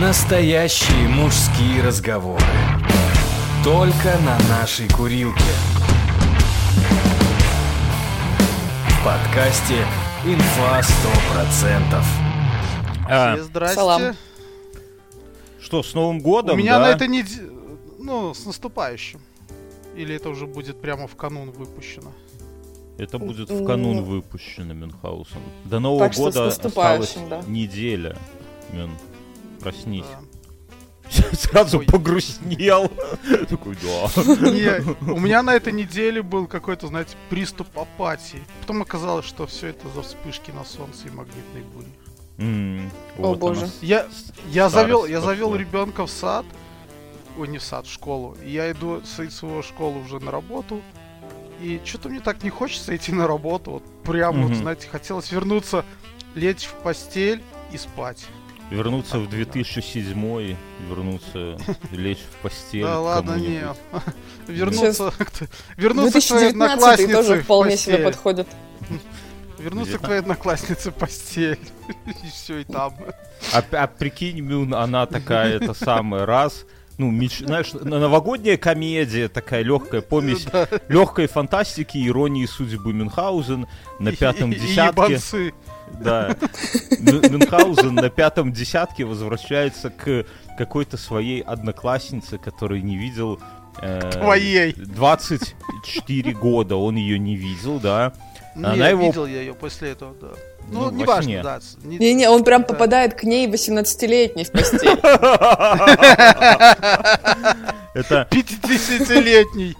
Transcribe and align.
Настоящие 0.00 1.08
мужские 1.08 1.82
разговоры. 1.82 2.44
Только 3.64 4.18
на 4.26 4.38
нашей 4.50 4.88
курилке. 4.90 5.40
В 8.90 9.04
подкасте 9.04 9.86
«Инфа 10.26 10.80
100%». 10.80 12.04
А, 13.08 13.34
Все, 13.36 13.44
Здрасте. 13.44 13.74
Салам. 13.76 14.02
что, 15.60 15.82
с 15.82 15.94
Новым 15.94 16.20
годом, 16.20 16.56
У 16.56 16.58
меня 16.58 16.78
да? 16.78 16.86
на 16.86 16.90
этой 16.90 17.08
неделе... 17.08 17.50
Ну, 17.98 18.34
с 18.34 18.44
наступающим. 18.44 19.20
Или 19.96 20.14
это 20.14 20.28
уже 20.28 20.46
будет 20.46 20.80
прямо 20.80 21.06
в 21.06 21.16
канун 21.16 21.52
выпущено? 21.52 22.12
Это 22.98 23.18
будет 23.18 23.48
в 23.50 23.64
канун 23.64 23.96
Ну. 23.96 24.02
выпущено 24.02 24.74
Мюнхгаузен. 24.74 25.40
До 25.64 25.80
Нового 25.80 26.08
Так 26.08 26.16
года 26.18 26.28
осталась 26.28 26.56
наступающим, 26.62 27.28
да. 27.30 27.42
неделя. 27.46 28.16
Мюн, 28.72 28.90
проснись. 29.56 30.04
Да. 30.06 30.20
Сразу 31.36 31.78
Ой. 31.78 31.86
погрустнел. 31.86 32.88
Такой, 33.48 33.76
да. 33.76 34.22
Не, 34.50 34.82
у 35.12 35.20
меня 35.20 35.42
на 35.42 35.54
этой 35.54 35.72
неделе 35.72 36.22
был 36.22 36.46
какой-то, 36.46 36.88
знаете, 36.88 37.16
приступ 37.30 37.68
апатии. 37.78 38.42
Потом 38.60 38.82
оказалось, 38.82 39.24
что 39.26 39.46
все 39.46 39.68
это 39.68 39.88
за 39.94 40.02
вспышки 40.02 40.50
на 40.50 40.64
солнце 40.64 41.06
и 41.06 41.10
магнитной 41.10 41.62
бури. 41.62 41.86
М, 42.38 42.90
О, 43.18 43.28
вот 43.28 43.38
боже. 43.38 43.60
она. 43.62 43.70
Я, 43.82 44.06
я 44.48 44.68
Старость 44.68 44.74
завел, 44.74 45.06
я 45.06 45.20
завел 45.20 45.54
ребенка 45.54 46.06
в 46.06 46.10
сад. 46.10 46.44
Ой, 47.38 47.48
не 47.48 47.58
в 47.58 47.62
сад, 47.62 47.86
в 47.86 47.92
школу. 47.92 48.36
И 48.44 48.50
я 48.50 48.70
иду 48.72 49.00
с 49.04 49.30
своего 49.30 49.62
школы 49.62 50.00
уже 50.02 50.18
на 50.20 50.30
работу. 50.30 50.82
И 51.62 51.80
что-то 51.84 52.08
мне 52.08 52.20
так 52.20 52.42
не 52.42 52.50
хочется 52.50 52.94
идти 52.96 53.12
на 53.12 53.26
работу. 53.26 53.70
Вот 53.70 53.84
прям 54.02 54.42
вот, 54.42 54.50
Мгм. 54.50 54.54
знаете, 54.56 54.88
хотелось 54.88 55.30
вернуться, 55.32 55.84
лечь 56.34 56.64
в 56.66 56.72
постель 56.82 57.42
и 57.72 57.78
спать. 57.78 58.26
Вернуться 58.70 59.18
в 59.18 59.28
2007 59.28 60.56
вернуться, 60.88 61.56
лечь 61.92 62.18
в 62.18 62.42
постель 62.42 62.82
да 62.82 63.00
ладно, 63.00 63.36
не. 63.36 63.62
Вернуться, 64.48 65.10
к- 65.18 65.48
вернуться 65.76 66.20
к 66.20 66.24
твоей 66.24 66.52
2019 66.52 66.52
однокласснице 66.52 67.12
тоже 67.12 67.34
в 67.40 67.44
вполне 67.44 67.76
себе 67.76 67.92
постель. 67.98 68.04
подходит. 68.04 68.48
Вернуться 69.58 69.98
к 69.98 70.02
твоей 70.02 70.20
однокласснице 70.20 70.90
в 70.90 70.94
постель. 70.94 71.58
И 72.06 72.28
все, 72.28 72.58
и 72.58 72.64
там. 72.64 72.94
А, 73.52 73.62
а 73.72 73.86
прикинь, 73.86 74.40
Мюн, 74.40 74.74
она 74.74 75.06
такая, 75.06 75.54
это 75.56 75.72
самая, 75.72 76.26
раз, 76.26 76.66
ну, 76.98 77.10
меч- 77.12 77.44
знаешь, 77.46 77.72
на- 77.72 78.00
новогодняя 78.00 78.56
комедия, 78.56 79.28
такая 79.28 79.62
легкая 79.62 80.00
помесь 80.02 80.46
легкой 80.88 81.28
фантастики, 81.28 82.04
иронии 82.06 82.46
судьбы 82.46 82.92
Мюнхгаузен 82.92 83.66
на 84.00 84.12
пятом 84.12 84.50
И- 84.52 84.56
и 84.56 84.58
десятке. 84.58 85.18
Да. 86.00 86.36
Мю- 87.00 87.22
Мюнхгаузен 87.30 87.94
на 87.94 88.10
пятом 88.10 88.52
десятке 88.52 89.04
возвращается 89.04 89.90
к 89.90 90.24
какой-то 90.58 90.96
своей 90.96 91.40
однокласснице, 91.40 92.38
которой 92.38 92.82
не 92.82 92.96
видел... 92.96 93.40
э, 93.80 94.10
Твоей. 94.12 94.72
24 94.74 96.32
года 96.34 96.76
он 96.76 96.96
ее 96.96 97.18
не 97.18 97.36
видел, 97.36 97.78
да. 97.80 98.12
Не, 98.54 98.64
Она 98.66 98.88
его- 98.88 99.06
видел 99.06 99.26
я 99.26 99.40
ее 99.40 99.54
после 99.54 99.90
этого, 99.92 100.14
да. 100.20 100.28
Ну, 100.68 100.90
Ну, 100.90 100.90
неважно, 100.90 101.22
сне. 101.22 101.42
да. 101.42 101.60
не- 101.84 101.98
Не-не, 101.98 102.28
он 102.28 102.42
прям 102.42 102.62
Да. 102.62 102.68
попадает 102.68 103.14
к 103.14 103.22
ней 103.22 103.46
18-летней 103.46 104.44
в 104.44 104.50
постель. 104.50 104.98
Это 107.96 108.28
50-летний. 108.30 109.74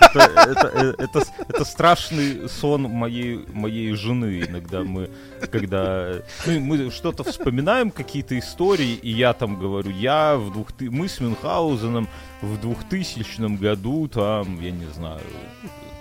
это, 0.00 0.20
это, 0.20 0.70
э, 0.74 0.94
это, 0.98 1.22
это 1.48 1.64
страшный 1.64 2.48
сон 2.48 2.82
моей, 2.82 3.44
моей 3.52 3.92
жены. 3.94 4.44
Иногда 4.48 4.82
мы, 4.82 5.10
когда 5.50 6.22
ну, 6.46 6.60
мы 6.60 6.90
что-то 6.90 7.24
вспоминаем, 7.24 7.90
какие-то 7.90 8.38
истории, 8.38 8.94
и 8.94 9.10
я 9.10 9.32
там 9.32 9.58
говорю, 9.58 9.90
я 9.90 10.36
в 10.36 10.52
двух 10.52 10.72
ты- 10.72 10.90
мы 10.90 11.08
с 11.08 11.20
Мюнхгаузеном 11.20 12.08
в 12.42 12.58
2000 12.60 13.56
году, 13.56 14.08
там, 14.08 14.60
я 14.62 14.70
не 14.70 14.86
знаю, 14.94 15.20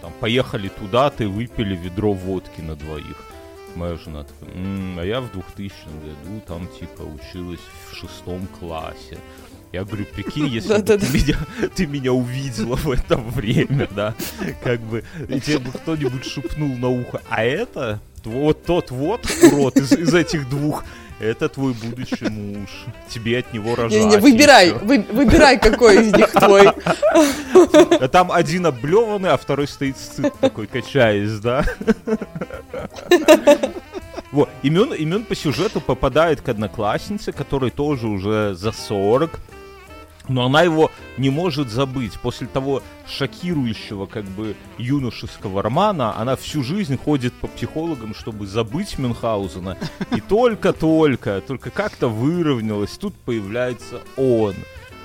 там, 0.01 0.13
поехали 0.19 0.69
туда-то 0.69 1.23
и 1.23 1.27
выпили 1.27 1.75
ведро 1.75 2.13
водки 2.13 2.61
на 2.61 2.75
двоих. 2.75 3.17
Моя 3.75 3.97
жена 3.97 4.23
такая, 4.23 4.55
«М, 4.55 4.97
а 4.99 5.03
я 5.03 5.19
в 5.21 5.31
2000 5.31 5.73
году 5.85 6.41
там, 6.47 6.67
типа, 6.79 7.01
училась 7.03 7.59
в 7.91 7.95
шестом 7.95 8.47
классе. 8.59 9.17
Я 9.73 9.83
говорю, 9.83 10.05
прикинь, 10.05 10.47
если 10.47 10.69
бы 10.69 10.75
ты 10.75 10.97
Да-да-да. 10.97 11.05
меня, 11.13 11.37
ты 11.75 11.85
меня 11.85 12.13
увидела 12.13 12.75
в 12.75 12.89
это 12.89 13.17
время, 13.17 13.87
да, 13.95 14.15
как 14.63 14.79
бы, 14.79 15.03
и 15.27 15.39
тебе 15.41 15.59
бы 15.59 15.71
кто-нибудь 15.71 16.25
шепнул 16.25 16.69
на 16.77 16.89
ухо, 16.89 17.21
а 17.29 17.43
это, 17.43 17.99
вот 18.23 18.63
тот 18.65 18.91
вот 18.91 19.21
урод 19.43 19.75
из, 19.77 19.91
из 19.91 20.13
этих 20.13 20.49
двух, 20.49 20.83
это 21.19 21.49
твой 21.49 21.73
будущий 21.73 22.29
муж, 22.29 22.69
тебе 23.09 23.39
от 23.39 23.51
него 23.53 23.75
рожать. 23.75 23.99
Не-не, 23.99 24.15
и 24.15 24.19
выбирай, 24.19 24.67
всё». 24.69 24.79
вы- 24.85 25.05
выбирай, 25.11 25.59
какой 25.59 26.05
из 26.07 26.13
них 26.13 26.31
твой. 26.31 26.67
А 26.69 28.07
Там 28.07 28.31
один 28.31 28.67
облеванный, 28.67 29.31
а 29.31 29.37
второй 29.37 29.67
стоит 29.67 29.97
сыт 29.97 30.33
такой, 30.39 30.67
качаясь, 30.67 31.39
да? 31.39 31.65
Вот, 34.31 34.49
имен, 34.61 34.93
имен 34.93 35.23
по 35.23 35.35
сюжету 35.35 35.79
попадает 35.81 36.41
к 36.41 36.49
однокласснице, 36.49 37.31
которой 37.31 37.71
тоже 37.71 38.07
уже 38.07 38.53
за 38.55 38.71
40, 38.71 39.39
но 40.27 40.45
она 40.45 40.61
его 40.63 40.91
не 41.17 41.29
может 41.29 41.69
забыть. 41.69 42.13
После 42.19 42.47
того 42.47 42.81
шокирующего, 43.07 44.05
как 44.05 44.25
бы, 44.25 44.55
юношеского 44.77 45.61
романа, 45.61 46.15
она 46.17 46.35
всю 46.35 46.63
жизнь 46.63 46.97
ходит 46.97 47.33
по 47.33 47.47
психологам, 47.47 48.13
чтобы 48.15 48.47
забыть 48.47 48.97
Мюнхгаузена. 48.97 49.77
И 50.15 50.21
только-только, 50.21 51.41
только 51.45 51.69
как-то 51.69 52.07
выровнялась, 52.07 52.91
тут 52.97 53.13
появляется 53.15 54.01
он. 54.17 54.55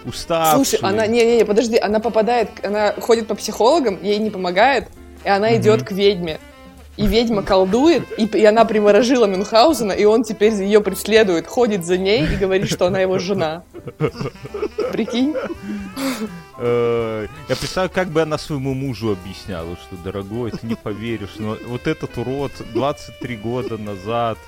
Уставший. 0.05 0.65
Слушай, 0.65 0.81
она, 0.83 1.07
не-не-не, 1.07 1.45
подожди, 1.45 1.79
она 1.79 2.01
попадает, 2.01 2.51
она 2.65 2.93
ходит 2.95 3.29
по 3.29 3.37
психологам, 3.37 4.03
ей 4.03 4.19
не 4.19 4.31
помогает, 4.31 4.89
и 5.25 5.29
она 5.29 5.49
Мгм. 5.51 5.61
идет 5.61 5.83
к 5.85 5.93
ведьме. 5.93 6.41
И 6.99 7.07
ведьма 7.07 7.43
колдует, 7.43 8.05
и, 8.19 8.27
и 8.27 8.45
она 8.45 8.65
приворожила 8.67 9.25
Мюнхгаузена, 9.25 9.93
и 9.93 10.05
он 10.05 10.25
теперь 10.25 10.53
ее 10.53 10.83
преследует, 10.83 11.47
ходит 11.47 11.87
за 11.87 11.97
ней 11.97 12.27
и 12.27 12.37
говорит, 12.37 12.69
что 12.69 12.87
она 12.87 13.01
его 13.01 13.19
жена. 13.19 13.63
Прикинь? 14.93 15.35
Э, 16.59 17.27
Я 17.49 17.57
представляю, 17.57 17.91
как 17.91 18.09
бы 18.09 18.21
она 18.21 18.37
своему 18.37 18.75
мужу 18.75 19.13
объясняла, 19.13 19.75
что, 19.77 19.97
дорогой, 20.05 20.51
ты 20.51 20.67
не 20.67 20.75
поверишь, 20.75 21.37
но 21.39 21.57
вот 21.67 21.87
этот 21.87 22.17
урод 22.19 22.53
23 22.75 23.37
года 23.37 23.79
назад, 23.79 24.39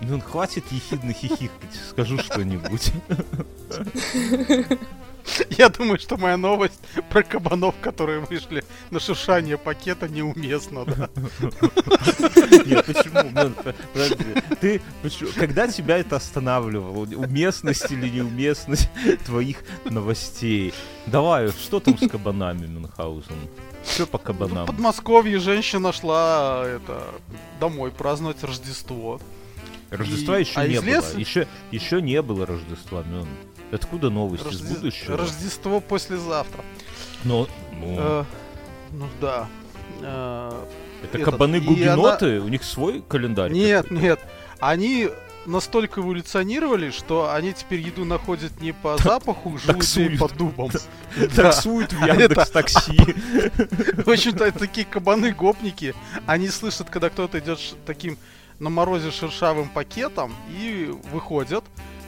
ну, 0.00 0.18
хватит 0.20 0.64
ехидно 0.70 1.12
хихикать, 1.12 1.50
скажу 1.90 2.18
что-нибудь. 2.18 2.90
Я 5.50 5.68
думаю, 5.68 5.98
что 5.98 6.16
моя 6.16 6.36
новость 6.36 6.78
про 7.10 7.22
кабанов, 7.22 7.74
которые 7.80 8.20
вышли 8.20 8.64
на 8.90 9.00
шуршание 9.00 9.58
пакета, 9.58 10.08
неуместна, 10.08 10.84
да. 10.84 11.08
Нет, 12.66 12.84
почему? 12.86 13.52
Подожди. 13.92 14.24
Ты, 14.60 14.82
почему- 15.02 15.30
когда 15.36 15.68
тебя 15.68 15.98
это 15.98 16.16
останавливало? 16.16 17.06
Уместность 17.16 17.90
или 17.90 18.08
неуместность 18.08 18.88
твоих 19.26 19.58
новостей? 19.84 20.72
Давай, 21.06 21.48
что 21.48 21.80
там 21.80 21.98
с 21.98 22.08
кабанами, 22.08 22.66
Мюнхгаузен? 22.66 23.36
Что 23.88 24.06
по 24.06 24.18
В 24.18 24.22
кабанам? 24.22 24.66
Подмосковье 24.66 25.38
женщина 25.38 25.92
шла 25.92 26.62
это, 26.66 27.04
домой 27.60 27.90
праздновать 27.90 28.42
Рождество. 28.42 29.20
Рождества 29.90 30.38
и- 30.38 30.42
еще 30.42 30.58
а 30.60 30.66
не 30.66 30.80
было. 30.80 30.84
леса- 30.88 31.18
Еще, 31.20 31.46
еще 31.70 32.02
не 32.02 32.20
было 32.22 32.44
Рождества, 32.46 33.02
Мюн. 33.04 33.28
Откуда 33.72 34.10
новости 34.10 34.46
из 34.48 34.60
Рожде- 34.62 34.74
будущего? 34.74 35.16
Рождество 35.16 35.80
послезавтра. 35.80 36.64
Но, 37.24 37.48
ну, 37.72 37.96
Э, 37.98 38.24
ну 38.92 39.08
да. 39.20 39.48
Э, 40.02 40.64
это 41.02 41.18
этот, 41.18 41.32
кабаны 41.32 41.56
и 41.56 41.60
гугеноты, 41.60 42.40
у 42.40 42.48
них 42.48 42.62
свой 42.64 43.02
календарь. 43.06 43.50
Нет, 43.52 43.90
нет. 43.90 44.20
Они 44.60 45.10
настолько 45.46 46.00
эволюционировали, 46.00 46.90
что 46.90 47.32
они 47.32 47.52
теперь 47.52 47.80
еду 47.80 48.04
находят 48.04 48.60
не 48.60 48.72
по 48.72 48.96
запаху 48.98 49.58
таксуют. 49.64 50.18
по 50.18 50.28
дубам. 50.28 50.70
Таксуют 51.34 51.92
в 51.92 52.00
Яндекс 52.06 52.50
Такси. 52.50 52.96
В 54.04 54.08
общем-то, 54.10 54.50
такие 54.52 54.86
кабаны-гопники. 54.86 55.94
Они 56.26 56.48
слышат, 56.48 56.90
когда 56.90 57.10
кто-то 57.10 57.38
идет 57.38 57.58
таким 57.84 58.18
на 58.58 58.70
морозе 58.70 59.10
шершавым 59.10 59.68
пакетом 59.68 60.34
и 60.50 60.92
выходят. 61.12 61.64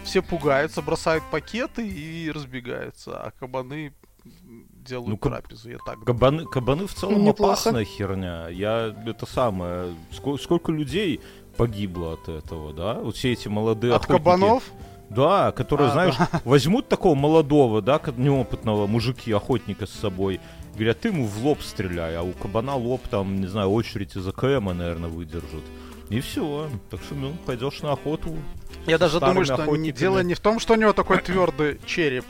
Все 0.08 0.22
пугаются, 0.22 0.80
бросают 0.80 1.22
пакеты 1.30 1.86
и 1.86 2.30
разбегаются. 2.30 3.20
А 3.20 3.30
кабаны 3.38 3.92
делают 4.86 5.08
Ну, 5.08 5.16
каб- 5.18 5.32
трапезу, 5.34 5.68
я 5.70 5.78
так. 5.84 6.00
Кабаны, 6.04 6.46
кабаны 6.46 6.86
в 6.86 6.94
целом 6.94 7.22
Неплохо. 7.24 7.52
опасная 7.52 7.84
херня. 7.84 8.48
Я 8.48 8.94
это 9.06 9.26
самое. 9.26 9.94
Сколько, 10.12 10.42
сколько 10.42 10.72
людей 10.72 11.20
погибло 11.58 12.14
от 12.14 12.28
этого, 12.28 12.72
да? 12.72 12.94
Вот 12.94 13.16
все 13.16 13.32
эти 13.32 13.48
молодые 13.48 13.92
От 13.94 14.04
охотники. 14.04 14.18
кабанов? 14.18 14.62
Да, 15.10 15.52
которые, 15.52 15.88
А, 15.88 15.92
знаешь, 15.92 16.14
возьмут 16.44 16.88
такого 16.88 17.14
молодого, 17.14 17.80
да, 17.82 17.98
как 17.98 18.16
неопытного 18.18 18.86
мужики, 18.86 19.32
охотника 19.32 19.86
с 19.86 19.90
собой, 19.90 20.38
говорят, 20.74 21.00
ты 21.00 21.08
ему 21.08 21.26
в 21.26 21.44
лоб 21.44 21.60
стреляй, 21.62 22.14
а 22.16 22.22
у 22.22 22.32
кабана 22.32 22.76
лоб 22.76 23.06
там, 23.08 23.40
не 23.40 23.46
знаю, 23.46 23.70
очередь 23.70 24.16
из 24.16 24.26
АКМа, 24.26 24.72
наверное, 24.74 25.08
выдержит. 25.10 25.64
И 26.10 26.20
все. 26.20 26.68
Так 26.90 27.00
что, 27.02 27.14
ну, 27.14 27.32
пойдешь 27.46 27.80
на 27.82 27.92
охоту, 27.92 28.34
Я 28.88 28.98
даже 28.98 29.20
думаю, 29.20 29.44
что 29.44 29.76
не 29.76 29.92
дело 29.92 30.20
не 30.22 30.34
в 30.34 30.40
том, 30.40 30.58
что 30.58 30.74
у 30.74 30.76
него 30.76 30.92
такой 30.92 31.18
твердый 31.18 31.80
череп, 31.86 32.24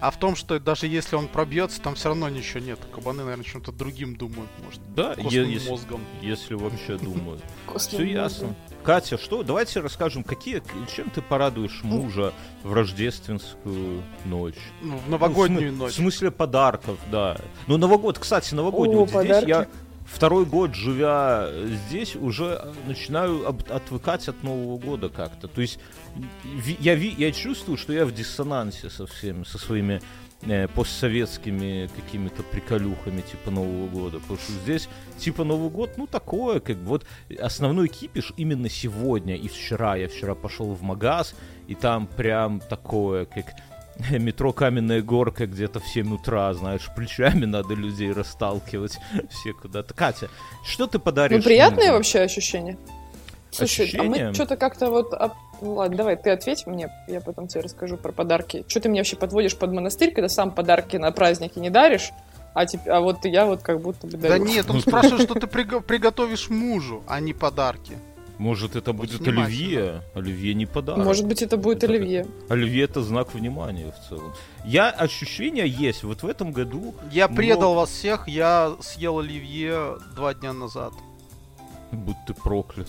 а 0.00 0.12
в 0.12 0.16
том, 0.16 0.36
что 0.36 0.60
даже 0.60 0.86
если 0.86 1.16
он 1.16 1.26
пробьется, 1.26 1.80
там 1.80 1.96
все 1.96 2.08
равно 2.10 2.28
ничего 2.28 2.60
нет. 2.60 2.78
Кабаны, 2.94 3.24
наверное, 3.24 3.44
чем-то 3.44 3.72
другим 3.72 4.14
думают, 4.16 4.48
может, 4.64 4.80
Да, 4.94 5.14
если, 5.18 5.68
мозгом. 5.68 6.00
если 6.22 6.54
вообще 6.54 6.96
думают. 6.98 7.42
Все 7.76 8.04
ясно. 8.04 8.54
Катя, 8.84 9.18
что? 9.18 9.42
Давайте 9.42 9.80
расскажем, 9.80 10.22
какие, 10.22 10.62
чем 10.94 11.10
ты 11.10 11.20
порадуешь 11.20 11.80
мужа 11.82 12.32
в 12.62 12.72
рождественскую 12.72 14.02
ночь? 14.24 14.54
Ну, 14.82 14.98
в 14.98 15.10
новогоднюю 15.10 15.60
Ну, 15.60 15.66
в 15.66 15.70
см- 15.70 15.78
ночь. 15.78 15.92
В 15.92 15.96
смысле 15.96 16.30
подарков, 16.30 16.96
да. 17.10 17.36
Ну, 17.66 17.76
Новогод, 17.76 18.18
кстати, 18.20 18.54
новогодний. 18.54 18.96
О, 18.96 19.00
вот 19.00 19.08
здесь 19.08 19.22
подарки. 19.26 19.48
я 19.48 19.66
второй 20.10 20.44
год, 20.46 20.74
живя 20.74 21.48
здесь, 21.86 22.16
уже 22.16 22.60
э, 22.62 22.72
начинаю 22.86 23.48
отвыкать 23.48 24.28
от 24.28 24.42
Нового 24.42 24.78
года 24.78 25.08
как-то. 25.08 25.48
То 25.48 25.60
есть 25.60 25.78
я, 26.80 26.94
я 26.94 27.32
чувствую, 27.32 27.76
что 27.76 27.92
я 27.92 28.04
в 28.06 28.12
диссонансе 28.12 28.90
со 28.90 29.06
всеми, 29.06 29.44
со 29.44 29.58
своими 29.58 30.00
э, 30.42 30.66
постсоветскими 30.68 31.90
какими-то 31.94 32.42
приколюхами 32.42 33.20
типа 33.20 33.50
Нового 33.50 33.88
года. 33.88 34.18
Потому 34.20 34.38
что 34.38 34.52
здесь 34.52 34.88
типа 35.18 35.44
Новый 35.44 35.70
год, 35.70 35.90
ну 35.96 36.06
такое, 36.06 36.60
как 36.60 36.76
бы 36.78 36.86
вот 36.86 37.06
основной 37.38 37.88
кипиш 37.88 38.32
именно 38.36 38.68
сегодня 38.68 39.36
и 39.36 39.48
вчера. 39.48 39.96
Я 39.96 40.08
вчера 40.08 40.34
пошел 40.34 40.72
в 40.74 40.82
магаз, 40.82 41.34
и 41.68 41.74
там 41.74 42.06
прям 42.06 42.60
такое, 42.60 43.26
как 43.26 43.52
метро 44.10 44.52
Каменная 44.52 45.02
Горка 45.02 45.46
где-то 45.46 45.80
в 45.80 45.86
7 45.86 46.14
утра, 46.14 46.52
знаешь, 46.54 46.88
плечами 46.94 47.44
надо 47.44 47.74
людей 47.74 48.12
расталкивать 48.12 48.98
все 49.30 49.52
куда-то. 49.52 49.94
Катя, 49.94 50.28
что 50.64 50.86
ты 50.86 50.98
подаришь? 50.98 51.38
Ну, 51.38 51.42
приятное 51.44 51.86
мужу? 51.86 51.92
вообще 51.94 52.20
ощущение. 52.20 52.76
Слушай, 53.50 53.80
а 53.80 53.84
Ощущение? 53.84 54.28
мы 54.28 54.34
что-то 54.34 54.56
как-то 54.56 54.90
вот... 54.90 55.14
об- 55.14 55.32
Ну 55.62 55.74
ладно, 55.74 55.96
давай, 55.96 56.16
ты 56.16 56.30
ответь 56.30 56.66
мне, 56.66 56.90
я 57.08 57.20
потом 57.22 57.48
тебе 57.48 57.62
расскажу 57.62 57.96
про 57.96 58.12
подарки. 58.12 58.64
Что 58.68 58.80
ты 58.80 58.88
меня 58.90 59.00
вообще 59.00 59.16
подводишь 59.16 59.56
под 59.56 59.72
монастырь, 59.72 60.12
когда 60.12 60.28
сам 60.28 60.50
подарки 60.50 60.96
на 60.98 61.10
праздники 61.12 61.58
не 61.58 61.70
даришь, 61.70 62.10
а, 62.54 62.64
теп- 62.66 62.86
а 62.88 63.00
вот 63.00 63.24
я 63.24 63.46
вот 63.46 63.62
как 63.62 63.80
будто 63.80 64.06
бы 64.06 64.18
дарю. 64.18 64.44
Да 64.44 64.50
нет, 64.50 64.68
он 64.68 64.80
спрашивает, 64.82 65.22
что 65.22 65.34
ты 65.34 65.46
приго- 65.46 65.80
приготовишь 65.80 66.50
мужу, 66.50 67.02
а 67.06 67.20
не 67.20 67.32
подарки. 67.32 67.96
Может, 68.38 68.76
это 68.76 68.92
будет 68.92 69.20
внимательно. 69.20 69.44
оливье? 69.46 70.02
Оливье 70.14 70.54
не 70.54 70.64
подарок. 70.66 71.04
Может 71.04 71.26
быть, 71.26 71.42
это 71.42 71.56
будет 71.56 71.82
Это 71.82 71.92
оливье. 71.92 72.26
Оливье 72.48 72.84
это 72.84 73.02
знак 73.02 73.34
внимания 73.34 73.92
в 73.92 74.08
целом. 74.08 74.32
Я 74.64 74.90
ощущения 74.90 75.66
есть. 75.66 76.04
Вот 76.04 76.22
в 76.22 76.26
этом 76.26 76.52
году, 76.52 76.94
Я 77.10 77.26
Но- 77.28 77.34
предал 77.34 77.74
вас 77.74 77.90
всех, 77.90 78.28
я 78.28 78.74
съел 78.80 79.18
оливье 79.18 79.96
два 80.14 80.34
дня 80.34 80.52
назад. 80.52 80.92
будь 81.90 82.16
ты 82.26 82.34
проклят. 82.34 82.88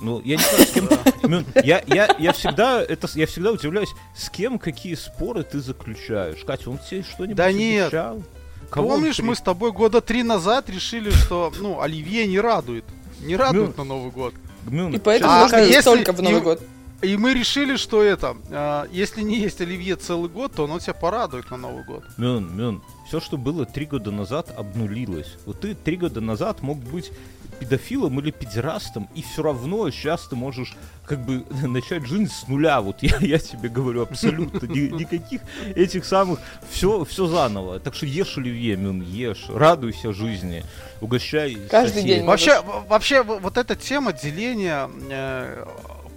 Ну, 0.00 0.20
я 0.24 0.36
не 0.36 0.42
знаю, 0.42 0.64
с 0.66 0.70
кем... 0.72 0.88
Мюн, 1.30 1.44
Я, 1.64 1.82
я, 1.86 2.16
я, 2.18 2.32
всегда, 2.32 2.82
это, 2.82 3.08
я 3.14 3.26
всегда 3.26 3.52
удивляюсь, 3.52 3.90
с 4.16 4.30
кем 4.30 4.58
какие 4.58 4.94
споры 4.96 5.44
ты 5.44 5.60
заключаешь. 5.60 6.42
Катя, 6.44 6.70
он 6.70 6.78
тебе 6.78 7.02
что-нибудь 7.04 7.36
Да 7.36 7.52
нет. 7.52 7.84
обещал? 7.86 8.22
Кого 8.70 8.88
Помнишь, 8.88 9.18
при- 9.18 9.24
мы 9.26 9.36
с 9.36 9.40
тобой 9.40 9.70
года 9.70 10.00
три 10.00 10.22
назад 10.24 10.68
решили, 10.70 11.10
что, 11.10 11.52
ну, 11.60 11.80
оливье 11.80 12.26
не 12.26 12.40
радует. 12.40 12.84
Не 13.20 13.36
радует 13.36 13.76
на 13.78 13.84
Новый 13.84 14.10
год. 14.10 14.34
Мюн, 14.66 14.94
И 14.94 14.98
поэтому 14.98 15.32
А 15.32 15.42
нужно 15.42 15.56
если- 15.58 15.82
только 15.82 16.12
в 16.12 16.22
Новый 16.22 16.38
и- 16.40 16.42
год. 16.42 16.60
И 17.02 17.16
мы 17.16 17.34
решили, 17.34 17.74
что 17.76 18.00
это, 18.00 18.36
а, 18.50 18.86
если 18.92 19.22
не 19.22 19.36
есть 19.40 19.60
оливье 19.60 19.96
целый 19.96 20.28
год, 20.30 20.52
то 20.54 20.64
оно 20.64 20.78
тебя 20.78 20.94
порадует 20.94 21.50
на 21.50 21.56
Новый 21.56 21.82
год. 21.84 22.04
Мюн, 22.16 22.56
Мюн, 22.56 22.82
все, 23.08 23.18
что 23.20 23.36
было 23.36 23.66
три 23.66 23.86
года 23.86 24.12
назад, 24.12 24.54
обнулилось. 24.56 25.34
Вот 25.44 25.60
ты 25.60 25.74
три 25.74 25.96
года 25.96 26.20
назад 26.20 26.62
мог 26.62 26.78
быть 26.78 27.10
педофилом 27.58 28.18
или 28.20 28.30
педерастом, 28.30 29.08
и 29.14 29.22
все 29.22 29.42
равно 29.42 29.90
сейчас 29.90 30.26
ты 30.26 30.36
можешь 30.36 30.74
как 31.06 31.20
бы 31.24 31.44
начать 31.66 32.06
жизнь 32.06 32.28
с 32.30 32.48
нуля. 32.48 32.80
Вот 32.80 33.02
я, 33.02 33.16
я 33.20 33.38
тебе 33.38 33.68
говорю 33.68 34.02
абсолютно 34.02 34.66
ни- 34.66 34.88
никаких 34.92 35.40
этих 35.76 36.04
самых 36.04 36.40
все, 36.70 37.04
все 37.04 37.26
заново. 37.26 37.78
Так 37.80 37.94
что 37.94 38.06
ешь 38.06 38.36
оливье, 38.38 38.76
Мюн, 38.76 39.00
ешь, 39.02 39.46
радуйся 39.48 40.12
жизни, 40.12 40.64
угощай. 41.00 41.56
Каждый 41.70 41.94
соседей. 41.94 42.14
день. 42.16 42.24
Вообще, 42.26 42.60
в- 42.60 42.86
вообще, 42.88 43.22
в- 43.22 43.38
вот 43.38 43.56
эта 43.58 43.76
тема 43.76 44.12
деления 44.12 44.88
э, 45.10 45.64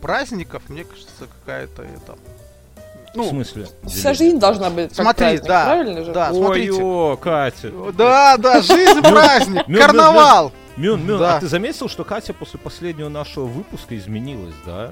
праздников, 0.02 0.64
мне 0.70 0.84
кажется, 0.84 1.28
какая-то 1.46 1.84
это... 1.84 2.18
В 3.14 3.18
Ну, 3.18 3.30
смысле? 3.30 3.68
Вся 3.86 4.14
жизнь 4.14 4.40
должна 4.40 4.70
быть 4.70 4.94
Смотри, 4.94 5.26
праздник, 5.26 5.48
да, 5.48 5.66
правильно 5.66 6.04
же? 6.04 6.12
да. 6.12 6.32
Ой, 6.34 6.70
о, 6.70 7.16
Катя. 7.16 7.72
да, 7.94 8.36
да, 8.38 8.62
жизнь 8.62 9.02
праздник, 9.02 9.66
карнавал. 9.80 10.52
Мюн, 10.78 11.06
Мюн, 11.06 11.20
Да. 11.20 11.38
а 11.38 11.40
ты 11.40 11.48
заметил, 11.48 11.88
что 11.90 12.04
Катя 12.04 12.34
после 12.34 12.60
последнего 12.60 13.10
нашего 13.10 13.46
выпуска 13.46 13.98
изменилась, 13.98 14.56
да? 14.66 14.92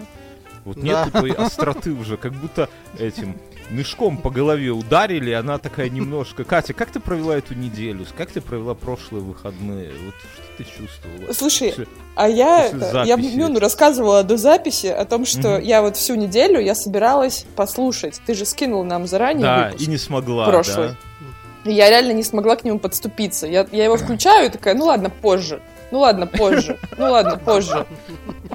Вот 0.66 0.78
Да. 0.78 0.82
нету 0.82 1.12
той 1.12 1.32
остроты 1.32 1.92
уже, 1.92 2.16
как 2.16 2.32
будто 2.34 2.70
этим 2.98 3.38
мешком 3.70 4.18
по 4.18 4.30
голове 4.30 4.70
ударили, 4.70 5.32
и 5.32 5.34
она 5.34 5.58
такая 5.58 5.90
немножко... 5.90 6.46
Катя, 6.46 6.74
как 6.74 6.90
ты 6.92 7.00
провела 7.02 7.36
эту 7.36 7.54
неделю? 7.54 8.06
Как 8.18 8.30
ты 8.32 8.40
провела 8.40 8.74
прошлые 8.74 9.24
выходные? 9.24 9.92
Вот 10.06 10.14
что 10.16 10.58
ты 10.58 10.64
чувствовала? 10.64 11.34
Слушай, 11.34 11.70
После- 11.70 11.88
а 12.16 12.30
я, 12.30 12.66
это, 12.68 13.04
я. 13.06 13.16
Мюну 13.18 13.60
рассказывала 13.60 14.24
до 14.24 14.38
записи 14.38 14.88
о 14.88 15.04
том, 15.04 15.26
что 15.26 15.56
Мгм. 15.56 15.62
я 15.64 15.82
вот 15.82 15.98
всю 15.98 16.16
неделю 16.16 16.62
я 16.62 16.76
собиралась 16.76 17.46
послушать. 17.58 18.22
Ты 18.26 18.34
же 18.34 18.46
скинул 18.46 18.86
нам 18.86 19.06
заранее 19.08 19.44
Да, 19.46 19.66
выпуск. 19.68 19.86
и 19.86 19.90
не 19.90 19.98
смогла, 19.98 20.46
прошлый. 20.48 20.90
да? 20.90 21.72
Я 21.72 21.90
реально 21.90 22.12
не 22.12 22.24
смогла 22.24 22.56
к 22.58 22.64
нему 22.66 22.80
подступиться. 22.80 23.48
Я, 23.48 23.66
я 23.72 23.86
его 23.86 23.98
включаю 23.98 24.48
и 24.48 24.50
такая, 24.50 24.76
ну 24.76 24.86
ладно, 24.86 25.10
позже. 25.10 25.62
Ну 25.94 26.00
ладно, 26.00 26.26
позже. 26.26 26.80
Ну 26.98 27.12
ладно, 27.12 27.38
позже. 27.38 27.86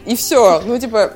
И 0.05 0.17
все. 0.17 0.61
Ну, 0.63 0.77
типа, 0.77 1.13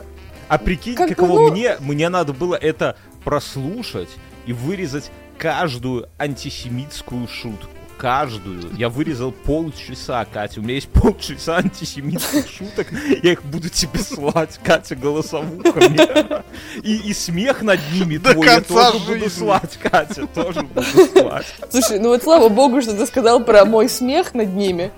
А 0.46 0.56
прикинь, 0.56 0.94
Как 0.94 1.08
бы, 1.08 1.14
каково 1.16 1.38
ну- 1.40 1.50
мне, 1.50 1.76
мне 1.80 2.08
надо 2.08 2.32
было 2.32 2.54
это 2.54 2.96
прослушать 3.24 4.08
и 4.46 4.52
вырезать 4.52 5.10
каждую 5.36 6.08
антисемитскую 6.18 7.26
шутку. 7.26 7.68
Каждую. 8.02 8.64
Я 8.76 8.88
вырезал 8.88 9.30
полчаса, 9.30 10.24
Катя. 10.24 10.58
У 10.58 10.64
меня 10.64 10.74
есть 10.74 10.88
полчаса 10.88 11.58
антисемитских 11.58 12.48
шуток. 12.50 12.88
Я 13.22 13.30
их 13.30 13.44
буду 13.44 13.68
тебе 13.68 14.00
слать, 14.00 14.58
Катя, 14.64 14.96
голосовухами. 14.96 16.42
И, 16.82 16.96
и 16.96 17.14
смех 17.14 17.62
над 17.62 17.78
ними 17.92 18.16
До 18.16 18.32
твой 18.32 18.44
я 18.48 18.54
конца 18.56 18.90
тоже 18.90 19.04
буду 19.04 19.18
жизни. 19.20 19.28
слать, 19.28 19.78
Катя. 19.80 20.26
Тоже 20.26 20.62
буду 20.62 20.82
слать. 21.12 21.46
слушай, 21.70 22.00
ну 22.00 22.08
вот 22.08 22.24
слава 22.24 22.48
богу, 22.48 22.82
что 22.82 22.92
ты 22.92 23.06
сказал 23.06 23.44
про 23.44 23.64
мой 23.64 23.88
смех 23.88 24.34
над 24.34 24.52
ними. 24.52 24.90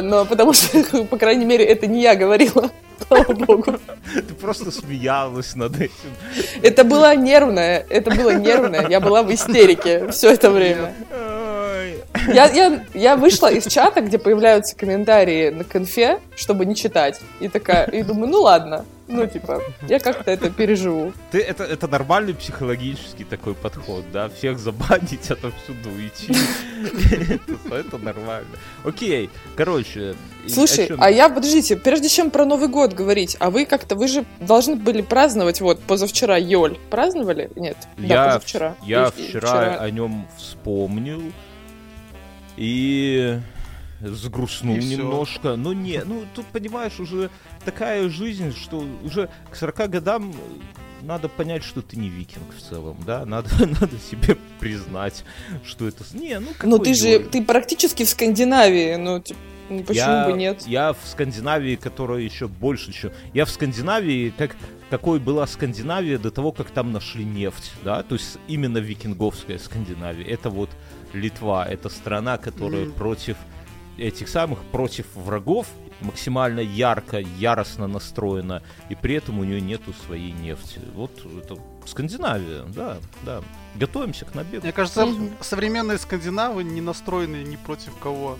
Но 0.00 0.24
потому 0.24 0.52
что, 0.52 1.04
по 1.10 1.16
крайней 1.18 1.44
мере, 1.44 1.64
это 1.64 1.88
не 1.88 2.00
я 2.00 2.14
говорила. 2.14 2.70
Слава 3.08 3.32
богу. 3.32 3.74
Ты 4.14 4.34
просто 4.34 4.70
смеялась 4.70 5.56
над 5.56 5.74
этим. 5.80 5.92
Это 6.62 6.84
было 6.84 7.16
нервное. 7.16 7.84
Это 7.90 8.12
было 8.12 8.30
нервное. 8.34 8.88
Я 8.88 9.00
была 9.00 9.24
в 9.24 9.34
истерике 9.34 10.08
все 10.12 10.30
это 10.30 10.50
время. 10.50 10.94
Я, 12.28 12.46
я, 12.46 12.84
я 12.94 13.16
вышла 13.16 13.50
из 13.50 13.66
чата, 13.66 14.00
где 14.00 14.18
появляются 14.18 14.76
комментарии 14.76 15.50
на 15.50 15.64
конфе, 15.64 16.20
чтобы 16.36 16.66
не 16.66 16.74
читать. 16.74 17.20
И 17.40 17.48
такая, 17.48 17.86
и 17.86 18.02
думаю, 18.02 18.30
ну 18.30 18.42
ладно. 18.42 18.84
Ну, 19.08 19.26
типа, 19.26 19.60
я 19.88 19.98
как-то 19.98 20.30
это 20.30 20.48
переживу. 20.48 21.12
Ты, 21.30 21.40
это, 21.40 21.64
это 21.64 21.86
нормальный 21.86 22.34
психологический 22.34 23.24
такой 23.24 23.54
подход, 23.54 24.04
да? 24.10 24.30
Всех 24.30 24.58
забанить, 24.58 25.30
отовсюду 25.30 25.90
уйти. 25.90 26.32
это, 27.70 27.98
нормально. 27.98 28.48
Окей, 28.84 29.28
короче. 29.56 30.14
Слушай, 30.48 30.90
а 30.98 31.10
я, 31.10 31.28
подождите, 31.28 31.76
прежде 31.76 32.08
чем 32.08 32.30
про 32.30 32.46
Новый 32.46 32.68
год 32.68 32.94
говорить, 32.94 33.36
а 33.38 33.50
вы 33.50 33.66
как-то, 33.66 33.96
вы 33.96 34.08
же 34.08 34.24
должны 34.40 34.76
были 34.76 35.02
праздновать, 35.02 35.60
вот, 35.60 35.80
позавчера 35.82 36.38
Йоль. 36.38 36.78
Праздновали? 36.88 37.50
Нет, 37.54 37.76
да, 37.98 38.26
позавчера. 38.26 38.76
Я 38.82 39.10
вчера, 39.10 39.76
о 39.78 39.90
нем 39.90 40.26
вспомнил 40.38 41.22
и 42.62 43.40
сгрустнул 44.00 44.76
И 44.76 44.84
немножко. 44.84 45.56
Ну 45.56 45.72
не, 45.72 46.02
ну 46.04 46.24
тут 46.34 46.46
понимаешь, 46.46 47.00
уже 47.00 47.28
такая 47.64 48.08
жизнь, 48.08 48.54
что 48.54 48.86
уже 49.02 49.28
к 49.50 49.56
40 49.56 49.90
годам 49.90 50.32
надо 51.02 51.28
понять, 51.28 51.64
что 51.64 51.82
ты 51.82 51.96
не 51.96 52.08
викинг 52.08 52.54
в 52.56 52.62
целом, 52.62 52.96
да? 53.04 53.26
Надо, 53.26 53.48
надо 53.80 53.98
себе 53.98 54.36
признать, 54.60 55.24
что 55.64 55.88
это... 55.88 56.04
Не, 56.12 56.38
ну 56.38 56.50
Ну 56.62 56.78
ты 56.78 56.94
же, 56.94 57.18
ты 57.18 57.42
практически 57.42 58.04
в 58.04 58.08
Скандинавии, 58.08 58.94
ну, 58.94 59.18
типа, 59.18 59.40
ну, 59.68 59.82
почему 59.82 60.12
я, 60.12 60.26
бы 60.26 60.32
нет? 60.34 60.62
Я 60.66 60.92
в 60.92 60.98
Скандинавии, 61.04 61.74
которая 61.74 62.20
еще 62.20 62.46
больше, 62.46 62.92
чем... 62.92 63.10
Я 63.34 63.44
в 63.44 63.50
Скандинавии, 63.50 64.32
как 64.38 64.56
какой 64.88 65.18
была 65.18 65.46
Скандинавия 65.46 66.18
до 66.18 66.30
того, 66.30 66.52
как 66.52 66.70
там 66.70 66.92
нашли 66.92 67.24
нефть, 67.24 67.72
да? 67.82 68.02
То 68.02 68.14
есть 68.16 68.38
именно 68.46 68.76
викинговская 68.76 69.58
Скандинавия. 69.58 70.26
Это 70.26 70.50
вот 70.50 70.68
Литва, 71.12 71.66
это 71.66 71.88
страна, 71.88 72.38
которая 72.38 72.84
Мгм. 72.86 72.92
против 72.94 73.36
этих 73.98 74.28
самых, 74.28 74.58
против 74.64 75.06
врагов 75.14 75.66
максимально 76.00 76.60
ярко, 76.60 77.18
яростно 77.18 77.86
настроена, 77.86 78.62
и 78.88 78.94
при 78.96 79.14
этом 79.14 79.38
у 79.38 79.44
нее 79.44 79.60
нету 79.60 79.92
своей 80.06 80.32
нефти. 80.32 80.80
Вот 80.94 81.12
это 81.42 81.56
Скандинавия, 81.86 82.62
да, 82.74 82.98
да. 83.24 83.42
Готовимся 83.74 84.24
к 84.24 84.34
набегу. 84.34 84.62
Мне 84.62 84.72
кажется, 84.72 85.04
Мгм. 85.06 85.30
современные 85.40 85.98
скандинавы 85.98 86.64
не 86.64 86.80
настроены 86.80 87.42
ни 87.44 87.56
против 87.56 87.96
кого. 87.98 88.38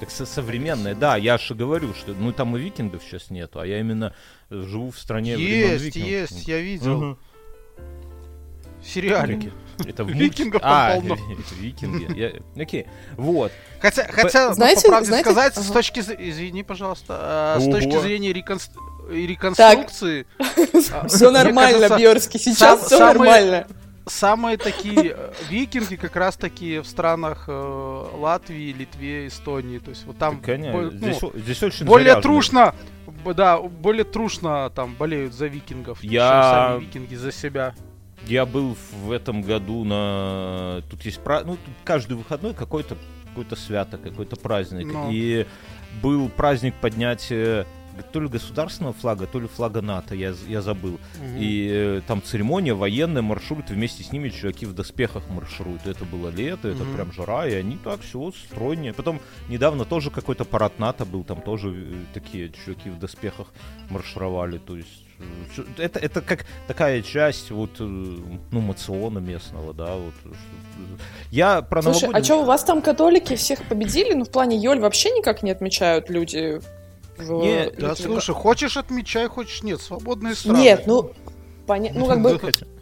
Так 0.00 0.10
со- 0.10 0.26
современная, 0.26 0.94
да, 0.94 1.16
я 1.16 1.38
же 1.38 1.54
говорю, 1.54 1.94
что 1.94 2.12
ну 2.12 2.30
там 2.32 2.56
и 2.56 2.60
викингов 2.60 3.02
сейчас 3.02 3.30
нету, 3.30 3.60
а 3.60 3.66
я 3.66 3.80
именно 3.80 4.14
живу 4.50 4.90
в 4.90 4.98
стране 4.98 5.36
Есть, 5.36 5.96
есть, 5.96 6.46
я 6.46 6.60
видел. 6.60 7.18
Сериале. 8.84 9.36
Вики- 9.36 9.52
Это 9.84 10.04
в 10.04 10.08
Викингов 10.08 10.62
мульти- 10.62 10.64
а, 10.64 10.92
там 10.94 11.00
полно. 11.08 11.14
это 11.14 11.54
викинги. 11.60 12.42
Окей, 12.60 12.86
вот. 13.16 13.52
Хотя, 13.80 14.06
хотя, 14.10 14.48
ну, 14.48 14.54
Знаете- 14.54 14.82
по 14.82 14.88
правде 14.88 15.06
знаете- 15.08 15.30
сказать, 15.30 15.54
с 15.56 15.70
точки 15.70 16.00
зрения, 16.00 16.30
извини, 16.30 16.62
пожалуйста, 16.62 17.16
а, 17.20 17.60
с 17.60 17.64
точки 17.64 17.98
зрения 18.00 18.32
реконс- 18.32 18.70
реконструкции, 19.10 20.26
Все 21.08 21.30
нормально, 21.30 21.96
Бьерский, 21.96 22.40
сейчас 22.40 22.86
все 22.86 22.98
самые- 22.98 23.14
нормально. 23.18 23.66
самые 24.06 24.56
такие 24.56 25.14
э, 25.16 25.32
викинги 25.50 25.96
как 25.96 26.16
раз 26.16 26.36
таки 26.36 26.78
в 26.78 26.86
странах 26.86 27.44
э, 27.48 28.06
Латвии, 28.14 28.72
Литве, 28.72 29.26
Эстонии. 29.28 29.78
То 29.78 29.90
есть 29.90 30.04
вот 30.06 30.16
там 30.18 30.36
Так, 30.36 30.44
конечно, 30.46 30.72
бо- 30.72 30.90
ну, 30.90 30.98
здесь, 30.98 31.22
о- 31.22 31.32
здесь 31.34 31.62
очень 31.62 31.86
более 31.86 32.12
заряженные. 32.12 32.22
трушно, 32.22 32.74
б- 33.24 33.34
да, 33.34 33.58
более 33.58 34.04
трушно 34.04 34.70
там 34.74 34.94
болеют 34.94 35.34
за 35.34 35.46
викингов, 35.46 36.02
Я- 36.02 36.20
чем 36.20 36.42
сами 36.42 36.84
викинги 36.84 37.14
за 37.16 37.32
себя. 37.32 37.74
Я 38.26 38.46
был 38.46 38.76
в 39.04 39.10
этом 39.10 39.42
году 39.42 39.84
на... 39.84 40.82
Тут 40.90 41.04
есть 41.04 41.20
пра... 41.20 41.42
Ну, 41.44 41.56
тут 41.56 41.74
каждый 41.84 42.16
выходной 42.16 42.54
какой-то 42.54 42.96
какой-то 43.28 43.56
свято, 43.56 43.98
какой-то 43.98 44.36
праздник. 44.36 44.86
Ну. 44.90 45.10
И 45.12 45.46
был 46.02 46.30
праздник 46.30 46.74
поднятия 46.80 47.66
то 48.12 48.20
ли 48.20 48.28
государственного 48.28 48.92
флага, 48.94 49.26
то 49.26 49.40
ли 49.40 49.48
флага 49.48 49.80
НАТО, 49.82 50.14
я, 50.14 50.34
я 50.46 50.62
забыл. 50.62 50.98
Мгм. 51.18 51.36
И 51.38 51.68
э, 51.70 52.00
там 52.06 52.22
церемония, 52.22 52.74
военный 52.74 53.22
маршрут, 53.22 53.70
вместе 53.70 54.02
с 54.02 54.12
ними 54.12 54.28
чуваки 54.28 54.66
в 54.66 54.74
доспехах 54.74 55.28
маршируют. 55.28 55.86
Это 55.86 56.04
было 56.04 56.28
лето, 56.28 56.68
это 56.68 56.84
Мгм. 56.84 56.94
прям 56.94 57.12
жара, 57.12 57.46
и 57.46 57.54
они 57.54 57.76
так 57.76 58.00
все 58.00 58.32
стройнее. 58.32 58.92
Потом 58.92 59.20
недавно 59.48 59.84
тоже 59.84 60.10
какой-то 60.10 60.44
парад 60.44 60.78
НАТО 60.78 61.04
был, 61.04 61.24
там 61.24 61.40
тоже 61.40 61.72
э, 61.74 61.94
такие 62.12 62.50
чуваки 62.50 62.90
в 62.90 62.98
доспехах 62.98 63.48
маршировали. 63.90 64.58
То 64.58 64.76
есть 64.76 65.05
это, 65.78 65.98
это 65.98 66.20
как 66.20 66.44
такая 66.66 67.02
часть 67.02 67.50
вот, 67.50 67.70
э, 67.80 67.84
ну, 67.84 68.60
мациона 68.60 69.18
местного, 69.18 69.72
да, 69.72 69.94
вот. 69.96 70.12
Я 71.30 71.62
про 71.62 71.82
Слушай, 71.82 72.04
а 72.04 72.06
новогодний- 72.08 72.24
что, 72.24 72.42
у 72.42 72.44
вас 72.44 72.64
там 72.64 72.82
католики 72.82 73.34
всех 73.36 73.62
победили? 73.64 74.12
Ну, 74.14 74.24
в 74.24 74.30
плане 74.30 74.56
Йоль 74.56 74.80
вообще 74.80 75.10
никак 75.10 75.42
не 75.42 75.50
отмечают 75.50 76.10
люди 76.10 76.60
в 77.16 77.30
Не, 77.42 77.70
Да, 77.70 77.94
слушай, 77.96 78.34
хочешь 78.34 78.76
отмечай, 78.76 79.26
хочешь 79.28 79.62
нет, 79.62 79.80
свободные 79.80 80.34
страны. 80.34 80.58
Нет, 80.58 80.84
ну, 80.86 81.12
поня- 81.66 81.92
ну 81.94 82.06
как 82.06 82.20
бы, 82.20 82.38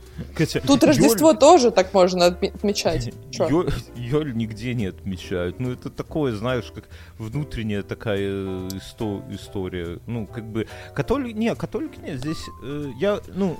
тут 0.66 0.84
Рождество 0.84 1.34
тоже 1.34 1.70
так 1.70 1.92
можно 1.94 2.24
отме- 2.24 2.54
отмечать. 2.54 3.12
Ё- 3.32 3.68
Ёль 3.96 4.34
нигде 4.34 4.74
не 4.74 4.86
отмечают. 4.86 5.60
Ну, 5.60 5.72
это 5.72 5.90
такое, 5.90 6.34
знаешь, 6.34 6.70
как 6.74 6.88
внутренняя 7.18 7.82
такая 7.82 8.18
э, 8.18 8.68
исто- 8.72 9.22
история. 9.34 9.98
Ну, 10.06 10.26
как 10.26 10.44
бы... 10.44 10.66
Католик... 10.94 11.34
Не, 11.36 11.54
католики 11.54 11.98
нет. 12.00 12.18
Здесь 12.20 12.42
э, 12.62 12.90
я, 12.98 13.20
ну... 13.34 13.56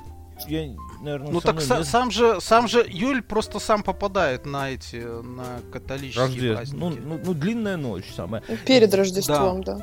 Я, 0.48 0.68
наверное, 1.00 1.30
Ну 1.30 1.40
так 1.40 1.56
са- 1.60 1.84
сам 1.84 2.10
же, 2.10 2.40
сам 2.40 2.66
же 2.66 2.84
Юль 2.88 3.22
просто 3.22 3.60
сам 3.60 3.82
попадает 3.84 4.46
на 4.46 4.70
эти, 4.70 4.96
на 4.96 5.60
католические 5.72 6.54
праздники. 6.54 6.80
Ну, 6.80 6.90
ну, 6.90 7.20
ну, 7.24 7.34
длинная 7.34 7.76
ночь 7.76 8.12
самая. 8.16 8.42
Перед 8.66 8.92
Рождеством, 8.94 9.62
да. 9.62 9.78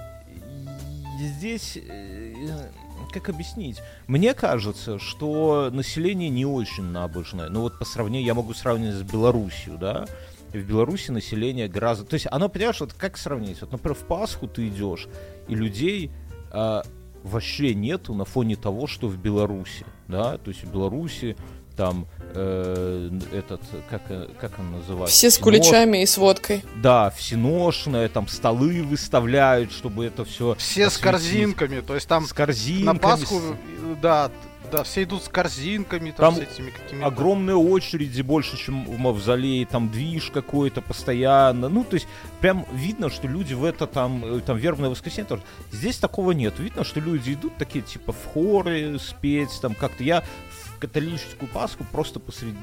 И 1.22 1.28
Здесь, 1.28 1.78
э, 1.78 2.70
как 3.12 3.30
объяснить? 3.30 3.82
Мне 4.08 4.34
кажется, 4.34 4.98
что 5.00 5.70
население 5.72 6.30
не 6.30 6.46
очень 6.46 6.86
набожное. 6.86 7.50
Ну 7.50 7.62
вот 7.62 7.77
по 7.77 7.86
сравнению, 7.86 8.25
я 8.25 8.34
могу 8.34 8.53
сравнить 8.53 8.94
с 8.94 9.03
Белоруссией, 9.03 9.77
да? 9.77 10.08
В 10.50 10.58
Беларуси 10.58 11.12
население 11.12 11.68
гораздо... 11.68 12.06
То 12.06 12.15
есть 12.15 12.27
оно, 12.30 12.50
понимаешь, 12.50 12.80
вот 12.80 12.94
как 12.94 13.18
сравнить? 13.18 13.62
Вот, 13.62 13.72
например, 13.72 13.96
в 13.96 14.06
Пасху 14.06 14.48
ты 14.48 14.68
идешь, 14.68 15.08
и 15.48 15.56
людей 15.56 16.12
а, 16.51 16.84
вообще 17.24 17.74
нету 17.74 18.13
на 18.13 18.25
фоне 18.25 18.56
того, 18.56 18.88
что 18.88 19.08
в 19.08 19.18
Беларуси, 19.18 19.86
да? 20.08 20.38
То 20.38 20.50
есть 20.50 20.63
в 20.63 20.72
Беларуси 20.72 21.38
там 21.75 22.06
э, 22.34 23.10
этот, 23.34 23.62
как, 23.90 24.01
э, 24.10 24.28
как 24.40 24.60
он 24.60 24.72
называется? 24.72 25.13
Все 25.16 25.30
с 25.30 25.36
Синод- 25.36 25.44
куличами 25.44 26.01
и 26.01 26.06
с 26.06 26.18
водкой. 26.18 26.63
да, 26.82 27.10
всеношное, 27.12 28.08
там 28.10 28.28
столы 28.28 28.84
выставляют, 28.84 29.72
чтобы 29.72 30.06
это 30.06 30.25
все 30.25 30.56
Все 30.58 30.90
с 30.90 30.98
корзинками, 30.98 31.82
то 31.82 31.96
есть 31.96 32.08
там 32.08 32.25
с 32.25 32.34
корзинками. 32.34 32.86
на 32.86 32.96
Пасху, 32.96 33.36
с- 33.40 33.42
э, 33.44 33.96
да, 34.01 34.32
да, 34.72 34.84
все 34.84 35.04
идут 35.04 35.24
с 35.24 35.28
корзинками, 35.28 36.12
там, 36.12 36.34
Там 36.34 36.36
с 36.36 36.48
этими 36.48 36.70
какими-то. 36.70 37.06
огромные 37.06 37.58
очереди, 37.58 38.22
больше, 38.22 38.56
чем 38.58 38.86
в 38.86 38.98
мавзолее, 38.98 39.66
там 39.66 39.90
движ 39.90 40.32
какой-то 40.34 40.82
постоянно. 40.82 41.68
Ну, 41.68 41.84
то 41.84 41.96
есть, 41.96 42.08
прям 42.40 42.66
видно, 42.72 43.10
что 43.10 43.28
люди 43.28 43.54
в 43.54 43.66
это 43.66 43.86
там, 43.86 44.24
э, 44.24 44.40
там, 44.40 44.56
вербное 44.58 44.90
воскресенье 44.90 45.28
тоже. 45.28 45.42
Здесь 45.74 45.98
такого 45.98 46.32
нет. 46.32 46.58
Видно, 46.60 46.86
что 46.86 47.01
люди 47.01 47.34
идут 47.34 47.58
такие, 47.58 47.82
типа, 47.84 48.13
в 48.13 48.25
хоры 48.34 48.98
спеть, 49.00 49.50
там, 49.62 49.75
как-то. 49.75 50.04
Я 50.06 50.24
в 50.51 50.61
католическую 50.81 51.47
Пасху 51.47 51.85
просто 51.91 52.19
посреди 52.19 52.57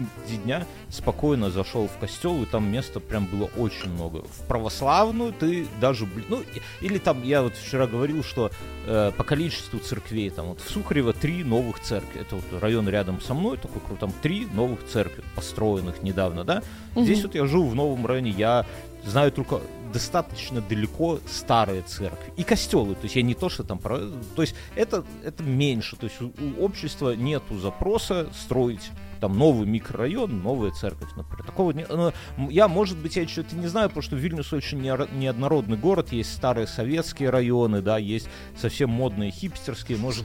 дня 0.44 0.66
спокойно 0.90 1.50
зашел 1.50 1.87
в 1.87 1.96
костел, 1.98 2.42
и 2.42 2.46
там 2.46 2.70
места 2.70 2.98
прям 2.98 3.26
было 3.26 3.48
очень 3.56 3.90
много. 3.90 4.22
В 4.22 4.46
православную 4.48 5.32
ты 5.32 5.66
даже, 5.80 6.04
блин, 6.04 6.26
ну, 6.28 6.42
или 6.80 6.98
там, 6.98 7.22
я 7.22 7.42
вот 7.42 7.54
вчера 7.54 7.87
говорил, 7.87 8.25
что 8.25 8.50
э, 8.87 9.12
по 9.16 9.22
количеству 9.22 9.78
церквей, 9.78 10.30
там 10.30 10.46
вот 10.46 10.60
в 10.60 10.68
Сухарево 10.68 11.12
три 11.12 11.44
новых 11.44 11.78
церкви, 11.80 12.20
это 12.20 12.34
вот 12.37 12.44
район 12.60 12.88
рядом 12.88 13.20
со 13.20 13.34
мной, 13.34 13.56
такой 13.56 13.80
крутой, 13.80 13.98
там 13.98 14.12
три 14.20 14.46
новых 14.52 14.84
церкви, 14.87 15.22
построенных 15.37 16.02
недавно, 16.02 16.42
да. 16.44 16.62
Здесь 16.96 17.18
Мгм. 17.18 17.26
вот 17.28 17.34
я 17.37 17.46
живу 17.46 17.68
в 17.68 17.75
новом 17.76 18.04
районе, 18.04 18.30
я 18.32 18.66
знаю 19.06 19.30
только 19.30 19.60
достаточно 19.92 20.61
далеко 20.61 21.18
старые 21.26 21.83
церкви 21.83 22.33
и 22.37 22.42
костелы, 22.42 22.95
то 22.95 23.04
есть 23.04 23.16
я 23.16 23.23
не 23.23 23.35
то, 23.35 23.49
что 23.49 23.64
там, 23.64 23.78
то 23.78 24.42
есть 24.42 24.54
это, 24.76 25.04
это 25.25 25.42
меньше, 25.42 25.97
то 25.97 26.07
есть 26.07 26.21
у, 26.21 26.26
у 26.26 26.64
общества 26.64 27.14
нету 27.14 27.59
запроса 27.59 28.28
строить 28.33 28.90
там 29.21 29.37
новый 29.37 29.66
микрорайон, 29.66 30.42
новая 30.42 30.71
церковь, 30.71 31.11
например. 31.16 31.45
Такого 31.45 31.73
не, 31.73 31.85
ну, 31.88 32.12
я, 32.50 32.68
может 32.68 32.97
быть, 32.99 33.16
я 33.16 33.26
что-то 33.26 33.57
не 33.57 33.66
знаю, 33.66 33.88
потому 33.88 34.02
что 34.02 34.16
Вильнюс 34.16 34.52
очень 34.52 34.80
неоднородный 34.80 35.76
город, 35.76 36.12
есть 36.12 36.35
старые 36.35 36.66
советские 36.66 37.30
районы, 37.30 37.83
да, 37.83 37.99
есть 37.99 38.28
совсем 38.57 38.90
модные 38.90 39.30
хипстерские, 39.30 39.99
может, 39.99 40.25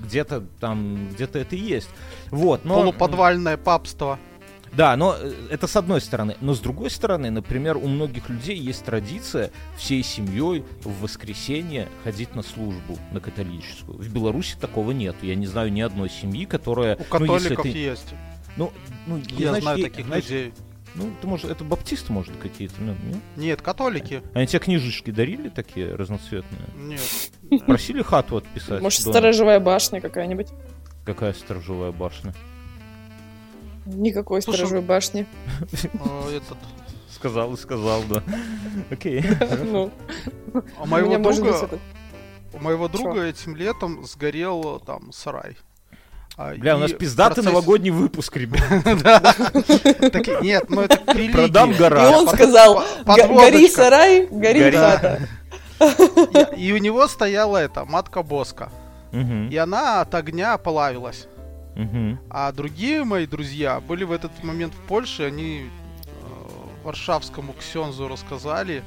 где-то 0.00 0.44
там, 0.60 1.08
где-то 1.08 1.38
это 1.38 1.56
и 1.56 1.60
есть. 1.60 1.90
Вот, 2.30 2.64
но... 2.64 2.76
Полуподвальное 2.76 3.56
папство. 3.56 4.18
Да, 4.72 4.96
но 4.96 5.16
э, 5.18 5.32
это 5.50 5.66
с 5.66 5.76
одной 5.76 6.00
стороны. 6.00 6.36
Но 6.40 6.54
с 6.54 6.60
другой 6.60 6.90
стороны, 6.90 7.30
например, 7.30 7.76
у 7.76 7.88
многих 7.88 8.28
людей 8.28 8.56
есть 8.56 8.84
традиция 8.84 9.50
всей 9.76 10.02
семьей 10.02 10.64
в 10.84 11.02
воскресенье 11.02 11.88
ходить 12.04 12.34
на 12.34 12.42
службу, 12.42 12.98
на 13.12 13.20
католическую. 13.20 13.98
В 13.98 14.12
Беларуси 14.12 14.56
такого 14.60 14.92
нет. 14.92 15.16
Я 15.22 15.34
не 15.34 15.46
знаю 15.46 15.72
ни 15.72 15.80
одной 15.80 16.08
семьи, 16.08 16.44
которая... 16.44 16.96
У 16.96 17.18
ну, 17.18 17.34
если 17.34 17.54
католиков 17.54 17.62
ты- 17.64 17.78
есть. 17.78 18.14
Ну, 18.56 18.72
ну, 19.06 19.20
Я 19.28 19.48
знаешь, 19.48 19.62
знаю 19.62 19.82
таких 19.82 20.06
знаешь, 20.06 20.24
людей. 20.24 20.52
Ну, 20.94 21.08
ты 21.20 21.26
может, 21.28 21.50
это 21.50 21.62
баптисты, 21.62 22.12
может, 22.12 22.36
какие-то, 22.36 22.74
ну, 22.80 22.96
нет? 23.04 23.18
Нет, 23.36 23.62
католики. 23.62 24.22
Они 24.34 24.46
тебе 24.46 24.58
книжечки 24.58 25.10
дарили 25.10 25.48
такие 25.48 25.94
разноцветные? 25.94 26.62
Нет. 26.76 27.64
Просили 27.66 28.02
хату 28.02 28.38
отписать? 28.38 28.82
Может, 28.82 29.00
сторожевая 29.00 29.60
башня 29.60 30.00
какая-нибудь? 30.00 30.48
Какая 31.04 31.32
сторожевая 31.32 31.92
башня? 31.92 32.34
Никакой 33.94 34.42
Слушай, 34.42 34.58
сторожевой 34.58 34.82
башни. 34.82 35.26
Э, 35.72 36.36
Этот. 36.36 36.58
Сказал 37.14 37.52
и 37.54 37.56
сказал, 37.56 38.02
да. 38.08 38.22
Окей. 38.90 39.22
Ну, 39.64 39.90
У 40.54 40.82
у 40.82 40.86
моего 40.86 41.18
друга, 41.18 41.68
у 42.54 42.58
моего 42.58 42.88
друга 42.88 43.22
этим 43.24 43.54
летом 43.56 44.04
сгорел 44.06 44.80
э, 44.82 44.86
там 44.86 45.12
сарай. 45.12 45.56
А, 46.36 46.54
Бля, 46.54 46.76
у 46.76 46.78
и 46.78 46.82
нас 46.82 46.92
пиздатый 46.92 47.44
новогодний 47.44 47.90
выпуск, 47.90 48.34
ребят. 48.36 48.62
Так 50.12 50.26
и- 50.28 50.44
Нет, 50.44 50.64
ну 50.70 50.82
это. 50.82 50.96
Продам 51.32 51.72
И 51.72 51.74
гараж. 51.74 52.14
он 52.16 52.24
под- 52.26 52.34
сказал, 52.34 52.82
по- 53.04 53.16
«Га- 53.16 53.26
гори 53.28 53.68
сарай, 53.68 54.26
гори 54.26 54.70
хата. 54.70 55.28
И 56.56 56.68
и 56.68 56.72
у 56.72 56.78
него 56.78 57.06
стояла 57.08 57.58
эта 57.58 57.84
матка 57.84 58.22
Боска. 58.22 58.70
И 59.12 59.56
она 59.56 60.00
от 60.02 60.14
огня 60.14 60.56
полавилась. 60.56 61.26
Мгм. 61.84 62.18
А 62.30 62.52
другие 62.52 63.04
мои 63.04 63.26
друзья 63.26 63.80
были 63.80 64.04
в 64.04 64.12
этот 64.12 64.42
момент 64.44 64.72
в 64.74 64.88
Польше, 64.88 65.24
они 65.24 65.62
э, 65.64 66.84
варшавскому 66.84 67.52
ксензу 67.54 68.08
рассказали, 68.08 68.82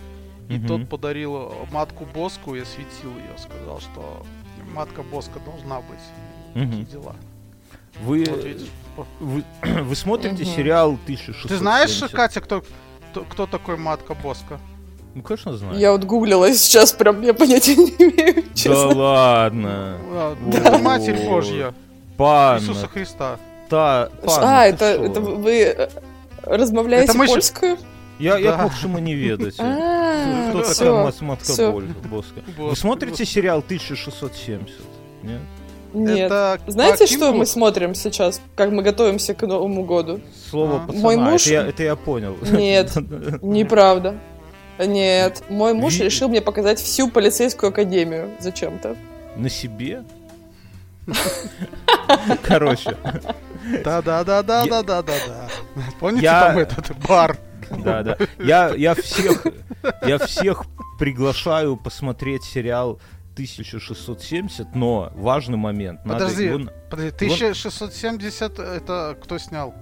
и 0.49 0.59
тот 0.59 0.87
подарил 0.89 1.53
матку 1.71 2.05
Боску 2.05 2.55
и 2.55 2.61
осветил 2.61 3.09
ее, 3.11 3.37
сказал, 3.37 3.79
что 3.79 4.25
матка 4.73 5.01
Боска 5.03 5.39
должна 5.39 5.77
быть. 5.79 5.99
Мгм. 6.55 6.69
Такие 6.71 6.85
дела. 6.85 7.15
Вы, 8.01 8.25
Вот 8.29 8.43
видишь. 8.43 8.67
вы, 9.19 9.43
вы 9.83 9.95
смотрите 9.95 10.43
Мгм. 10.43 10.51
сериал 10.53 10.91
1670? 11.05 11.47
Ты 11.49 11.57
знаешь, 11.57 12.03
Катя, 12.11 12.41
кто, 12.41 12.63
кто, 13.11 13.21
кто 13.23 13.47
такой 13.47 13.77
матка 13.77 14.13
Боска? 14.15 14.59
Ну, 15.15 15.21
конечно, 15.21 15.55
знаю. 15.55 15.77
Я 15.77 15.91
вот 15.91 16.03
гуглила 16.05 16.51
сейчас, 16.53 16.91
прям 16.91 17.21
я 17.21 17.33
понятия 17.35 17.75
не 17.75 17.91
имею, 17.91 18.43
Да 18.43 18.55
честно. 18.55 18.87
ладно. 18.95 19.97
А, 20.11 20.35
Да. 20.51 20.77
Матерь 20.79 21.23
Божья, 21.27 21.73
Панна, 22.17 22.59
Иисуса 22.59 22.87
Христа. 22.87 23.37
та, 23.69 24.09
панна, 24.25 24.61
А, 24.63 24.65
ты 24.71 24.85
это, 24.85 24.85
это 24.85 25.21
вы 25.21 25.51
э, 25.61 25.89
размовляете 26.43 27.05
Это 27.09 27.17
мы 27.17 27.27
польскую? 27.27 27.77
Я, 28.19 28.37
я 28.37 28.51
Да. 28.51 28.57
к 28.59 28.63
лучшему 28.65 28.99
не 28.99 29.15
ведать. 29.15 29.55
А, 29.59 30.49
Кто 30.49 30.61
такая 30.61 31.13
матка 31.21 31.71
Боска? 32.09 32.41
Вы 32.57 32.75
смотрите 32.75 33.25
сериал 33.25 33.61
1670? 33.61 34.79
Нет? 35.23 35.41
Нет. 35.93 36.25
Это 36.31 36.59
Знаете, 36.67 37.05
что 37.07 37.33
мы 37.33 37.45
смотрим 37.45 37.93
сейчас, 37.95 38.41
как 38.55 38.71
мы 38.71 38.81
готовимся 38.83 39.33
к 39.33 39.45
Новому 39.45 39.83
году? 39.83 40.21
Слово 40.49 40.77
А. 40.83 40.87
пацана. 40.87 41.01
Мой 41.03 41.17
муж- 41.17 41.45
Это 41.47 41.53
я, 41.53 41.67
это 41.67 41.83
я 41.83 41.95
понял. 41.95 42.35
Нет. 42.51 42.91
Неправда. 43.41 44.15
Нет, 44.79 45.43
мой 45.49 45.73
муж 45.73 45.99
решил 45.99 46.29
мне 46.29 46.41
показать 46.41 46.79
всю 46.79 47.07
полицейскую 47.09 47.69
академию 47.69 48.31
зачем-то. 48.39 48.95
На 49.35 49.49
себе? 49.49 50.03
Короче, 52.43 52.95
Да-да-да-да-да-да-да. 53.83 55.47
Помните 55.99 56.25
Я- 56.25 56.47
там 56.47 56.57
этот 56.59 56.97
бар? 57.07 57.37
да, 57.69 58.03
да. 58.03 58.17
Я, 58.39 58.69
я 58.75 58.93
всех, 58.95 59.45
я 60.05 60.17
всех 60.19 60.63
приглашаю 60.99 61.77
посмотреть 61.77 62.43
сериал 62.43 62.99
1670, 63.33 64.75
но 64.75 65.11
важный 65.15 65.57
момент. 65.57 66.05
Надо 66.05 66.25
Подожди. 66.25 66.45
его- 66.45 66.69
Подожди, 66.89 67.11
1670 67.15 68.59
это 68.59 69.17
кто 69.23 69.37
снял? 69.39 69.73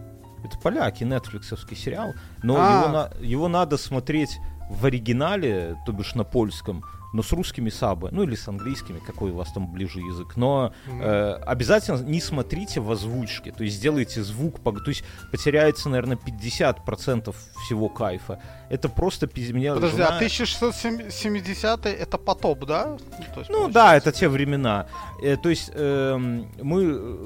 Это 0.44 0.58
поляки, 0.58 1.04
нетфликсовский 1.04 1.76
сериал, 1.78 2.14
но 2.44 2.56
А. 2.58 2.80
его, 2.80 2.88
на- 2.90 3.12
его 3.26 3.48
надо 3.48 3.78
смотреть 3.78 4.40
в 4.70 4.86
оригинале, 4.86 5.76
то 5.86 5.92
бишь 5.92 6.16
на 6.16 6.24
польском, 6.24 6.84
но 7.14 7.24
с 7.24 7.32
русскими 7.32 7.70
сабы, 7.70 8.10
ну 8.12 8.24
или 8.24 8.36
с 8.36 8.48
английскими, 8.48 9.00
какой 9.00 9.32
у 9.32 9.36
вас 9.36 9.52
там 9.52 9.72
ближе 9.72 10.00
язык. 10.00 10.38
Но 10.38 10.74
э, 10.88 11.34
обязательно 11.46 11.98
не 11.98 12.22
смотрите 12.22 12.80
в 12.80 12.92
озвучке, 12.92 13.52
то 13.52 13.64
есть 13.64 13.78
сделайте 13.78 14.24
звук, 14.24 14.60
то 14.62 14.74
есть 14.88 15.04
потеряется, 15.32 15.90
наверное, 15.90 16.18
50% 16.18 17.36
всего 17.66 17.90
кайфа. 17.90 18.42
Это 18.72 18.88
просто 18.88 19.30
меня 19.36 19.74
Подожди, 19.74 19.98
жена- 19.98 20.08
а 20.12 20.16
1670 20.16 21.86
это 21.86 22.18
потоп, 22.18 22.64
да? 22.64 22.98
То 23.34 23.40
есть, 23.42 23.50
Ну 23.50 23.68
да, 23.68 23.98
это 23.98 24.14
те 24.14 24.30
времена. 24.30 24.88
Э, 25.22 25.36
то 25.36 25.50
есть 25.50 25.72
эм, 25.74 26.50
мы, 26.62 26.84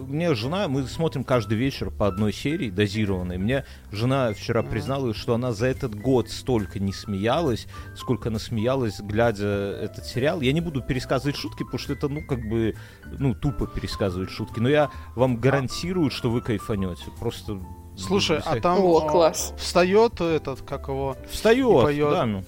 мне 0.08 0.34
жена, 0.34 0.68
мы 0.68 0.88
смотрим 0.88 1.24
каждый 1.24 1.56
вечер 1.56 1.92
по 1.92 2.08
одной 2.08 2.34
серии 2.34 2.72
дозированной. 2.72 3.38
Мне 3.38 3.64
жена 3.92 4.34
вчера 4.34 4.64
призналась, 4.64 5.18
что 5.18 5.36
она 5.36 5.52
за 5.52 5.68
этот 5.68 5.94
год 5.94 6.32
столько 6.32 6.80
не 6.80 6.94
смеялась, 6.94 7.68
сколько 7.96 8.30
она 8.30 8.40
смеялась, 8.40 9.00
глядя 9.00 9.46
этот 9.46 10.08
сериал. 10.08 10.42
Я 10.42 10.52
не 10.52 10.62
буду 10.62 10.82
пересказывать 10.82 11.36
шутки, 11.36 11.62
потому 11.62 11.78
что 11.78 11.94
это, 11.94 12.10
ну, 12.10 12.26
как 12.26 12.40
бы, 12.40 12.74
ну, 13.20 13.36
тупо 13.36 13.68
пересказывать 13.68 14.32
шутки. 14.32 14.60
Но 14.60 14.68
я 14.68 14.90
вам 15.16 15.38
гарантирую, 15.38 16.10
что 16.10 16.32
вы 16.32 16.42
кайфанете. 16.42 17.06
Просто... 17.20 17.62
Слушай, 17.97 18.41
а 18.47 18.55
вста- 18.57 18.61
там 18.61 18.85
О, 18.85 18.99
а, 18.99 19.09
класс. 19.11 19.53
встает 19.59 20.21
этот, 20.21 20.61
как 20.63 20.89
его... 20.89 21.17
Встает, 21.31 21.81
и 21.81 21.83
поет. 21.83 22.11
да, 22.11 22.27
ну, 22.27 22.43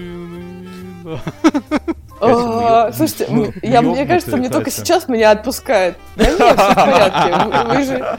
А, 2.20 2.92
Слушайте, 2.94 3.28
я, 3.62 3.82
мне 3.82 4.06
кажется, 4.06 4.38
мне 4.38 4.50
только 4.50 4.72
сейчас 4.72 5.08
меня 5.08 5.32
отпускает. 5.32 5.98
Да 6.16 6.26
нет, 6.26 6.38
все 6.60 6.72
в 6.72 6.76
порядке. 6.76 7.36
Вы- 7.46 7.76
Вы 7.76 7.84
же 7.84 8.18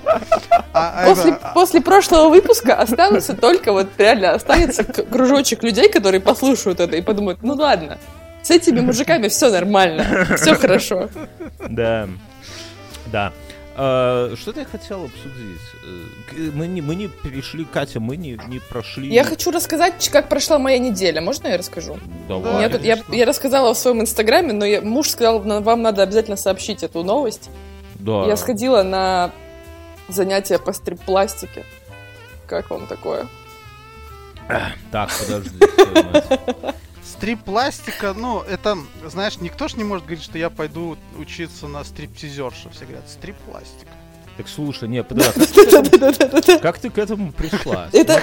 А, 0.73 1.05
а 1.05 1.53
после, 1.55 1.81
прошлого 1.81 2.29
выпуска 2.29 2.75
останутся 2.75 3.35
только 3.35 3.73
вот 3.73 3.89
реально 3.99 4.33
останется 4.33 4.85
кружочек 4.85 5.63
людей, 5.65 5.89
которые 5.91 6.21
послушают 6.21 6.79
это 6.81 6.97
и 6.97 7.01
подумают, 7.03 7.43
ну 7.43 7.55
ладно, 7.55 7.99
с 8.43 8.51
этими 8.51 8.81
мужиками 8.81 9.29
все 9.29 9.51
нормально, 9.51 10.27
все 10.37 10.55
хорошо. 10.55 11.09
Да, 11.69 12.09
да. 13.07 13.33
А, 13.81 14.35
Что-то 14.37 14.61
я 14.61 14.67
хотел 14.67 15.05
обсудить. 15.05 15.61
Э, 16.37 16.51
Мы 16.53 16.67
не, 16.67 16.81
мы 16.83 16.97
не 16.97 17.07
перешли, 17.07 17.65
Катя, 17.65 18.01
мы 18.01 18.17
не, 18.17 18.37
не 18.49 18.59
прошли... 18.59 19.09
Я 19.09 19.23
хочу 19.23 19.53
рассказать, 19.53 20.09
как 20.09 20.29
прошла 20.29 20.59
моя 20.59 20.79
неделя. 20.79 21.21
Можно 21.21 21.47
я 21.49 21.59
расскажу? 21.59 21.97
Давай. 22.29 22.69
Тут- 22.69 22.83
я, 22.83 22.97
конечно. 22.97 23.15
я 23.15 23.25
рассказала 23.25 23.73
в 23.75 23.79
своем 23.79 24.01
инстаграме, 24.01 24.53
но 24.53 24.65
я- 24.65 24.81
муж 24.83 25.11
сказал, 25.11 25.45
«На- 25.45 25.61
вам 25.61 25.83
надо 25.83 26.03
обязательно 26.03 26.37
сообщить 26.37 26.83
эту 26.83 27.05
новость. 27.05 27.51
Да. 28.01 28.25
Я 28.27 28.37
сходила 28.37 28.83
на 28.83 29.31
занятия 30.09 30.59
по 30.59 30.73
стрип-пластике. 30.73 31.65
Как 32.49 32.71
вам 32.71 32.87
такое? 32.89 33.29
Так, 34.91 35.11
подожди. 35.21 35.57
Стрип-пластика, 37.19 38.15
ну, 38.17 38.43
это, 38.43 38.79
знаешь, 39.05 39.39
никто 39.41 39.67
ж 39.67 39.75
не 39.75 39.83
может 39.83 40.05
говорить, 40.05 40.23
что 40.23 40.39
я 40.39 40.51
пойду 40.51 40.97
учиться 41.19 41.67
на 41.67 41.83
стриптизершу. 41.83 42.71
Все 42.71 42.85
говорят, 42.85 43.09
стрип-пластика. 43.09 43.91
Так 44.37 44.47
слушай, 44.47 44.89
не, 44.89 45.03
подожди. 45.03 46.59
Как 46.63 46.79
ты 46.79 46.91
к 46.91 46.99
этому 46.99 47.33
пришла? 47.33 47.89
Это-. 47.93 48.23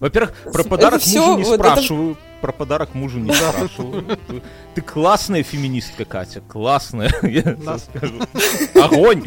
Во-первых, 0.00 0.34
про 0.50 0.64
подарок 0.64 1.06
мужу 1.06 1.36
не 1.36 1.44
спрашиваю. 1.44 2.16
Про 2.40 2.52
подарок 2.52 2.94
мужу 2.94 3.18
не 3.18 3.30
спрашиваю. 3.34 4.18
Ты- 4.74 4.80
классная 4.80 5.42
феминистка, 5.42 6.06
Катя, 6.06 6.40
классная. 6.48 7.12
Я 7.22 7.58
скажу. 7.76 8.14
Огонь! 8.74 9.22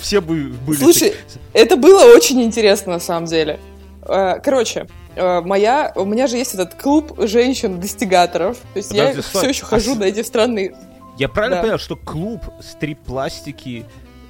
Все 0.00 0.20
бы 0.20 0.54
были... 0.64 0.78
Слушай, 0.78 1.16
это 1.52 1.76
было 1.76 2.04
очень 2.14 2.40
интересно 2.40 2.92
на 2.92 3.00
самом 3.00 3.26
деле. 3.26 3.58
Э, 4.06 4.40
Короче, 4.42 4.86
э, 5.16 5.40
моя, 5.40 5.92
у 5.96 6.04
меня 6.04 6.26
же 6.26 6.36
есть 6.36 6.54
этот 6.54 6.74
клуб 6.74 7.18
женщин-достигаторов. 7.18 8.58
То 8.72 8.76
есть 8.78 8.92
я 8.92 9.06
Подожди, 9.08 9.22
стой. 9.22 9.40
все 9.40 9.48
еще 9.50 9.64
хожу 9.64 9.92
А 9.92 9.96
на 9.96 10.04
эти 10.04 10.22
странные... 10.22 10.74
Я 11.16 11.28
правильно 11.28 11.56
Да. 11.56 11.62
понял, 11.62 11.78
что 11.78 11.96
клуб 11.96 12.40
стрип-пластики 12.60 13.84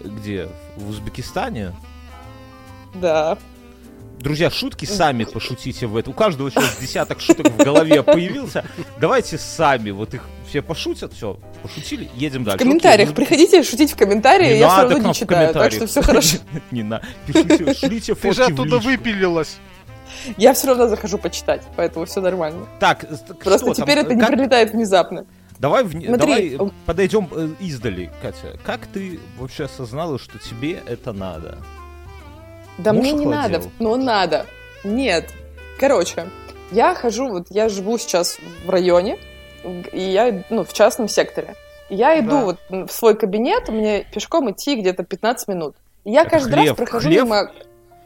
где? 0.04 0.48
В 0.76 0.90
Узбекистане? 0.90 1.72
Да. 2.94 3.38
Друзья, 4.20 4.50
шутки 4.50 4.85
сами 4.87 5.24
пошутите 5.24 5.87
в 5.87 5.96
это. 5.96 6.11
У 6.11 6.12
каждого 6.14 6.50
сейчас 6.50 6.79
десяток 6.81 7.20
шуток 7.20 7.48
в 7.53 7.57
голове 7.57 8.03
появился. 8.03 8.64
Давайте 8.98 9.37
сами 9.38 9.90
вот 9.90 10.14
их 10.14 10.22
все 10.48 10.62
пошутят, 10.62 11.12
все, 11.12 11.38
пошутили, 11.62 12.09
едем 12.14 12.42
В 12.42 12.46
дальше. 12.46 12.59
комментариях 12.64 13.11
Окей, 13.11 13.16
приходите 13.16 13.62
шутить 13.62 13.92
в 13.92 13.96
комментарии, 13.96 14.53
Не 14.55 14.59
я 14.61 14.68
все 14.68 14.77
надо 14.79 14.88
равно 14.94 14.94
к 14.94 15.03
нам 15.03 15.09
не 15.09 15.12
в 15.14 15.16
читаю, 15.16 15.53
так 15.55 15.72
что 15.72 15.87
все 15.87 16.03
хорошо. 16.03 16.37
Не 16.70 16.83
на, 16.83 17.03
пишите, 17.27 17.74
шлите 17.79 18.14
Ты 18.14 18.33
же 18.33 18.44
фотки 18.44 18.53
в 18.53 18.61
оттуда 18.61 18.79
выпилилась. 18.79 19.57
Я 20.38 20.55
все 20.55 20.68
равно 20.68 20.88
захожу 20.88 21.18
почитать, 21.18 21.62
поэтому 21.77 22.07
все 22.07 22.20
нормально. 22.20 22.66
Так, 22.81 23.00
так 23.27 23.38
Просто 23.40 23.74
теперь 23.74 23.98
это 23.98 24.14
не 24.14 24.24
прилетает 24.24 24.70
внезапно. 24.72 25.27
Давай, 25.59 25.85
вне- 25.85 26.07
Смотри, 26.07 26.16
давай 26.16 26.55
м- 26.55 26.72
подойдем 26.87 27.29
э, 27.31 27.48
издали, 27.61 28.11
Катя. 28.22 28.59
Как 28.64 28.87
ты 28.87 29.18
вообще 29.38 29.64
осознала, 29.64 30.18
что 30.18 30.38
тебе 30.38 30.83
это 30.87 31.12
надо? 31.12 31.59
Да 32.78 32.92
Муж 32.92 33.02
мне 33.02 33.12
не 33.12 33.24
охладел? 33.26 33.60
надо, 33.60 33.70
но 33.78 33.96
надо. 33.96 34.46
Нет. 34.82 35.30
Короче, 35.78 36.26
я 36.72 36.94
хожу, 36.94 37.28
вот 37.28 37.46
я 37.50 37.68
живу 37.68 37.98
сейчас 37.98 38.38
в 38.64 38.70
районе, 38.70 39.18
и 39.92 40.00
я, 40.00 40.44
ну, 40.50 40.64
в 40.64 40.72
частном 40.72 41.08
секторе. 41.08 41.54
Я 41.88 42.18
иду 42.18 42.30
Да. 42.30 42.44
вот 42.44 42.58
в 42.70 42.88
свой 42.92 43.16
кабинет, 43.16 43.68
мне 43.68 44.04
пешком 44.12 44.50
идти 44.50 44.76
где-то 44.76 45.04
15 45.04 45.48
минут. 45.48 45.76
И 46.04 46.10
я 46.10 46.24
каждый 46.24 46.52
хлев. 46.54 46.68
раз 46.68 46.76
прохожу 46.76 47.08
Хлев? 47.08 47.24
мимо... 47.24 47.50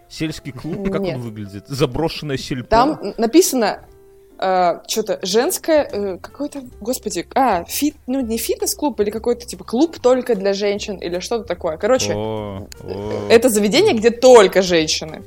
Сельский 0.09 0.52
клуб, 0.52 0.90
как 0.90 1.02
Нет. 1.02 1.16
он 1.16 1.22
выглядит? 1.22 1.66
Заброшенное 1.68 2.37
сельпо? 2.38 2.68
Там 2.68 3.00
написано 3.18 3.85
что-то 4.87 5.18
женское, 5.22 5.88
э, 5.90 6.18
какой-то, 6.18 6.61
господи, 6.81 7.27
а, 7.35 7.64
фит, 7.64 7.96
ну 8.07 8.20
не 8.20 8.38
фитнес-клуб 8.38 9.01
или 9.01 9.11
какой-то 9.11 9.46
типа 9.46 9.64
клуб 9.64 9.98
только 10.01 10.35
для 10.37 10.53
женщин 10.53 10.96
или 10.96 11.18
что-то 11.18 11.44
такое. 11.44 11.77
Короче, 11.77 12.14
О, 12.14 12.68
о, 12.85 13.27
это 13.29 13.48
заведение, 13.48 13.94
где 13.94 14.11
только 14.11 14.62
женщины. 14.62 15.22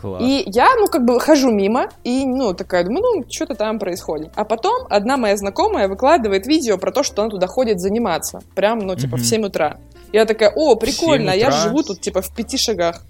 класс. 0.00 0.22
И 0.22 0.42
я, 0.46 0.74
ну, 0.78 0.86
как 0.86 1.04
бы 1.04 1.18
хожу 1.20 1.50
мимо, 1.50 1.88
и, 2.04 2.24
ну, 2.26 2.52
такая, 2.54 2.84
думаю, 2.84 3.02
ну, 3.20 3.24
что-то 3.30 3.54
там 3.54 3.78
происходит. 3.78 4.32
А 4.34 4.44
потом 4.44 4.86
одна 4.90 5.16
моя 5.16 5.36
знакомая 5.36 5.88
выкладывает 5.88 6.46
видео 6.46 6.76
про 6.78 6.90
то, 6.92 7.02
что 7.02 7.22
она 7.22 7.30
туда 7.30 7.46
ходит 7.46 7.80
заниматься. 7.80 8.40
Прям, 8.54 8.80
ну, 8.80 8.96
типа, 8.96 9.16
Мгм. 9.16 9.24
в 9.24 9.26
7 9.26 9.44
утра. 9.46 9.78
Я 10.12 10.26
такая, 10.26 10.50
о, 10.54 10.74
прикольно, 10.76 11.32
а 11.32 11.34
я 11.34 11.50
живу 11.50 11.82
тут, 11.82 12.00
типа, 12.02 12.20
в 12.22 12.34
пяти 12.34 12.56
шагах. 12.58 13.02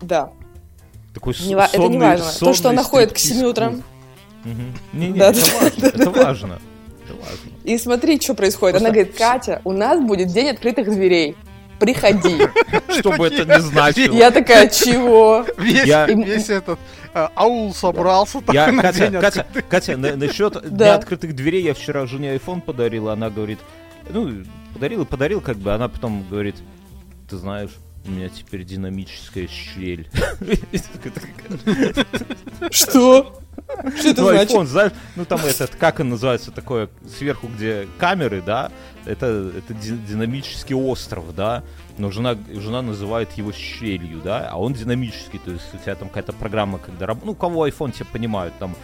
Да. 0.00 0.30
Такой 1.12 1.34
Не 1.44 1.54
ва- 1.56 1.68
это 1.72 1.78
не 1.78 1.84
сонный- 1.86 1.98
важно. 1.98 2.24
То, 2.26 2.30
что 2.52 2.54
сонный 2.54 2.70
она 2.78 2.82
ходит 2.84 3.12
к 3.12 3.18
стриптиз 3.18 3.38
7 3.40 3.50
утра. 3.50 3.72
Не-не, 4.92 5.18
Да, 5.18 5.30
это 5.30 5.40
да, 5.40 5.60
важно, 5.60 5.86
это 5.86 6.10
важно. 6.10 6.58
Это 7.04 7.14
важно. 7.14 7.50
И 7.64 7.78
смотри, 7.78 8.20
что 8.20 8.34
происходит. 8.34 8.76
Она 8.76 8.90
говорит, 8.90 9.16
Катя, 9.16 9.60
у 9.64 9.72
нас 9.72 10.00
будет 10.00 10.28
день 10.28 10.48
открытых 10.50 10.90
дверей. 10.90 11.36
Приходи. 11.78 12.38
Что 12.98 13.12
бы 13.12 13.26
это 13.26 13.44
ни 13.44 13.60
значило. 13.60 14.14
Я 14.14 14.30
такая, 14.30 14.68
чего? 14.68 15.44
Весь, 15.58 15.84
Я- 15.84 16.06
весь 16.06 16.48
этот 16.48 16.78
э, 17.12 17.28
аул 17.34 17.74
собрался 17.74 18.40
так 18.40 18.54
Я, 18.54 18.72
на 18.72 18.80
Катя, 18.80 19.10
день 19.10 19.20
Катя, 19.20 19.46
Катя, 19.68 19.96
на- 19.98 20.16
насчет 20.16 20.54
Да. 20.64 20.68
дня 20.70 20.94
открытых 20.94 21.34
дверей 21.34 21.62
я 21.62 21.74
вчера 21.74 22.06
жене 22.06 22.34
iPhone 22.36 22.62
подарила, 22.62 23.12
она 23.12 23.28
говорит, 23.28 23.58
ну, 24.08 24.30
подарил 24.72 25.02
и 25.02 25.04
подарил, 25.04 25.42
как 25.42 25.58
бы, 25.58 25.74
она 25.74 25.88
потом 25.88 26.24
говорит, 26.30 26.56
ты 27.28 27.36
знаешь, 27.36 27.72
у 28.06 28.10
меня 28.10 28.30
теперь 28.30 28.64
динамическая 28.64 29.46
щель. 29.46 30.08
Что? 32.70 33.38
Что 33.98 34.08
это 34.08 34.22
Ну, 34.22 34.28
значит? 34.30 34.50
iPhone, 34.50 34.66
знаешь, 34.66 34.92
ну 35.16 35.24
там 35.24 35.40
этот, 35.40 35.74
как 35.76 36.00
он 36.00 36.10
называется, 36.10 36.50
такое, 36.50 36.88
сверху, 37.18 37.48
где 37.48 37.88
камеры, 37.98 38.42
да, 38.42 38.70
это, 39.04 39.50
это 39.56 39.74
ди- 39.74 39.96
динамический 40.08 40.74
остров, 40.74 41.34
да, 41.34 41.62
но 41.98 42.10
жена, 42.10 42.36
жена 42.52 42.82
называет 42.82 43.32
его 43.32 43.52
щелью, 43.52 44.20
да, 44.22 44.48
а 44.50 44.58
он 44.58 44.72
динамический, 44.74 45.38
то 45.44 45.50
есть 45.50 45.66
у 45.74 45.78
тебя 45.78 45.94
там 45.94 46.08
какая-то 46.08 46.32
программа, 46.32 46.78
когда, 46.78 47.16
ну, 47.24 47.34
кого 47.34 47.66
iPhone, 47.68 47.92
тебя 47.92 48.06
понимают, 48.12 48.54
там, 48.58 48.74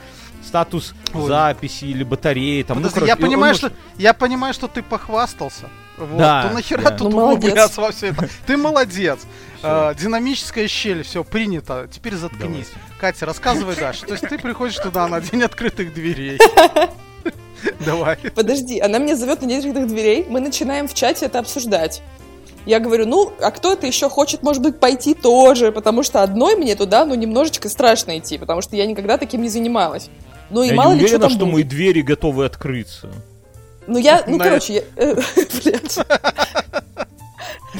статус 0.45 0.95
Ой. 1.15 1.29
записи 1.29 1.85
или 1.85 2.03
батареи, 2.03 2.63
там, 2.63 2.79
Подожди, 2.79 3.01
ну, 3.01 3.07
я 3.07 3.15
короче, 3.15 3.25
он 3.27 3.31
понимаю, 3.31 3.55
может- 3.55 3.73
что 3.73 4.03
я 4.03 4.13
понимаю, 4.15 4.55
что 4.55 4.69
ты 4.69 4.83
похвастался. 4.83 5.67
Вот. 5.99 6.19
Да, 6.19 6.49
то 6.49 6.55
нахера 6.55 6.83
да. 6.83 6.91
тут 6.91 7.13
Ну, 7.13 7.19
углубляться 7.19 7.81
во 7.81 7.93
все 7.93 8.09
это? 8.09 8.29
Ты 8.47 8.57
молодец. 8.57 9.21
А, 9.63 9.95
динамическая 9.95 10.69
щель, 10.69 11.03
все, 11.03 11.25
принято. 11.25 11.89
Теперь 11.93 12.15
заткнись. 12.15 12.71
Катя, 12.99 13.27
рассказывай 13.27 13.77
дальше. 13.77 14.05
То 14.07 14.13
есть 14.13 14.29
ты 14.29 14.39
приходишь 14.39 14.77
туда 14.79 15.07
на 15.09 15.21
день 15.21 15.43
открытых 15.43 15.95
дверей. 15.95 16.39
Давай. 17.87 18.17
Подожди, 18.35 18.81
она 18.81 18.99
меня 18.99 19.17
зовет 19.17 19.41
на 19.43 19.49
день 19.49 19.59
открытых 19.59 19.87
дверей, 19.87 20.27
мы 20.29 20.41
начинаем 20.41 20.89
в 20.89 20.95
чате 20.95 21.27
это 21.27 21.39
обсуждать. 21.39 22.03
Я 22.65 22.79
говорю, 22.79 23.07
ну, 23.07 23.33
а 23.41 23.51
кто-то 23.51 23.87
еще 23.87 24.09
хочет, 24.09 24.43
может 24.43 24.63
быть, 24.63 24.79
пойти 24.79 25.15
тоже, 25.15 25.73
потому 25.73 26.03
что 26.05 26.23
одной 26.23 26.55
мне 26.55 26.77
туда, 26.77 27.05
ну, 27.05 27.15
немножечко 27.15 27.69
страшно 27.69 28.19
идти, 28.19 28.39
потому 28.39 28.63
что 28.63 28.77
я 28.77 28.87
никогда 28.87 29.19
таким 29.19 29.43
не 29.43 29.49
занималась. 29.49 30.11
Ну 30.51 30.63
и 30.63 30.69
Я 30.69 30.75
мало 30.75 30.93
не 30.93 31.01
ли 31.01 31.07
что 31.07 31.17
уверена, 31.17 31.29
там 31.29 31.31
что 31.31 31.45
будет. 31.47 31.55
мои 31.55 31.63
двери 31.65 32.03
готовы 32.03 32.45
открыться. 32.45 33.11
Ну 33.87 33.99
я, 33.99 34.23
ну 34.27 34.39
короче, 34.39 34.75
я, 34.75 34.83
э, 34.97 35.15
блядь. 35.65 35.99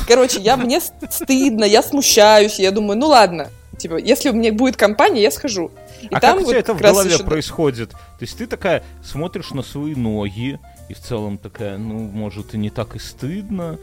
Короче, 0.07 0.41
я 0.41 0.57
мне 0.57 0.81
стыдно, 0.81 1.65
я 1.65 1.83
смущаюсь, 1.83 2.59
я 2.59 2.71
думаю, 2.71 2.99
ну 2.99 3.09
ладно, 3.09 3.49
типа, 3.79 3.97
если 3.97 4.31
у 4.31 4.33
меня 4.33 4.53
будет 4.53 4.77
компания, 4.77 5.23
я 5.23 5.31
схожу. 5.31 5.71
И 6.03 6.09
а 6.11 6.21
там 6.21 6.39
как 6.39 6.43
у 6.43 6.45
вот 6.47 6.51
тебя 6.51 6.61
это 6.61 6.75
в 6.75 6.79
как 6.79 6.91
голове 6.93 7.15
еще- 7.15 7.25
происходит? 7.25 7.91
То 7.91 7.97
есть 8.21 8.37
ты 8.37 8.47
такая 8.47 8.83
смотришь 9.05 9.51
на 9.51 9.63
свои 9.63 9.95
ноги, 9.95 10.59
и 10.89 10.95
в 10.95 10.99
целом 11.01 11.39
такая, 11.39 11.79
ну, 11.79 11.95
может, 11.99 12.55
и 12.55 12.59
не 12.59 12.71
так 12.71 12.97
и 12.97 12.99
стыдно. 12.99 13.79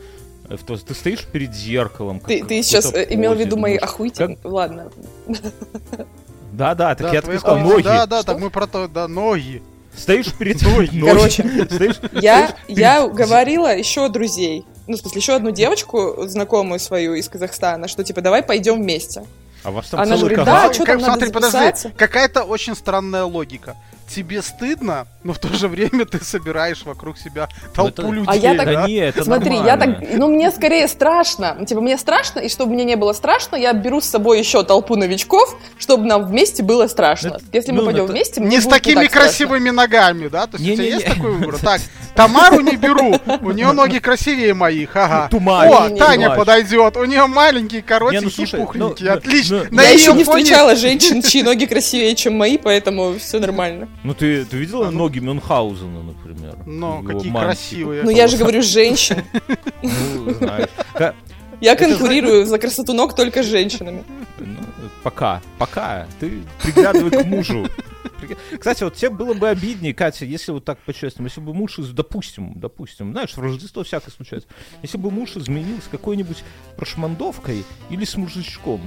Э, 0.50 0.58
То 0.66 0.74
есть 0.74 0.86
ты 0.88 0.94
стоишь 0.94 1.24
перед 1.26 1.54
зеркалом. 1.56 2.20
Ты, 2.20 2.40
как 2.40 2.50
ты 2.50 2.62
сейчас 2.62 2.88
какой-то 2.88 3.12
э, 3.12 3.16
имел 3.16 3.32
в 3.32 3.34
позе, 3.36 3.46
виду 3.46 3.58
мои 3.58 3.78
охуительные... 3.78 4.38
Ладно. 4.44 4.92
Да-да, 6.52 6.96
так 6.96 7.08
Да, 7.08 7.14
я 7.14 7.22
твои 7.22 7.38
так 7.38 7.46
и 7.46 7.48
сказал, 7.48 7.60
ноги. 7.60 7.74
ноги. 7.74 7.84
Да, 7.84 8.06
да, 8.06 8.18
Что? 8.22 8.32
так 8.34 8.42
мы 8.42 8.50
про 8.50 8.68
то, 8.68 8.88
да, 8.88 9.08
ноги. 9.08 9.62
Стоишь 9.96 10.34
перед 10.34 10.62
ноги. 10.62 11.00
Короче, 11.02 11.44
Стоишь- 11.70 12.00
Я, 12.14 12.48
стоишь 12.50 12.56
я 12.68 13.02
перед- 13.04 13.14
говорила 13.16 13.76
еще 13.76 14.10
друзей, 14.10 14.66
ну, 14.90 14.98
в 14.98 15.00
смысле, 15.00 15.20
еще 15.22 15.36
одну 15.36 15.52
девочку, 15.52 16.16
знакомую 16.28 16.80
свою 16.80 17.14
из 17.14 17.30
Казахстана, 17.30 17.88
что, 17.88 18.04
типа, 18.04 18.22
давай 18.22 18.42
пойдем 18.44 18.82
вместе. 18.82 19.24
А 19.64 19.72
вас 19.72 19.88
там 19.90 20.00
Она 20.00 20.16
целый 20.18 20.36
говорит, 20.36 20.46
да, 20.46 20.68
как- 20.70 20.78
там 20.88 20.98
надо 20.98 21.12
Смотри, 21.14 21.32
подожди, 21.32 21.58
записаться? 21.58 21.92
какая-то 21.98 22.44
очень 22.44 22.76
странная 22.76 23.24
логика. 23.24 23.76
Тебе 24.10 24.42
стыдно, 24.42 25.06
но 25.24 25.34
в 25.34 25.40
то 25.40 25.50
же 25.54 25.68
время 25.68 26.06
ты 26.06 26.24
собираешь 26.24 26.84
вокруг 26.84 27.18
себя 27.18 27.48
толпу 27.76 28.02
это- 28.02 28.08
людей. 28.10 28.26
А 28.28 28.36
я 28.36 28.56
так- 28.56 28.66
Да 28.66 28.88
не, 28.88 28.96
это 28.96 29.24
Смотри, 29.24 29.56
я 29.56 29.76
нормально. 29.78 29.96
так, 30.00 30.10
ну 30.18 30.28
мне 30.28 30.50
скорее 30.52 30.88
страшно, 30.88 31.56
Ну, 31.60 31.66
типа 31.66 31.82
мне 31.82 31.98
страшно, 31.98 32.40
и 32.40 32.50
чтобы 32.50 32.74
мне 32.74 32.86
не 32.86 32.96
было 32.96 33.14
страшно, 33.14 33.56
я 33.56 33.72
беру 33.74 34.02
с 34.02 34.06
собой 34.06 34.40
еще 34.40 34.64
толпу 34.64 34.96
новичков, 34.96 35.56
чтобы 35.78 36.06
нам 36.06 36.26
вместе 36.26 36.64
было 36.64 36.88
страшно. 36.88 37.28
Это- 37.36 37.42
Если 37.54 37.72
мы 37.72 37.80
ну, 37.80 37.86
пойдем 37.86 38.04
это- 38.06 38.14
вместе, 38.14 38.42
мне 38.42 38.58
Не 38.58 38.62
с 38.62 38.66
такими 38.66 38.96
так 39.02 39.10
страшно. 39.12 39.28
красивыми 39.30 39.70
ногами, 39.70 40.28
да? 40.28 40.48
То 40.48 40.58
есть 40.58 40.70
у 40.70 40.74
тебя 40.74 40.84
Не-не-не. 40.86 41.04
есть 41.04 41.06
такой 41.16 41.32
выбор? 41.32 41.58
Так, 41.62 41.82
Тамару 42.16 42.60
не 42.62 42.76
беру, 42.76 43.16
у 43.42 43.52
нее 43.52 43.72
ноги 43.72 44.00
красивее 44.00 44.54
моих, 44.54 44.96
ага. 44.96 45.28
Тумач. 45.30 45.72
О. 45.72 45.90
Таня 45.98 46.32
подойдет, 46.32 46.98
у 46.98 47.06
нее 47.06 47.28
маленькие, 47.28 47.80
Не, 47.82 47.82
ну, 47.82 47.88
коротенькие, 47.88 48.48
пухленькие, 48.48 49.10
ну, 49.12 49.18
отлично. 49.18 49.66
ну, 49.70 49.82
я 49.82 49.90
еще 49.90 50.14
не 50.14 50.24
встречала 50.24 50.76
женщин, 50.76 51.22
чьи 51.22 51.44
ноги 51.44 51.66
красивее, 51.66 52.16
чем 52.16 52.36
мои, 52.38 52.58
поэтому 52.58 53.14
все 53.20 53.40
нормально. 53.40 53.88
Ну 54.04 54.14
ты, 54.14 54.46
ты 54.46 54.58
видела 54.58 54.90
ноги 54.92 55.20
Мюнхгаузена, 55.20 56.04
например? 56.04 56.58
Ну, 56.66 57.04
какие 57.04 57.32
маленькие. 57.32 57.44
красивые. 57.44 58.04
Ну 58.04 58.10
я 58.10 58.28
же 58.28 58.38
говорю 58.38 58.62
женщин. 58.62 59.24
Ну, 59.82 60.34
знаешь. 60.34 60.70
Я 61.62 61.76
конкурирую 61.76 62.46
за 62.46 62.58
красоту 62.60 62.94
ног 62.94 63.16
только 63.16 63.44
с 63.44 63.46
женщинами. 63.46 64.04
Ну, 64.40 64.56
пока, 65.04 65.42
пока. 65.58 66.08
Ты 66.20 66.42
приглядывай 66.64 67.12
к 67.12 67.26
мужу. 67.26 67.68
Кстати, 68.58 68.84
вот 68.84 68.96
тебе 68.96 69.10
было 69.12 69.34
бы 69.34 69.48
обиднее, 69.50 69.94
Катя, 69.94 70.26
если 70.26 70.52
вот 70.52 70.66
так 70.66 70.78
по-честному, 70.80 71.28
если 71.28 71.40
бы 71.42 71.54
муж, 71.54 71.80
из- 71.80 71.90
допустим, 71.90 72.54
допустим, 72.56 73.12
знаешь, 73.12 73.34
в 73.34 73.40
Рождество 73.40 73.84
всякое 73.84 74.12
случается, 74.12 74.48
если 74.82 74.98
бы 74.98 75.10
муж 75.12 75.36
изменил 75.38 75.78
с 75.82 75.88
какой-нибудь 75.90 76.44
прошмандовкой 76.76 77.64
или 77.90 78.04
с 78.04 78.16
мужичком, 78.18 78.82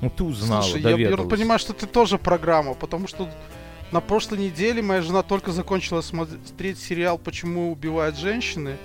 ну 0.00 0.10
ты 0.10 0.22
узнала, 0.22 0.62
Слушай, 0.62 0.82
я, 0.82 1.10
я 1.10 1.16
понимаю, 1.16 1.58
что 1.58 1.72
ты 1.72 1.86
тоже 1.86 2.18
программа, 2.18 2.74
потому 2.74 3.08
что 3.08 3.28
на 3.92 4.00
прошлой 4.00 4.38
неделе 4.38 4.82
моя 4.82 5.02
жена 5.02 5.22
только 5.22 5.50
закончила 5.52 6.00
смотреть 6.00 6.78
сериал 6.80 7.18
«Почему 7.18 7.72
убивают 7.72 8.16
женщины». 8.16 8.76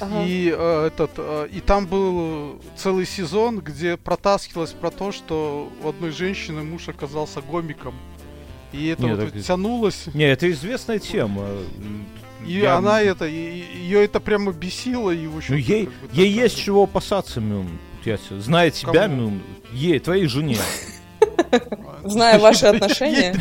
Ага. 0.00 0.22
И 0.24 0.54
э, 0.56 0.86
этот 0.88 1.12
э, 1.16 1.48
и 1.50 1.60
там 1.60 1.86
был 1.86 2.60
целый 2.76 3.06
сезон, 3.06 3.60
где 3.60 3.96
протаскивалось 3.96 4.72
про 4.72 4.90
то, 4.90 5.10
что 5.10 5.68
у 5.82 5.88
одной 5.88 6.10
женщины 6.10 6.62
муж 6.62 6.88
оказался 6.88 7.40
гомиком. 7.40 7.94
И 8.72 8.88
это 8.88 9.02
Не, 9.04 9.14
вот 9.14 9.32
так- 9.32 9.42
тянулось. 9.42 10.06
Не, 10.14 10.24
это 10.24 10.50
известная 10.50 10.98
тема. 10.98 11.46
И 12.46 12.52
Я- 12.58 12.76
она 12.76 13.00
это, 13.00 13.24
ее 13.24 14.04
это 14.04 14.20
прямо 14.20 14.52
бесило, 14.52 15.10
и 15.10 15.26
в 15.26 15.38
общем. 15.38 15.54
Ну, 15.54 15.60
ей, 15.60 15.88
ей 16.12 16.30
есть 16.30 16.58
чего 16.58 16.82
опасаться, 16.84 17.40
Мюн. 17.40 17.66
Я 18.04 18.18
тебя- 18.18 18.38
зная 18.40 18.70
тебя, 18.70 18.92
Кому? 18.92 19.16
Мюн, 19.30 19.42
ей, 19.72 19.98
твоей 19.98 20.26
жене. 20.26 20.58
Зная 22.04 22.38
ваши 22.38 22.66
отношения. 22.66 23.34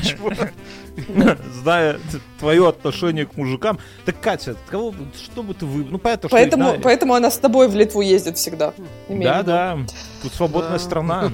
Зная 1.63 1.99
твое 2.39 2.67
отношение 2.69 3.25
к 3.25 3.35
мужикам. 3.37 3.79
Так, 4.05 4.19
Катя, 4.21 4.55
кого, 4.69 4.93
что 5.15 5.41
бы 5.43 5.53
ты 5.53 5.65
выбрал? 5.65 5.91
Ну, 5.93 5.97
понятно, 5.97 6.29
что 6.29 6.37
Поэтому, 6.37 6.63
Игнатий- 6.65 6.81
поэтому 6.81 7.13
она 7.15 7.31
с 7.31 7.37
тобой 7.37 7.67
в 7.67 7.75
Литву 7.75 8.01
ездит 8.01 8.37
всегда. 8.37 8.73
Да, 9.09 9.43
да. 9.43 9.77
Тут 10.21 10.33
свободная 10.33 10.73
Да. 10.73 10.79
страна. 10.79 11.31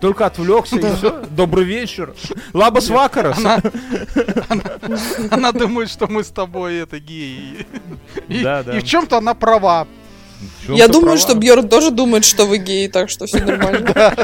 Только 0.00 0.26
отвлекся 0.26 0.76
и 0.76 0.94
все. 0.96 1.24
Добрый 1.30 1.64
вечер. 1.64 2.14
Лабас 2.52 2.88
Вакарас. 2.88 3.38
Она, 3.38 3.60
она, 4.48 4.62
она 5.30 5.52
думает, 5.52 5.90
что 5.90 6.06
мы 6.06 6.22
с 6.22 6.28
тобой 6.28 6.76
это 6.78 7.00
геи. 7.00 7.66
И, 8.28 8.42
Да, 8.42 8.62
да. 8.62 8.76
и 8.76 8.80
в 8.80 8.84
чем-то 8.84 9.18
она 9.18 9.34
права. 9.34 9.86
Я 10.68 10.88
думаю, 10.88 11.16
права. 11.16 11.18
что 11.18 11.34
Бьорн 11.34 11.68
тоже 11.68 11.90
думает, 11.90 12.24
что 12.24 12.46
вы 12.46 12.58
геи, 12.58 12.88
так 12.88 13.10
что 13.10 13.26
все 13.26 13.44
нормально. 13.44 14.14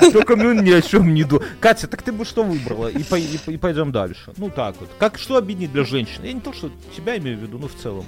Только 0.12 0.36
Мюн 0.36 0.62
ни 0.62 0.70
о 0.70 0.82
чем 0.82 1.14
не 1.14 1.24
думает. 1.24 1.48
Катя, 1.60 1.86
так 1.86 2.02
ты 2.02 2.12
бы 2.12 2.24
что 2.24 2.42
выбрала? 2.42 2.88
И, 2.88 3.02
по- 3.02 3.16
и 3.16 3.38
по- 3.38 3.50
и 3.50 3.56
пойдем 3.56 3.92
дальше. 3.92 4.32
Ну 4.36 4.50
так 4.50 4.76
вот. 4.80 4.90
Как, 4.98 5.18
что 5.18 5.36
обиднее 5.36 5.68
для 5.68 5.84
женщин? 5.84 6.22
Я 6.22 6.32
не 6.32 6.40
то, 6.40 6.52
что 6.52 6.70
тебя 6.96 7.16
имею 7.16 7.38
в 7.38 7.42
виду, 7.42 7.58
но 7.58 7.68
в 7.68 7.74
целом. 7.74 8.04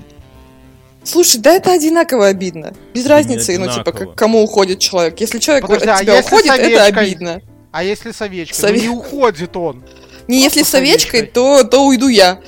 Слушай, 1.04 1.40
да 1.40 1.52
это 1.52 1.72
одинаково 1.72 2.26
обидно. 2.26 2.74
Без 2.92 3.06
разницы, 3.06 3.56
ну, 3.58 3.72
типа, 3.72 3.92
к 3.92 4.14
кому 4.14 4.42
уходит 4.42 4.80
человек. 4.80 5.20
Если 5.20 5.38
человек 5.38 5.68
от 5.70 5.82
а 5.86 6.02
тебя 6.02 6.20
уходит, 6.20 6.50
это 6.52 6.84
обидно. 6.84 7.40
А 7.70 7.84
если 7.84 8.10
с 8.10 8.20
овечкой? 8.22 8.72
Ну, 8.72 8.80
не 8.80 8.88
уходит 8.88 9.56
он. 9.56 9.84
Не 10.28 10.42
если 10.42 10.62
с 10.62 10.74
овечкой, 10.74 11.20
овечкой. 11.20 11.32
то, 11.32 11.62
то 11.64 11.86
уйду 11.86 12.08
я. 12.08 12.40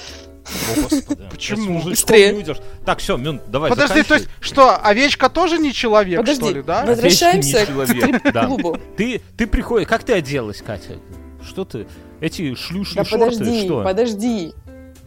О, 0.76 0.80
господи. 0.82 1.22
Почему? 1.30 1.82
Быстрее. 1.82 2.32
не 2.32 2.38
уйдешь. 2.38 2.58
Так, 2.84 2.98
все, 3.00 3.16
Мюн, 3.16 3.40
давай, 3.46 3.70
Подожди, 3.70 4.02
то 4.02 4.14
есть, 4.14 4.28
что, 4.40 4.76
овечка 4.76 5.28
тоже 5.28 5.58
не 5.58 5.72
человек, 5.72 6.20
Подожди, 6.20 6.42
что 6.44 6.50
ли, 6.54 6.62
да? 6.62 6.80
воз- 6.80 6.88
Возвращаемся 6.90 7.66
к 7.66 8.46
клубу. 8.46 8.78
Ты, 8.96 9.20
ты 9.36 9.46
приходишь... 9.46 9.88
Как 9.88 10.04
ты 10.04 10.14
оделась, 10.14 10.62
Катя? 10.62 10.94
Что 11.46 11.64
ты? 11.64 11.86
Эти 12.20 12.54
шлюшные 12.54 13.04
Да 13.04 13.08
шорты, 13.08 13.24
подожди, 13.30 13.64
что? 13.66 13.82
подожди. 13.84 14.52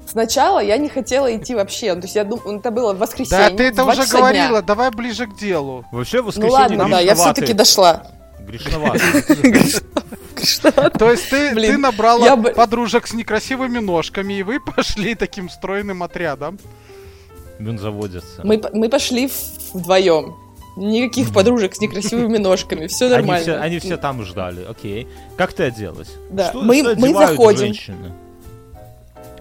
Сначала 0.08 0.60
я 0.60 0.78
не 0.78 0.90
хотела 0.90 1.34
идти 1.36 1.56
вообще. 1.56 1.94
Ну, 1.94 2.02
То 2.02 2.06
есть 2.08 2.16
я 2.16 2.24
думала, 2.24 2.58
это 2.58 2.72
было 2.72 2.94
в 2.94 2.98
воскресенье. 3.00 3.50
Да, 3.50 3.56
ты 3.56 3.64
это 3.64 3.86
уже 3.86 4.06
говорила, 4.08 4.60
дня. 4.60 4.62
давай 4.62 4.92
ближе 4.92 5.28
к 5.28 5.36
делу. 5.38 5.86
Вообще 5.92 6.20
в 6.20 6.24
Ну 6.24 6.28
воскресенье 6.28 6.54
ладно, 6.54 6.90
да, 6.90 7.00
я 7.00 7.16
все-таки 7.16 7.54
дошла. 7.54 8.08
Грешноватый. 8.40 9.02
То 11.00 11.12
есть 11.12 11.30
ты, 11.30 11.54
Блин, 11.54 11.72
ты 11.74 11.78
набрала 11.78 12.26
я 12.26 12.36
бы- 12.36 12.52
подружек 12.52 13.08
с 13.08 13.14
некрасивыми 13.14 13.80
ножками, 13.80 14.34
и 14.36 14.44
вы 14.44 14.60
пошли 14.76 15.16
таким 15.16 15.50
стройным 15.50 16.04
отрядом. 16.04 16.60
Мюн 17.60 17.78
заводится. 17.78 18.42
Мы, 18.44 18.62
мы 18.74 18.90
пошли 18.90 19.30
вдвоем. 19.74 20.36
Никаких 20.78 21.34
подружек 21.34 21.76
с 21.76 21.82
некрасивыми 21.82 22.38
ножками. 22.40 22.88
Все 22.88 23.06
Они 23.06 23.16
нормально. 23.16 23.42
все, 23.44 23.56
они 23.58 23.80
все 23.80 23.98
там 23.98 24.24
ждали, 24.24 24.66
окей. 24.68 25.08
Как 25.38 25.54
ты 25.54 25.64
оделась? 25.64 26.10
Да, 26.30 26.50
Что, 26.50 26.62
мы- 26.62 26.80
что 26.82 26.96
мы 26.96 27.14
заходим. 27.14 27.60
женщины? 27.60 28.14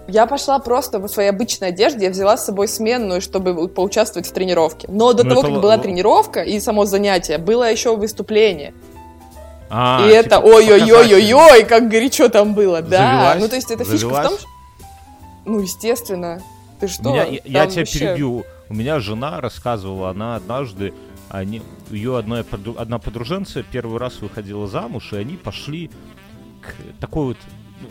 Я 0.07 0.25
пошла 0.25 0.59
просто 0.59 0.99
в 0.99 1.07
своей 1.07 1.29
обычной 1.29 1.69
одежде, 1.69 2.05
я 2.05 2.11
взяла 2.11 2.35
с 2.35 2.45
собой 2.45 2.67
сменную, 2.67 3.21
чтобы 3.21 3.69
поучаствовать 3.69 4.27
в 4.27 4.31
тренировке. 4.33 4.87
Но 4.91 5.13
до 5.13 5.23
Ну, 5.23 5.29
того, 5.29 5.41
это 5.41 5.51
как 5.53 5.61
была 5.61 5.75
л- 5.75 5.81
тренировка 5.81 6.41
и 6.43 6.59
само 6.59 6.85
занятие, 6.85 7.37
было 7.37 7.71
еще 7.71 7.95
выступление. 7.95 8.73
А, 9.73 10.05
и 10.05 10.09
это 10.09 10.35
типа, 10.35 10.41
ой-ой-ой-ой-ой, 10.45 11.63
как 11.63 11.89
горячо 11.89 12.27
там 12.27 12.53
было. 12.53 12.81
Да, 12.81 12.97
Завелась? 12.97 13.39
ну 13.41 13.47
то 13.47 13.55
есть 13.55 13.71
это 13.71 13.83
фишка 13.85 13.95
в 13.95 14.01
том, 14.01 14.11
Завелась? 14.11 14.39
что... 14.41 14.49
Ну, 15.45 15.59
естественно. 15.61 16.41
Ты 16.81 16.87
что? 16.87 17.09
Меня- 17.09 17.25
я, 17.25 17.39
я 17.45 17.67
тебя 17.67 17.81
вообще- 17.81 17.99
перебью. 17.99 18.45
У 18.69 18.73
меня 18.73 18.99
жена 18.99 19.39
рассказывала, 19.41 20.09
она 20.09 20.35
однажды, 20.35 20.93
они, 21.29 21.61
ее 21.89 22.17
одна, 22.17 22.43
одна 22.77 22.99
подруженца 22.99 23.63
первый 23.63 23.97
раз 23.97 24.19
выходила 24.21 24.67
замуж, 24.67 25.13
и 25.13 25.17
они 25.17 25.35
пошли 25.37 25.89
к 26.61 26.99
такой 26.99 27.27
вот 27.27 27.37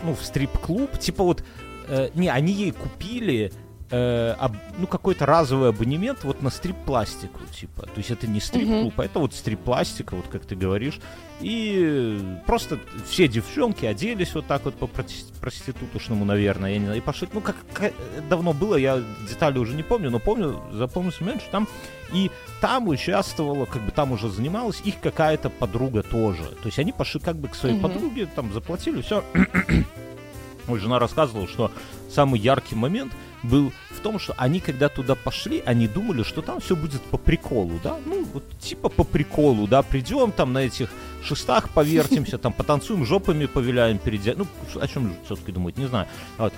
ну, 0.03 0.15
в 0.15 0.25
стрип-клуб, 0.25 0.99
типа 0.99 1.25
вот, 1.25 1.45
э, 1.89 2.11
не, 2.15 2.29
они 2.29 2.53
ей 2.53 2.73
купили 2.73 3.53
э, 3.91 4.35
об- 4.39 4.57
ну, 4.79 4.87
какой-то 4.87 5.27
разовый 5.27 5.71
абонемент 5.71 6.25
вот 6.25 6.43
на 6.43 6.51
стрип-пластику, 6.51 7.41
типа. 7.53 7.83
То 7.83 7.97
есть 7.99 8.11
это 8.11 8.27
не 8.27 8.41
стрип-клуб, 8.41 8.95
а 9.01 9.05
это 9.05 9.19
вот 9.19 9.35
стрип-пластика, 9.35 10.15
вот 10.17 10.27
как 10.29 10.45
ты 10.45 10.55
говоришь. 10.57 11.01
И 11.41 12.21
просто 12.47 12.79
все 13.09 13.27
девчонки 13.27 13.87
оделись 13.87 14.35
вот 14.35 14.47
так 14.47 14.65
вот 14.65 14.75
по 14.75 14.87
прости- 14.87 15.25
проститутушному, 15.41 16.25
наверное, 16.25 16.73
я 16.73 16.79
не 16.79 16.85
знаю, 16.85 16.99
и 16.99 17.03
пошли. 17.03 17.29
Ну, 17.33 17.41
как, 17.41 17.57
как 17.73 17.93
давно 18.29 18.53
было, 18.53 18.77
я 18.77 19.03
детали 19.29 19.59
уже 19.59 19.75
не 19.75 19.83
помню, 19.83 20.11
но 20.11 20.19
помню, 20.19 20.61
запомнил 20.73 21.13
момент, 21.21 21.41
что 21.43 21.51
там 21.51 21.69
и 22.13 22.31
там 22.61 22.89
участвовала, 22.89 23.65
как 23.65 23.83
бы 23.83 23.91
там 23.91 24.13
уже 24.13 24.29
занималась 24.29 24.81
их 24.85 25.01
какая-то 25.01 25.49
подруга 25.49 26.03
тоже. 26.03 26.43
То 26.45 26.67
есть 26.67 26.79
они 26.79 26.93
пошли 26.93 27.21
как 27.21 27.37
бы 27.37 27.49
к 27.49 27.55
своей 27.55 27.77
Мгм. 27.77 27.83
подруге, 27.83 28.27
там 28.27 28.53
заплатили, 28.53 29.01
все. 29.01 29.25
Ой, 30.69 30.79
жена 30.79 30.99
рассказывала, 30.99 31.49
что 31.49 31.71
самый 32.11 32.39
яркий 32.39 32.75
момент 32.77 33.13
был 33.43 33.73
в 33.91 34.01
том, 34.01 34.19
что 34.19 34.35
они, 34.37 34.61
когда 34.61 34.89
туда 34.89 35.15
пошли, 35.15 35.63
они 35.65 35.89
думали, 35.89 36.23
что 36.23 36.43
там 36.43 36.61
все 36.61 36.77
будет 36.77 37.01
по 37.03 37.19
приколу, 37.19 37.81
да, 37.83 37.97
ну, 38.07 38.25
вот 38.33 38.45
типа 38.59 38.89
по 38.89 39.05
приколу, 39.05 39.67
да, 39.67 39.83
придем 39.83 40.33
там 40.33 40.53
на 40.53 40.59
этих 40.59 40.91
шестах 41.23 41.71
повертимся, 41.71 42.39
там 42.39 42.53
потанцуем, 42.53 43.05
жопами 43.05 43.47
повиляем 43.47 43.99
перед... 43.99 44.37
Ну, 44.37 44.47
о 44.81 44.89
чем 44.89 45.15
все-таки 45.25 45.53
думать, 45.53 45.77
не 45.77 45.87
знаю. 45.87 46.07
Вот. 46.39 46.53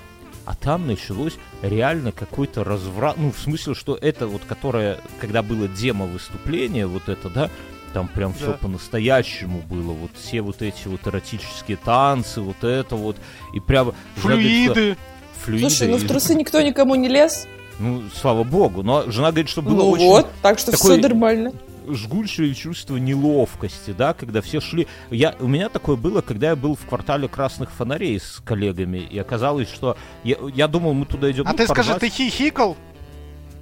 А 0.45 0.57
там 0.57 0.87
началось 0.89 1.35
реально 1.63 2.11
какой-то 2.11 2.65
разврат, 2.65 3.17
ну, 3.17 3.31
в 3.31 3.39
смысле, 3.39 3.75
что 3.75 3.95
это 3.95 4.27
вот, 4.27 4.43
которое, 4.45 4.99
когда 5.21 5.43
было 5.43 5.69
демо-выступление, 5.69 6.87
вот 6.87 7.09
это, 7.09 7.31
да, 7.31 7.51
там 7.93 8.09
прям 8.09 8.35
все 8.35 8.47
Да. 8.47 8.53
по-настоящему 8.55 9.61
было, 9.61 9.93
вот 9.93 10.11
все 10.15 10.43
вот 10.43 10.63
эти 10.63 10.89
вот 10.89 11.07
эротические 11.07 11.77
танцы, 11.77 12.41
вот 12.41 12.65
это 12.65 12.97
вот, 12.97 13.17
и 13.53 13.61
прям... 13.61 13.93
жена 14.17 14.35
говорит, 14.35 14.99
Флюиды. 15.45 15.69
Слушай, 15.69 15.89
ну 15.89 15.97
в 15.97 16.07
трусы 16.07 16.35
никто 16.35 16.61
никому 16.61 16.95
не 16.95 17.09
лез. 17.09 17.47
Ну, 17.79 18.03
слава 18.15 18.45
богу. 18.45 18.83
Но 18.83 19.11
жена 19.11 19.31
говорит, 19.31 19.49
что 19.49 19.63
было 19.63 19.77
ну 19.77 19.91
очень 19.91 20.07
вот, 20.07 20.29
так 20.41 20.59
что 20.59 20.71
такой- 20.71 20.99
все 20.99 21.09
нормально. 21.09 21.53
жгучее 21.89 22.55
чувство 22.55 22.97
неловкости, 22.97 23.93
да, 23.97 24.15
когда 24.15 24.41
все 24.41 24.61
шли. 24.61 24.87
Я, 25.11 25.35
у 25.41 25.49
меня 25.49 25.69
такое 25.69 25.97
было, 25.97 26.21
когда 26.21 26.51
я 26.51 26.57
был 26.57 26.77
в 26.77 26.87
квартале 26.87 27.29
красных 27.29 27.71
фонарей 27.73 28.21
с 28.21 28.41
коллегами, 28.45 28.99
и 28.99 29.19
оказалось, 29.19 29.69
что 29.69 29.97
я, 30.23 30.37
я 30.55 30.69
думал, 30.69 30.95
мы 30.95 31.07
туда 31.07 31.31
идем. 31.31 31.45
А 31.47 31.53
ну, 31.53 31.57
ты 31.57 31.67
скажи, 31.67 31.93
поржать. 31.93 32.01
ты 32.01 32.09
хихикал? 32.09 32.77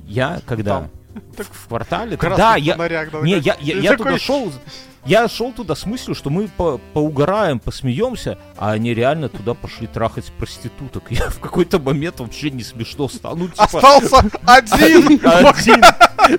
Я 0.06 0.40
когда? 0.46 0.80
Там. 0.80 0.90
В, 1.36 1.64
в 1.64 1.68
квартале? 1.68 2.16
Да, 2.16 2.56
я, 2.56 2.74
фонарях, 2.74 3.10
да, 3.10 3.20
не, 3.22 3.32
я, 3.38 3.56
я, 3.60 3.74
ты 3.74 3.80
я 3.80 3.90
такой, 3.92 4.06
туда 4.06 4.18
шел, 4.18 4.52
я 5.06 5.28
шел 5.28 5.52
туда 5.52 5.74
с 5.74 5.86
мыслью, 5.86 6.14
что 6.14 6.30
мы 6.30 6.48
по, 6.48 6.78
поугараем, 6.92 7.58
посмеемся, 7.58 8.38
а 8.56 8.72
они 8.72 8.92
реально 8.94 9.28
туда 9.28 9.54
пошли 9.54 9.86
трахать 9.86 10.26
проституток. 10.38 11.04
Я 11.10 11.28
в 11.30 11.40
какой-то 11.40 11.78
момент 11.78 12.20
вообще 12.20 12.50
не 12.50 12.62
смешно 12.62 13.08
стал. 13.08 13.36
Ну, 13.36 13.48
типа, 13.48 13.64
Остался 13.64 14.18
один 14.46 15.20
один. 15.24 15.82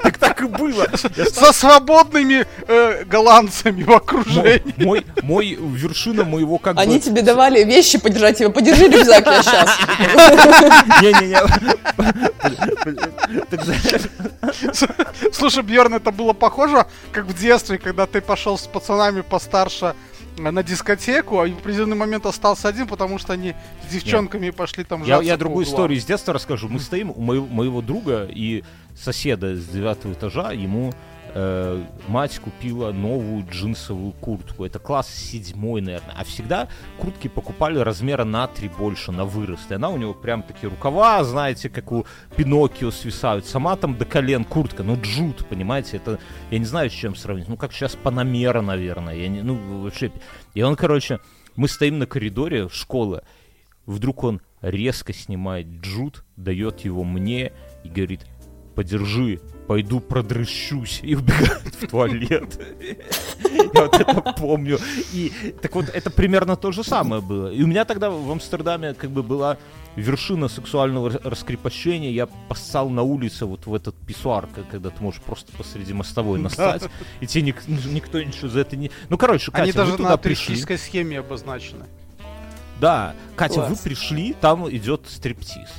Так 0.03 0.17
так 0.19 0.41
и 0.41 0.45
было. 0.47 0.87
Со 0.95 1.51
свободными 1.53 2.45
э, 2.67 3.03
голландцами 3.05 3.83
в 3.83 3.87
Мой, 3.87 3.97
окружении. 3.97 4.73
мой, 4.77 5.05
мой- 5.23 5.57
вершина 5.59 6.23
моего 6.23 6.57
как 6.59 6.77
Они 6.77 6.97
бы... 6.97 7.01
тебе 7.03 7.21
давали 7.23 7.63
вещи 7.63 7.97
подержать 7.97 8.39
его. 8.39 8.51
Подержи 8.51 8.87
рюкзак, 8.87 9.25
я 9.25 9.41
сейчас. 9.43 9.77
Не-не-не. 11.01 11.37
Слушай, 15.33 15.63
Бьерн, 15.63 15.95
это 15.95 16.11
было 16.11 16.33
похоже, 16.33 16.85
как 17.11 17.25
в 17.25 17.33
детстве, 17.39 17.77
когда 17.77 18.05
ты 18.05 18.21
пошел 18.21 18.50
с 18.57 18.67
пацанами 18.67 19.21
постарше 19.21 19.95
э, 20.37 20.51
на 20.51 20.63
дискотеку, 20.63 21.39
а 21.39 21.47
в 21.47 21.57
определенный 21.57 21.95
момент 21.95 22.25
остался 22.25 22.67
один, 22.67 22.87
потому 22.87 23.17
что 23.17 23.33
они 23.33 23.55
с 23.87 23.91
девчонками 23.91 24.49
пошли 24.49 24.83
там 24.83 25.03
Я, 25.03 25.21
я 25.21 25.37
другую 25.37 25.65
историю 25.65 25.97
из 25.97 26.05
детства 26.05 26.33
расскажу. 26.33 26.67
Мы 26.67 26.79
стоим 26.79 27.11
у 27.11 27.21
моего, 27.21 27.45
моего 27.45 27.81
друга 27.81 28.27
и 28.29 28.63
соседа 28.95 29.55
с 29.55 29.65
девятого 29.67 30.13
этажа. 30.13 30.51
Ему 30.51 30.93
э, 31.33 31.83
мать 32.07 32.39
купила 32.39 32.91
новую 32.91 33.45
джинсовую 33.49 34.13
куртку. 34.13 34.65
Это 34.65 34.79
класс 34.79 35.09
седьмой, 35.09 35.81
наверное. 35.81 36.15
А 36.17 36.23
всегда 36.23 36.67
куртки 36.97 37.27
покупали 37.27 37.79
размера 37.79 38.23
на 38.23 38.47
три 38.47 38.69
больше, 38.69 39.11
на 39.11 39.25
вырост. 39.25 39.71
И 39.71 39.75
она 39.75 39.89
у 39.89 39.97
него 39.97 40.13
прям 40.13 40.43
такие 40.43 40.69
рукава, 40.69 41.23
знаете, 41.23 41.69
как 41.69 41.91
у 41.91 42.05
Пиноккио 42.35 42.91
свисают. 42.91 43.45
Сама 43.45 43.75
там 43.75 43.97
до 43.97 44.05
колен 44.05 44.43
куртка. 44.43 44.83
Ну, 44.83 44.99
джут, 45.01 45.47
понимаете? 45.47 45.97
Это, 45.97 46.19
я 46.49 46.59
не 46.59 46.65
знаю, 46.65 46.89
с 46.89 46.93
чем 46.93 47.15
сравнить. 47.15 47.47
Ну, 47.47 47.57
как 47.57 47.73
сейчас 47.73 47.95
Панамера, 47.95 48.61
наверное. 48.61 49.15
Я 49.15 49.27
не, 49.27 49.41
ну, 49.41 49.83
вообще. 49.83 50.11
И 50.53 50.61
он, 50.61 50.75
короче, 50.75 51.19
мы 51.55 51.67
стоим 51.67 51.99
на 51.99 52.05
коридоре 52.05 52.69
школы. 52.69 53.21
Вдруг 53.85 54.23
он 54.23 54.41
резко 54.61 55.13
снимает 55.13 55.67
джут, 55.67 56.23
дает 56.35 56.81
его 56.81 57.03
мне 57.03 57.51
и 57.83 57.89
говорит, 57.89 58.25
подержи, 58.75 59.41
пойду 59.67 59.99
продрыщусь 59.99 60.99
и 61.03 61.15
убегает 61.15 61.75
в 61.75 61.87
туалет. 61.87 62.59
Я 63.73 63.81
вот 63.83 63.99
это 63.99 64.21
помню. 64.37 64.79
И 65.13 65.31
так 65.61 65.75
вот, 65.75 65.89
это 65.89 66.09
примерно 66.09 66.55
то 66.55 66.71
же 66.71 66.83
самое 66.83 67.21
было. 67.21 67.51
И 67.51 67.63
у 67.63 67.67
меня 67.67 67.85
тогда 67.85 68.09
в 68.09 68.29
Амстердаме 68.31 68.93
как 68.93 69.11
бы 69.11 69.23
была 69.23 69.57
вершина 69.95 70.47
сексуального 70.47 71.09
раскрепощения. 71.23 72.11
Я 72.11 72.27
поссал 72.47 72.89
на 72.89 73.03
улице 73.03 73.45
вот 73.45 73.65
в 73.65 73.73
этот 73.73 73.95
писсуар, 73.95 74.47
когда 74.69 74.89
ты 74.89 75.03
можешь 75.03 75.21
просто 75.21 75.51
посреди 75.57 75.93
мостовой 75.93 76.39
настать, 76.39 76.83
и 77.19 77.27
тебе 77.27 77.43
ник- 77.43 77.67
никто 77.67 78.21
ничего 78.21 78.47
за 78.47 78.61
это 78.61 78.75
не... 78.75 78.91
Ну, 79.09 79.17
короче, 79.17 79.51
Катя, 79.51 79.63
Они 79.63 79.71
даже 79.71 79.97
на 80.01 80.17
туристической 80.17 80.77
схеме 80.77 81.19
обозначены. 81.19 81.85
Да, 82.79 83.13
Катя, 83.35 83.55
Класс. 83.55 83.69
вы 83.69 83.75
пришли, 83.75 84.33
там 84.33 84.69
идет 84.69 85.03
стриптиз. 85.07 85.69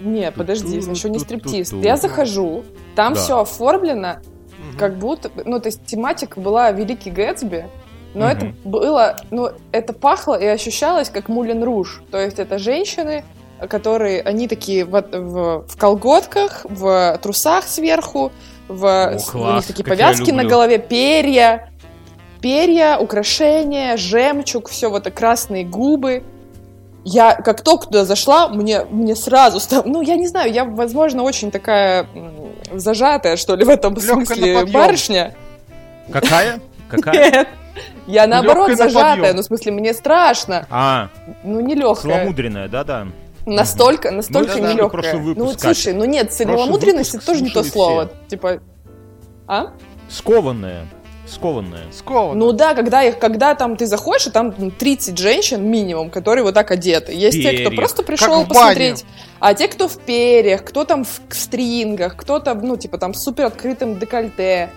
Не, 0.00 0.30
подожди, 0.30 0.76
еще 0.76 1.08
не 1.10 1.18
стриптиз. 1.18 1.72
Я 1.72 1.96
захожу, 1.96 2.64
там 2.94 3.14
Да. 3.14 3.20
все 3.20 3.40
оформлено, 3.40 4.16
Мгм. 4.58 4.78
как 4.78 4.98
будто, 4.98 5.30
ну, 5.44 5.58
то 5.60 5.68
есть 5.68 5.84
тематика 5.86 6.40
была 6.40 6.70
Великий 6.70 7.10
Гэтсби, 7.10 7.66
но 8.14 8.26
Мгм. 8.26 8.36
это 8.36 8.54
было, 8.64 9.16
ну, 9.30 9.50
это 9.72 9.92
пахло 9.92 10.34
и 10.38 10.46
ощущалось 10.46 11.08
как 11.10 11.28
Мулен 11.28 11.62
Руж. 11.64 12.02
То 12.10 12.18
есть 12.18 12.38
это 12.38 12.58
женщины, 12.58 13.24
которые, 13.68 14.20
они 14.22 14.48
такие 14.48 14.84
в, 14.84 14.90
в- 15.00 15.66
в 15.66 15.76
колготках, 15.78 16.66
в 16.68 17.18
трусах 17.22 17.64
сверху, 17.66 18.32
в, 18.68 18.84
О, 19.14 19.18
с- 19.18 19.28
у 19.28 19.32
класс, 19.32 19.54
них 19.56 19.66
такие 19.66 19.84
повязки 19.84 20.30
на 20.30 20.44
голове, 20.44 20.78
перья, 20.78 21.70
перья, 22.42 22.98
украшения, 22.98 23.96
жемчуг, 23.96 24.68
все 24.68 24.90
вот 24.90 25.06
это 25.06 25.10
красные 25.10 25.64
губы. 25.64 26.22
Я 27.08 27.36
как 27.36 27.60
только 27.60 27.86
туда 27.86 28.04
зашла, 28.04 28.48
мне, 28.48 28.84
мне 28.84 29.14
сразу 29.14 29.60
стало... 29.60 29.84
Ну, 29.86 30.02
я 30.02 30.16
не 30.16 30.26
знаю, 30.26 30.52
я, 30.52 30.64
возможно, 30.64 31.22
очень 31.22 31.52
такая 31.52 32.08
зажатая, 32.72 33.36
что 33.36 33.54
ли, 33.54 33.64
в 33.64 33.68
этом 33.68 33.94
Лёгкая 33.94 34.16
на 34.18 34.24
смысле 34.26 34.64
барышня. 34.66 35.34
Какая? 36.12 36.58
Какая? 36.90 37.30
Нет. 37.30 37.48
Я 38.08 38.26
наоборот 38.26 38.70
Лёгкая 38.70 38.76
на 38.86 38.92
зажатая, 38.92 39.16
подъём. 39.18 39.36
ну, 39.36 39.42
в 39.42 39.44
смысле, 39.44 39.72
мне 39.72 39.94
страшно. 39.94 40.66
А, 40.68 41.10
Ну, 41.44 41.60
не 41.60 41.76
легкая. 41.76 42.12
целомудренная, 42.12 42.66
да-да. 42.66 43.06
Настолько, 43.46 44.10
настолько 44.10 44.50
это 44.50 44.60
не 44.62 44.72
же 44.72 44.88
прошлый 44.88 45.12
легкая. 45.12 45.16
выпуск, 45.18 45.46
Ну, 45.46 45.58
слушай, 45.60 45.92
ну 45.92 46.04
нет, 46.06 46.32
целомудренность 46.32 47.14
это 47.14 47.24
тоже 47.24 47.44
не 47.44 47.50
то 47.50 47.62
слово. 47.62 48.10
Типа, 48.26 48.58
а? 49.46 49.68
Скованная. 50.08 50.86
Скованная. 51.26 51.84
Сковано. 51.92 52.38
Ну 52.38 52.52
да, 52.52 52.74
когда, 52.74 53.02
их, 53.02 53.18
когда 53.18 53.54
там 53.54 53.76
ты 53.76 53.86
заходишь, 53.86 54.28
и 54.28 54.30
там 54.30 54.54
ну, 54.56 54.70
30 54.70 55.18
женщин 55.18 55.64
минимум, 55.68 56.10
которые 56.10 56.44
вот 56.44 56.54
так 56.54 56.70
одеты. 56.70 57.12
Есть 57.12 57.42
те, 57.42 57.64
кто 57.64 57.74
просто 57.74 57.98
Как 57.98 58.06
пришел 58.06 58.46
посмотреть, 58.46 59.04
а 59.40 59.54
те, 59.54 59.68
кто 59.68 59.88
в 59.88 59.98
перьях, 59.98 60.64
кто 60.64 60.84
там 60.84 61.04
в, 61.04 61.20
стрингах, 61.30 62.16
кто-то, 62.16 62.54
ну, 62.54 62.76
типа 62.76 62.98
там 62.98 63.14
с 63.14 63.22
супер 63.22 63.46
открытым 63.46 63.98
декольте. 63.98 64.70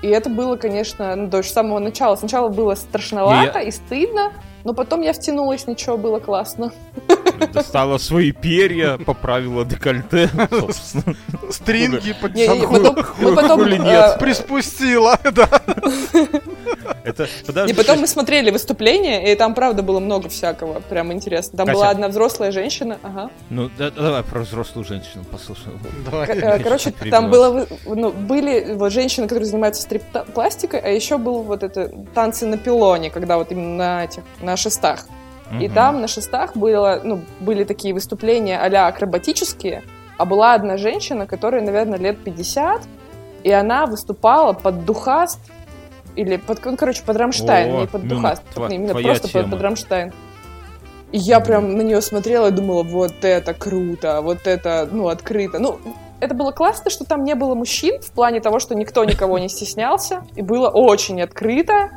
И 0.00 0.08
это 0.08 0.28
было, 0.28 0.56
конечно, 0.56 1.14
ну, 1.14 1.42
с 1.42 1.48
самого 1.48 1.78
начала. 1.78 2.16
Сначала 2.16 2.48
было 2.48 2.74
страшновато 2.74 3.60
и 3.60 3.70
стыдно, 3.70 4.32
но 4.64 4.74
потом 4.74 5.02
я 5.02 5.12
втянулась, 5.12 5.66
ничего, 5.66 5.96
было 5.96 6.18
классно. 6.18 6.72
Достала 7.52 7.98
свои 7.98 8.32
перья, 8.32 8.98
поправила 8.98 9.64
декольте, 9.64 10.30
собственно. 10.50 11.16
Стринги 11.50 12.14
подтянула. 12.20 12.94
мы 13.18 13.34
потом, 13.34 13.62
э. 13.62 14.18
Приспустила, 14.18 15.18
да. 15.24 15.48
Это, 17.04 17.26
подожди, 17.46 17.72
И 17.72 17.76
потом 17.76 18.00
мы 18.00 18.06
смотрели 18.06 18.50
выступление, 18.50 19.32
и 19.32 19.34
там, 19.34 19.54
правда, 19.54 19.82
было 19.82 20.00
много 20.00 20.28
всякого, 20.28 20.80
прям 20.80 21.12
интересно. 21.12 21.56
Там 21.56 21.66
Катя. 21.66 21.78
была 21.78 21.90
одна 21.90 22.08
взрослая 22.08 22.52
женщина, 22.52 22.98
ага. 23.02 23.30
Ну, 23.50 23.70
да- 23.78 23.90
давай 23.90 24.22
про 24.22 24.40
взрослую 24.40 24.84
женщину 24.84 25.24
послушаем. 25.24 25.80
Давай. 26.10 26.28
Э, 26.28 26.58
Короче, 26.62 26.92
там 27.10 27.30
было, 27.30 27.66
ну, 27.86 28.10
были 28.10 28.74
вот 28.74 28.92
женщины, 28.92 29.26
которые 29.26 29.46
занимаются 29.46 29.82
стрип-пластикой, 29.82 30.80
а 30.80 30.88
еще 30.88 31.18
был 31.18 31.42
вот 31.42 31.62
это 31.62 31.90
танцы 32.14 32.46
на 32.46 32.58
пилоне, 32.58 33.10
когда 33.10 33.36
вот 33.36 33.52
именно 33.52 33.76
на 33.76 34.04
этих, 34.04 34.22
на 34.40 34.56
шестах. 34.56 35.06
И 35.60 35.68
там 35.68 36.00
на 36.00 36.08
шестах 36.08 36.56
было, 36.56 37.00
ну, 37.04 37.20
были 37.40 37.64
такие 37.64 37.92
выступления 37.92 38.58
а 38.58 38.88
акробатические, 38.88 39.82
а 40.16 40.24
была 40.24 40.54
одна 40.54 40.76
женщина, 40.76 41.26
которой, 41.26 41.60
наверное, 41.60 41.98
лет 41.98 42.22
50, 42.24 42.82
и 43.44 43.50
она 43.50 43.86
выступала 43.86 44.52
под 44.52 44.84
Du 44.84 45.00
hast, 45.00 45.40
или 46.16 46.36
под, 46.36 46.64
ну, 46.64 46.76
короче, 46.76 47.02
под 47.04 47.16
Рамштайн, 47.16 47.74
О, 47.74 47.80
не 47.80 47.86
под 47.86 48.02
ну, 48.04 48.16
Du 48.16 48.23
hast, 48.23 48.42
тва- 48.54 48.72
именно 48.72 48.94
просто 48.94 49.22
под, 49.22 49.32
тема. 49.32 49.50
под 49.50 49.60
Рамштайн. 49.60 50.12
И 51.12 51.18
я 51.18 51.40
прям 51.40 51.76
на 51.76 51.82
нее 51.82 52.00
смотрела 52.00 52.48
и 52.48 52.50
думала, 52.50 52.82
вот 52.82 53.22
это 53.22 53.52
круто, 53.54 54.20
вот 54.22 54.46
это, 54.46 54.88
ну, 54.90 55.08
открыто. 55.08 55.58
Ну, 55.58 55.78
это 56.20 56.34
было 56.34 56.52
классно, 56.52 56.90
что 56.90 57.04
там 57.04 57.24
не 57.24 57.34
было 57.34 57.54
мужчин, 57.54 58.00
в 58.00 58.12
плане 58.12 58.40
того, 58.40 58.60
что 58.60 58.74
никто 58.74 59.04
никого 59.04 59.38
не 59.38 59.48
стеснялся, 59.48 60.24
и 60.36 60.42
было 60.42 60.68
очень 60.68 61.20
открыто. 61.20 61.90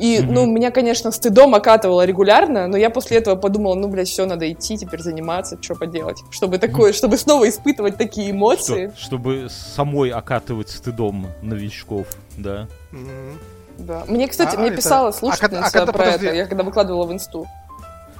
И, 0.00 0.18
Мгм. 0.20 0.32
ну, 0.32 0.46
меня, 0.46 0.70
конечно, 0.70 1.10
стыдом 1.10 1.54
окатывало 1.54 2.06
регулярно, 2.06 2.66
но 2.66 2.76
я 2.78 2.88
после 2.88 3.18
этого 3.18 3.36
подумала, 3.36 3.74
ну, 3.74 3.86
блядь, 3.88 4.08
все, 4.08 4.24
надо 4.24 4.50
идти 4.50 4.78
теперь 4.78 5.00
заниматься, 5.00 5.58
что 5.60 5.74
поделать. 5.74 6.22
Чтобы 6.30 6.56
такое, 6.58 6.94
чтобы 6.94 7.18
снова 7.18 7.46
испытывать 7.48 7.98
такие 7.98 8.30
эмоции. 8.30 8.88
Что- 8.96 9.00
чтобы 9.00 9.48
самой 9.50 10.08
окатывать 10.10 10.70
стыдом 10.70 11.26
новичков, 11.42 12.06
да. 12.38 12.66
Мгм. 12.92 13.38
Да. 13.78 14.04
Мне, 14.08 14.26
кстати, 14.28 14.56
А, 14.56 14.58
мне 14.58 14.68
это- 14.68 14.76
писала 14.78 15.08
а 15.08 15.12
когда- 15.12 15.18
слушательница 15.18 15.66
а 15.68 15.70
когда- 15.70 15.92
про 15.92 15.98
подожди. 16.04 16.26
это, 16.26 16.34
я 16.36 16.46
когда 16.46 16.64
выкладывала 16.64 17.04
в 17.06 17.12
инсту. 17.12 17.46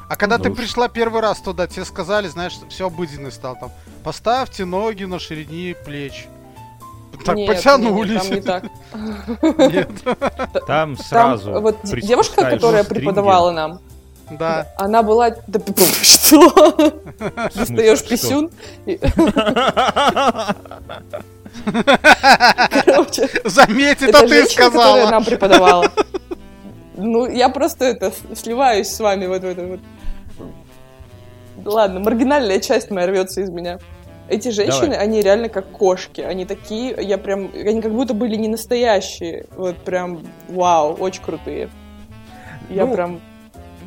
А 0.08 0.16
когда 0.16 0.38
Ну 0.38 0.44
ты 0.44 0.50
уж. 0.50 0.58
пришла 0.58 0.88
первый 0.88 1.22
раз 1.22 1.38
туда, 1.40 1.66
тебе 1.66 1.84
сказали, 1.84 2.28
знаешь, 2.28 2.54
все 2.68 2.88
обыденный 2.88 3.30
стал 3.32 3.56
там. 3.58 3.70
Поставьте 4.04 4.64
ноги 4.64 5.04
на 5.04 5.18
ширине 5.18 5.74
плеч. 5.74 6.26
Так 7.24 7.36
Нет, 7.36 7.48
потянулись. 7.48 8.30
нет, 8.30 8.44
там 8.44 8.62
не 8.62 9.42
так. 9.42 9.72
Нет. 9.72 9.88
Там 10.04 10.62
Там 10.66 10.96
сразу 10.98 11.60
вот 11.60 11.76
девушка, 11.84 12.44
которая 12.48 12.82
стринги. 12.84 13.00
преподавала 13.04 13.50
нам, 13.50 13.80
Да. 14.30 14.66
она 14.78 15.02
была... 15.02 15.30
Да, 15.46 15.60
что? 16.02 16.92
Достаешь 17.54 18.02
писюн. 18.06 18.50
Короче, 22.84 23.28
Заметь, 23.44 24.02
это 24.02 24.08
это 24.18 24.20
ты 24.22 24.28
женщина, 24.28 24.64
которая 24.66 24.92
сказала. 24.92 25.10
нам 25.10 25.24
преподавала. 25.24 25.92
Ну, 26.96 27.26
я 27.30 27.48
просто 27.48 27.84
это 27.86 28.12
сливаюсь 28.34 28.88
с 28.88 29.00
вами 29.00 29.26
вот 29.26 29.42
в 29.42 29.44
это 29.44 29.62
вот. 29.66 29.80
Ладно, 31.64 32.00
маргинальная 32.00 32.60
часть 32.60 32.90
моя 32.90 33.06
рвется 33.06 33.40
из 33.42 33.50
меня. 33.50 33.78
Эти 34.30 34.48
женщины, 34.50 34.90
Давай. 34.90 35.04
они 35.04 35.20
реально 35.20 35.48
как 35.48 35.66
кошки. 35.70 36.20
Они 36.20 36.44
такие, 36.44 36.96
я 37.00 37.18
прям, 37.18 37.50
они 37.52 37.82
как 37.82 37.92
будто 37.92 38.14
были 38.14 38.36
не 38.36 38.46
настоящие. 38.46 39.46
Вот 39.56 39.76
прям, 39.78 40.20
вау, 40.48 40.94
очень 40.94 41.20
крутые. 41.20 41.68
Я 42.68 42.86
Ну, 42.86 42.94
прям 42.94 43.20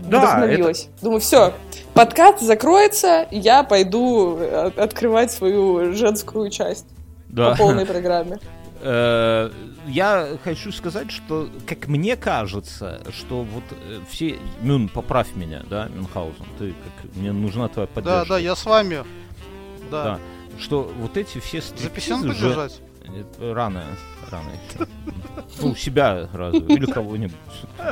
Да, 0.02 0.18
это, 0.18 0.28
вдохновилась. 0.28 0.90
Думаю, 1.02 1.22
все, 1.22 1.54
подкат 1.94 2.42
закроется, 2.42 3.26
я 3.32 3.64
пойду 3.64 4.38
э, 4.38 4.72
открывать 4.76 5.32
свою 5.32 5.94
женскую 5.94 6.50
часть 6.50 6.88
да. 7.30 7.52
по 7.52 7.58
полной 7.58 7.86
программе. 7.86 8.40
Э, 8.86 9.50
Я 9.88 10.28
хочу 10.44 10.74
сказать, 10.74 11.10
что, 11.10 11.48
как 11.66 11.88
мне 11.88 12.18
кажется, 12.18 13.02
что 13.12 13.44
вот 13.44 13.64
э, 13.72 14.00
все... 14.10 14.38
Мюн, 14.60 14.90
поправь 14.90 15.36
меня, 15.36 15.62
да, 15.70 15.88
Мюнхгаузен, 15.88 16.46
ты 16.60 16.74
как... 16.74 17.16
Мне 17.16 17.32
нужна 17.32 17.70
твоя 17.70 17.88
Да, 17.88 17.94
поддержка. 17.94 18.28
да, 18.28 18.38
я 18.40 18.56
с 18.58 18.66
вами. 18.66 19.06
Да. 19.90 20.04
Да. 20.04 20.20
Что 20.60 20.84
вот 21.00 21.18
эти 21.18 21.40
все 21.40 21.62
стриптизы... 21.62 21.90
писюн 21.90 22.24
же- 22.24 22.30
подержать? 22.30 22.82
Это 23.04 23.54
Рано, 23.54 23.84
рано. 24.32 24.50
еще. 24.50 24.88
Ну, 25.62 25.72
у 25.72 25.76
себя 25.76 26.30
разве, 26.34 26.60
или 26.62 26.86
кого-нибудь. 26.86 27.36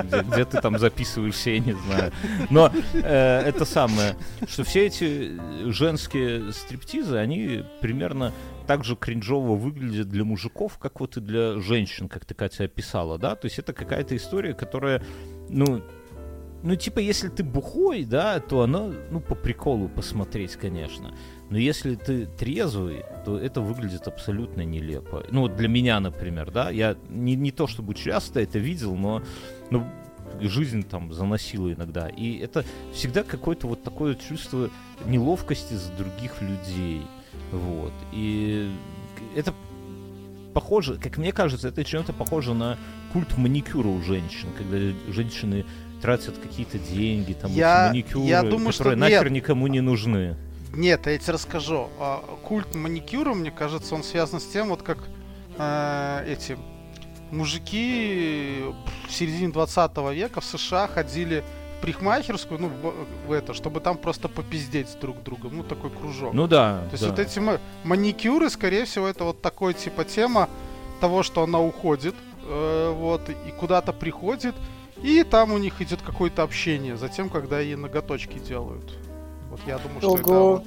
Где, 0.03 0.21
где 0.21 0.45
ты 0.45 0.61
там 0.61 0.79
записываешься, 0.79 1.51
я 1.51 1.59
не 1.59 1.73
знаю. 1.73 2.11
Но 2.49 2.71
э, 2.93 3.39
это 3.45 3.65
самое, 3.65 4.15
что 4.47 4.63
все 4.63 4.87
эти 4.87 5.37
женские 5.69 6.53
стриптизы, 6.53 7.17
они 7.17 7.63
примерно 7.81 8.31
так 8.67 8.83
же 8.85 8.95
кринжово 8.95 9.55
выглядят 9.57 10.07
для 10.09 10.23
мужиков, 10.23 10.77
как 10.77 11.01
вот 11.01 11.17
и 11.17 11.19
для 11.19 11.59
женщин, 11.59 12.07
как 12.07 12.25
ты, 12.25 12.33
Катя, 12.33 12.63
описала, 12.63 13.17
да? 13.17 13.35
То 13.35 13.47
есть 13.47 13.59
это 13.59 13.73
какая-то 13.73 14.15
история, 14.15 14.53
которая, 14.53 15.03
ну, 15.49 15.81
ну, 16.63 16.75
типа, 16.75 16.99
если 16.99 17.29
ты 17.29 17.43
бухой, 17.43 18.03
да, 18.03 18.39
то 18.39 18.61
оно, 18.61 18.93
ну, 19.09 19.19
по 19.19 19.35
приколу 19.35 19.89
посмотреть, 19.89 20.55
конечно. 20.55 21.15
Но 21.49 21.57
если 21.57 21.95
ты 21.95 22.27
трезвый, 22.27 23.03
то 23.25 23.37
это 23.37 23.61
выглядит 23.61 24.07
абсолютно 24.07 24.61
нелепо. 24.61 25.25
Ну, 25.31 25.41
вот 25.41 25.55
для 25.55 25.67
меня, 25.67 25.99
например, 25.99 26.51
да, 26.51 26.69
я 26.69 26.95
не, 27.09 27.35
не 27.35 27.51
то 27.51 27.67
чтобы 27.67 27.95
часто 27.95 28.39
это 28.39 28.59
видел, 28.59 28.95
но 28.95 29.23
ну, 29.71 29.87
жизнь 30.39 30.83
там 30.83 31.11
заносила 31.13 31.73
иногда. 31.73 32.07
И 32.07 32.37
это 32.37 32.63
всегда 32.93 33.23
какое-то 33.23 33.67
вот 33.67 33.83
такое 33.83 34.15
чувство 34.15 34.69
неловкости 35.05 35.73
за 35.73 35.91
других 35.93 36.41
людей. 36.41 37.01
Вот. 37.51 37.93
И 38.13 38.71
это 39.35 39.53
похоже, 40.53 40.97
как 40.97 41.17
мне 41.17 41.31
кажется, 41.31 41.69
это 41.69 41.83
чем-то 41.83 42.13
похоже 42.13 42.53
на 42.53 42.77
культ 43.13 43.37
маникюра 43.37 43.87
у 43.87 44.01
женщин, 44.01 44.49
когда 44.57 44.77
женщины 45.11 45.65
тратят 46.01 46.37
какие-то 46.37 46.77
деньги, 46.79 47.33
там, 47.33 47.51
Я- 47.51 47.87
эти 47.87 47.93
маникюры, 47.93 48.25
я 48.25 48.41
думаю, 48.43 48.71
что 48.73 48.83
которые 48.83 48.99
нет. 49.09 49.19
нахер 49.19 49.31
никому 49.31 49.67
не 49.67 49.81
нужны. 49.81 50.35
Нет, 50.73 51.05
я 51.05 51.17
тебе 51.17 51.33
расскажу. 51.33 51.89
А, 51.99 52.23
Культ 52.43 52.75
маникюра, 52.75 53.33
мне 53.33 53.51
кажется, 53.51 53.93
он 53.93 54.03
связан 54.03 54.39
с 54.39 54.45
тем, 54.45 54.69
вот 54.69 54.81
как 54.83 54.99
э, 55.57 56.25
эти 56.27 56.57
мужики 57.29 58.63
в 59.07 59.11
середине 59.13 59.49
20 59.51 60.11
века 60.13 60.41
в 60.41 60.45
США 60.45 60.87
ходили 60.87 61.43
в 61.77 61.81
парикмахерскую, 61.81 62.59
ну, 62.59 62.71
в, 63.27 63.31
это, 63.31 63.53
чтобы 63.53 63.79
там 63.79 63.97
просто 63.97 64.27
попиздеть 64.29 64.97
друг 65.01 65.21
другом. 65.23 65.57
Ну, 65.57 65.63
такой 65.63 65.89
кружок. 65.89 66.33
Ну 66.33 66.47
да. 66.47 66.83
То 66.89 66.91
есть 66.93 67.03
да. 67.03 67.09
вот 67.09 67.19
эти 67.19 67.39
ма- 67.39 67.59
маникюры, 67.83 68.49
скорее 68.49 68.85
всего, 68.85 69.07
это 69.07 69.23
вот 69.25 69.41
такой 69.41 69.73
типа 69.73 70.05
тема 70.05 70.49
того, 70.99 71.23
что 71.23 71.43
она 71.43 71.59
уходит, 71.59 72.15
э, 72.43 72.93
вот, 72.95 73.29
и 73.29 73.51
куда-то 73.59 73.93
приходит, 73.93 74.55
и 75.03 75.23
там 75.23 75.51
у 75.51 75.57
них 75.57 75.81
идет 75.81 76.01
какое-то 76.01 76.43
общение, 76.43 76.97
затем, 76.97 77.29
когда 77.29 77.59
ей 77.59 77.75
ноготочки 77.75 78.37
делают. 78.39 78.91
Вот 79.49 79.59
я 79.67 79.77
думаю, 79.79 79.99
что 80.01 80.15
это 80.17 80.29
Ого. 80.31 80.51
вот. 80.53 80.63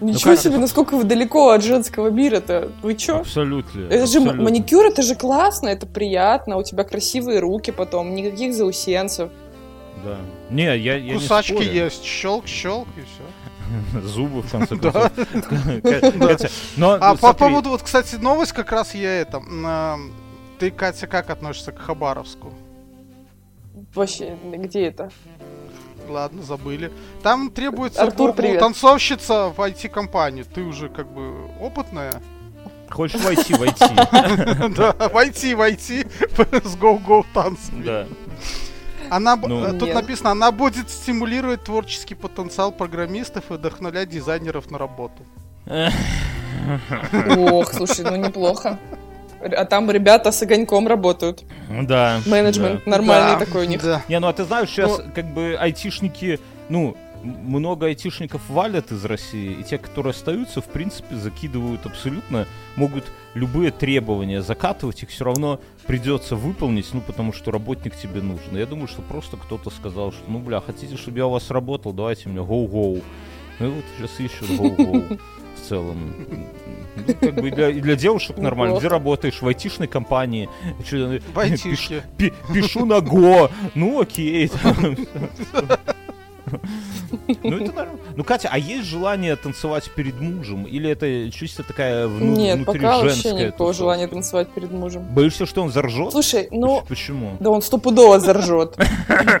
Ничего 0.00 0.32
как 0.32 0.40
себе, 0.40 0.50
это? 0.52 0.60
насколько 0.60 0.94
вы 0.96 1.04
далеко 1.04 1.50
от 1.50 1.64
женского 1.64 2.08
мира-то. 2.10 2.70
Вы 2.82 2.94
чё? 2.96 3.20
Абсолютно. 3.20 3.80
Это 3.86 4.06
же 4.06 4.18
абсолютно. 4.18 4.42
маникюр, 4.42 4.84
это 4.86 5.00
же 5.02 5.14
классно, 5.14 5.68
это 5.68 5.86
приятно, 5.86 6.58
у 6.58 6.62
тебя 6.62 6.84
красивые 6.84 7.40
руки 7.40 7.70
потом, 7.72 8.14
никаких 8.14 8.54
заусенцев. 8.54 9.30
Да. 10.04 10.18
Не, 10.50 10.64
я, 10.64 10.74
я 10.74 11.00
не 11.00 11.14
Кусачки 11.14 11.54
спорю. 11.54 11.72
есть, 11.72 12.04
щелк-щелк 12.04 12.86
и 12.96 13.00
все. 13.00 14.00
Зубы, 14.06 14.42
в 14.42 14.50
конце 14.50 14.76
Да. 14.82 14.92
концов. 14.92 15.12
Катя, 15.82 16.50
Но, 16.76 16.98
А 17.00 17.12
ну, 17.12 17.16
по 17.18 17.32
поводу, 17.32 17.70
вот, 17.70 17.82
кстати, 17.82 18.16
новость 18.16 18.52
как 18.52 18.70
раз 18.72 18.94
я 18.94 19.20
это... 19.22 19.38
м, 19.38 20.12
Ты, 20.58 20.70
Катя, 20.70 21.06
как 21.06 21.30
относишься 21.30 21.72
к 21.72 21.78
Хабаровску? 21.78 22.52
Вообще, 23.96 24.36
где 24.44 24.86
это? 24.86 25.10
Ладно, 26.08 26.42
забыли. 26.42 26.92
Там 27.22 27.50
требуется 27.50 28.02
Артур, 28.02 28.28
ну, 28.28 28.34
привет. 28.34 28.60
танцовщица 28.60 29.48
в 29.48 29.58
IT-компанию. 29.60 30.44
Ты 30.44 30.62
уже 30.62 30.88
как 30.88 31.08
бы 31.12 31.46
опытная. 31.60 32.22
Хочешь 32.88 33.20
войти, 33.22 33.54
войти. 33.54 33.84
Да, 34.76 34.94
войти, 35.12 35.54
войти 35.54 36.06
с 36.64 36.76
гоу-гоу 36.76 37.24
танцами. 37.34 37.82
Да. 37.84 38.06
Она, 39.10 39.34
Ну. 39.36 39.72
тут 39.72 39.82
Нет. 39.88 39.94
написано, 39.94 40.30
она 40.30 40.52
будет 40.52 40.90
стимулировать 40.90 41.64
творческий 41.64 42.14
потенциал 42.14 42.70
программистов 42.72 43.50
и 43.50 43.54
вдохновлять 43.54 44.08
дизайнеров 44.08 44.70
на 44.70 44.78
работу. 44.78 45.24
Ох, 47.36 47.72
слушай, 47.72 48.04
ну 48.04 48.16
неплохо. 48.16 48.78
А 49.54 49.64
там 49.64 49.90
ребята 49.90 50.32
с 50.32 50.42
огоньком 50.42 50.86
работают. 50.88 51.44
Да. 51.82 52.20
Менеджмент 52.26 52.82
да. 52.84 52.90
нормальный 52.90 53.38
Да, 53.38 53.44
такой 53.44 53.66
у 53.66 53.68
них. 53.68 53.82
Да. 53.82 54.02
Не, 54.08 54.18
ну 54.20 54.28
а 54.28 54.32
ты 54.32 54.44
знаешь, 54.44 54.68
сейчас 54.68 55.00
как 55.14 55.26
бы 55.32 55.56
айтишники, 55.58 56.40
ну, 56.68 56.96
много 57.22 57.86
айтишников 57.86 58.42
валят 58.48 58.92
из 58.92 59.04
России, 59.04 59.52
и 59.60 59.64
те, 59.64 59.78
которые 59.78 60.12
остаются, 60.12 60.60
в 60.60 60.66
принципе, 60.66 61.16
закидывают 61.16 61.84
абсолютно, 61.86 62.46
могут 62.76 63.04
любые 63.34 63.70
требования 63.70 64.42
закатывать, 64.42 65.02
их 65.02 65.10
все 65.10 65.24
равно 65.24 65.60
придется 65.86 66.36
выполнить, 66.36 66.86
ну, 66.92 67.00
потому 67.00 67.32
что 67.32 67.50
работник 67.50 67.96
тебе 67.96 68.22
нужен. 68.22 68.56
Я 68.56 68.66
думаю, 68.66 68.88
что 68.88 69.02
просто 69.02 69.36
кто-то 69.36 69.70
сказал, 69.70 70.12
что, 70.12 70.22
ну, 70.28 70.38
бля, 70.38 70.60
хотите, 70.60 70.96
чтобы 70.96 71.18
я 71.18 71.26
у 71.26 71.30
вас 71.30 71.50
работал, 71.50 71.92
давайте 71.92 72.28
мне 72.28 72.42
гоу-гоу. 72.42 73.02
Ну, 73.58 73.66
и 73.66 73.70
вот 73.70 73.84
сейчас 73.96 74.20
ищут 74.20 74.50
гоу-гоу 74.56 75.18
целом. 75.66 76.14
Ну, 77.06 77.14
как 77.20 77.34
бы 77.34 77.48
и 77.48 77.50
для, 77.50 77.68
и 77.70 77.80
для 77.80 77.94
девушек 77.96 78.38
нормально. 78.38 78.78
Где 78.78 78.88
работаешь? 78.88 79.40
В 79.42 79.46
айтишной 79.46 79.86
компании. 79.86 80.48
Э, 80.92 81.18
В 81.34 81.38
айтишке. 81.38 82.02
пи- 82.16 82.32
пишу 82.54 82.86
на 82.86 83.00
Го. 83.00 83.50
Ну 83.74 84.00
окей. 84.00 84.50
Ну 87.42 87.56
это 87.56 87.72
нормально. 87.72 87.98
Ну, 88.14 88.24
Катя, 88.24 88.48
а 88.52 88.58
есть 88.58 88.84
желание 88.86 89.36
танцевать 89.36 89.90
перед 89.94 90.20
мужем? 90.20 90.64
Или 90.64 90.90
это 90.90 91.30
чисто 91.30 91.62
такая 91.62 92.06
вну- 92.06 92.36
Нет, 92.36 92.56
внутри 92.56 92.80
пока 92.80 92.96
вообще 92.98 93.10
женская 93.10 93.32
никакого 93.32 93.70
тусовка? 93.72 93.78
желания 93.78 94.06
танцевать 94.06 94.48
перед 94.50 94.70
мужем. 94.70 95.02
Боишься, 95.14 95.46
что 95.46 95.62
он 95.62 95.70
заржет? 95.72 96.12
Слушай, 96.12 96.48
ну, 96.50 96.82
Почему? 96.88 97.36
да 97.40 97.50
он 97.50 97.62
стопудово 97.62 98.20
заржет. 98.20 98.76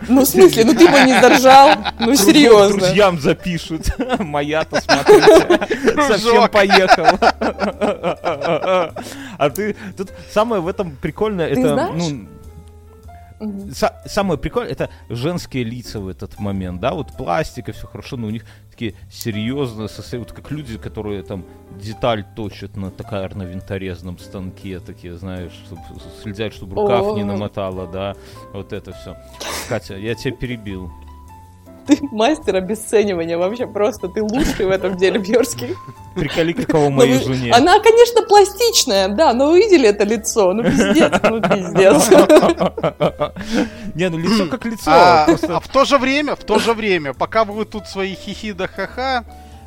Ну, 0.08 0.22
в 0.22 0.26
смысле, 0.26 0.64
ну 0.64 0.74
ты 0.74 0.86
бы 0.88 0.98
не 1.00 1.20
заржал? 1.20 1.70
Ну, 2.00 2.14
серьезно. 2.14 2.78
друзьям 2.78 3.20
запишут. 3.20 3.86
Моя-то, 4.18 4.80
смотрите, 4.80 6.02
совсем 6.08 6.48
поехал. 6.48 7.06
А 9.38 9.50
ты... 9.50 9.76
Тут 9.96 10.10
самое 10.32 10.62
в 10.62 10.68
этом 10.68 10.96
прикольное, 10.96 11.52
Ты 11.54 11.60
это... 11.60 11.74
знаешь? 11.74 12.12
Са- 13.38 13.94
самое 14.06 14.38
прикольное 14.38 14.72
это 14.72 14.88
женские 15.08 15.64
лица 15.64 16.00
в 16.00 16.08
этот 16.08 16.38
момент, 16.38 16.80
да, 16.80 16.92
вот 16.94 17.16
пластика, 17.16 17.72
все 17.72 17.86
хорошо, 17.86 18.16
но 18.16 18.26
у 18.28 18.30
них 18.30 18.44
такие 18.70 18.94
серьезные, 19.10 19.88
сосед- 19.88 20.18
вот 20.18 20.32
как 20.32 20.50
люди, 20.50 20.78
которые 20.78 21.22
там 21.22 21.44
деталь 21.80 22.24
точат 22.34 22.76
на 22.76 22.90
токарно-винторезном 22.90 24.18
станке, 24.18 24.80
такие, 24.80 25.14
знаешь, 25.16 25.52
чтоб, 25.66 25.78
следят, 26.22 26.54
чтобы 26.54 26.76
рукав 26.76 27.14
не 27.16 27.22
О. 27.22 27.26
намотала, 27.26 27.86
да, 27.86 28.14
вот 28.52 28.72
это 28.72 28.92
все. 28.92 29.16
Катя, 29.68 29.96
я 29.96 30.14
тебя 30.14 30.34
перебил. 30.34 30.90
Ты 31.86 31.98
мастер 32.10 32.56
обесценивания 32.56 33.38
вообще 33.38 33.66
просто. 33.66 34.08
Ты 34.08 34.22
лучший 34.22 34.66
в 34.66 34.70
этом 34.70 34.96
деле, 34.96 35.18
Бьерский. 35.18 35.76
Приколи, 36.14 36.52
каково 36.52 36.84
Ну, 36.84 36.90
моей 36.90 37.18
вы- 37.18 37.34
жене. 37.34 37.52
Она, 37.52 37.78
конечно, 37.80 38.22
пластичная, 38.22 39.08
да, 39.08 39.32
но 39.34 39.50
вы 39.50 39.58
видели 39.58 39.88
это 39.88 40.04
лицо? 40.04 40.52
Ну, 40.52 40.62
пиздец, 40.64 41.12
ну, 41.22 41.40
пиздец. 41.40 42.08
Не, 43.94 44.08
ну 44.10 44.18
лицо 44.18 44.46
как 44.46 44.64
лицо. 44.64 44.90
А, 44.90 45.24
просто- 45.26 45.56
а 45.56 45.60
в 45.60 45.68
то 45.68 45.84
же 45.84 45.98
время, 45.98 46.34
в 46.36 46.44
то 46.44 46.58
же 46.58 46.72
время, 46.72 47.12
пока 47.14 47.44
вы 47.44 47.64
тут 47.64 47.86
свои 47.86 48.14
хихи 48.14 48.52
да 48.52 48.66
ха-ха, 48.66 49.24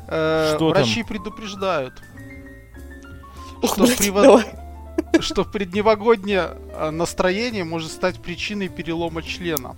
э, 0.08 0.56
там? 0.58 0.68
врачи 0.68 1.02
предупреждают, 1.02 1.94
Ух, 3.62 3.74
что, 3.74 3.84
блядь, 3.84 5.22
что 5.22 5.44
предновогоднее 5.44 6.50
э, 6.74 6.90
настроение 6.90 7.64
может 7.64 7.90
стать 7.92 8.20
причиной 8.20 8.68
перелома 8.68 9.22
члена. 9.22 9.76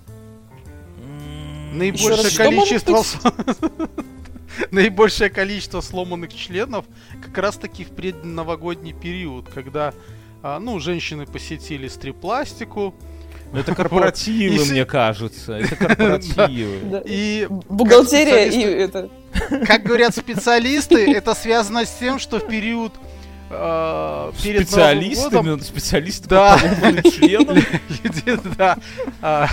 Наибольшее 1.72 2.22
раз, 2.22 2.36
количество... 2.36 3.04
Наибольшее 4.70 5.30
количество 5.30 5.80
сломанных 5.80 6.34
членов 6.34 6.84
как 7.22 7.36
раз 7.38 7.56
таки 7.56 7.84
в 7.84 7.88
предновогодний 7.88 8.92
период, 8.92 9.48
когда 9.48 9.94
а, 10.42 10.58
ну, 10.58 10.78
женщины 10.80 11.24
посетили 11.24 11.88
стрип-пластику, 11.88 12.94
Ну, 13.52 13.58
это 13.58 13.74
корпоративы, 13.76 14.64
мне 14.66 14.84
кажется. 14.84 15.54
Это 15.54 15.76
корпоративы. 15.86 16.78
Да. 16.84 17.02
и 17.04 17.46
Бухгалтерия 17.48 18.46
и 18.46 18.60
это... 18.60 19.08
Как 19.66 19.82
говорят 19.82 20.14
специалисты, 20.14 21.10
это 21.10 21.34
связано 21.34 21.86
с 21.86 21.90
тем, 21.98 22.18
что 22.18 22.38
в 22.38 22.46
период 22.46 22.92
э, 23.52 24.32
перед 24.42 24.60
Новым 24.60 24.66
Специалистами, 24.66 25.50
годом 25.50 25.60
специалисты 25.60 26.28
Да. 26.28 26.58
да, 28.56 28.78
а, 29.20 29.48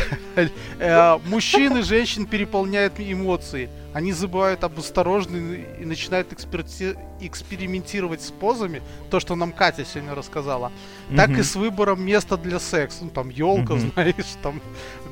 э, 0.80 1.18
мужчин 1.26 1.78
и 1.78 1.82
женщин 1.82 2.26
переполняют 2.26 2.94
эмоции. 3.00 3.70
Они 3.92 4.14
забывают 4.14 4.64
об 4.64 4.78
осторожности 4.78 5.66
и 5.82 5.86
начинают 5.86 6.32
эксперти- 6.32 6.96
экспериментировать 7.20 8.22
с 8.22 8.30
позами, 8.30 8.82
то, 9.10 9.20
что 9.20 9.36
нам 9.36 9.52
Катя 9.52 9.84
сегодня 9.84 10.14
рассказала, 10.16 10.72
так 11.16 11.32
и 11.32 11.42
с 11.44 11.56
выбором 11.56 12.02
места 12.04 12.38
для 12.38 12.60
секса. 12.60 13.00
Ну, 13.06 13.10
там 13.10 13.30
елка, 13.30 13.78
знаешь, 13.78 14.38
там 14.44 14.62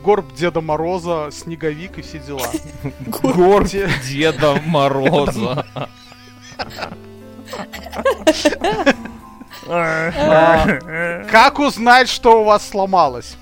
горб 0.04 0.34
Деда 0.36 0.62
Мороза, 0.62 1.30
снеговик 1.32 1.98
и 1.98 2.02
все 2.04 2.20
дела. 2.20 2.48
Горб 3.08 3.68
Деда 4.08 4.62
Мороза. 4.66 5.66
Как 11.32 11.60
узнать, 11.60 12.10
что 12.10 12.42
у 12.42 12.44
вас 12.46 12.68
сломалось? 12.68 13.36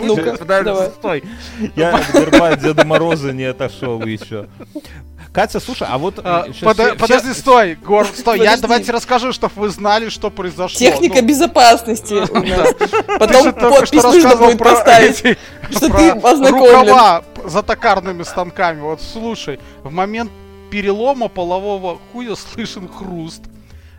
Ну-ка, 0.00 0.32
Подожди, 0.36 0.64
давай. 0.64 0.88
стой. 0.90 1.24
Я 1.76 1.94
от 1.96 2.10
горба 2.12 2.56
Деда 2.56 2.84
Мороза 2.84 3.32
не 3.32 3.44
отошел 3.44 4.02
еще. 4.04 4.48
Катя, 5.32 5.60
слушай, 5.60 5.86
а 5.90 5.96
вот... 5.96 6.18
А, 6.22 6.46
щас 6.52 6.62
подо- 6.62 6.88
все- 6.88 6.94
Подожди, 6.96 7.32
стой, 7.32 7.74
Гор, 7.76 8.06
стой, 8.06 8.36
я 8.38 8.44
Подожди. 8.44 8.62
давайте 8.62 8.92
расскажу, 8.92 9.32
чтобы 9.32 9.54
вы 9.56 9.68
знали, 9.70 10.08
что 10.10 10.28
произошло. 10.30 10.78
Техника 10.78 11.22
Ну, 11.22 11.28
безопасности 11.28 12.14
у 12.14 12.42
нас. 12.42 12.74
Потом 13.18 13.52
подпись 13.54 14.00
что 14.00 14.12
нужно 14.12 14.36
будет 14.36 14.58
поставить, 14.58 15.18
что 15.70 15.88
ты 15.88 16.10
ознакомлен. 16.10 16.80
рукава 16.80 17.24
за 17.46 17.62
токарными 17.62 18.24
станками. 18.24 18.80
Вот 18.82 19.00
слушай, 19.00 19.58
в 19.84 19.90
момент 19.90 20.30
перелома 20.72 21.28
полового 21.28 22.00
хуя 22.10 22.34
слышен 22.34 22.88
хруст. 22.88 23.42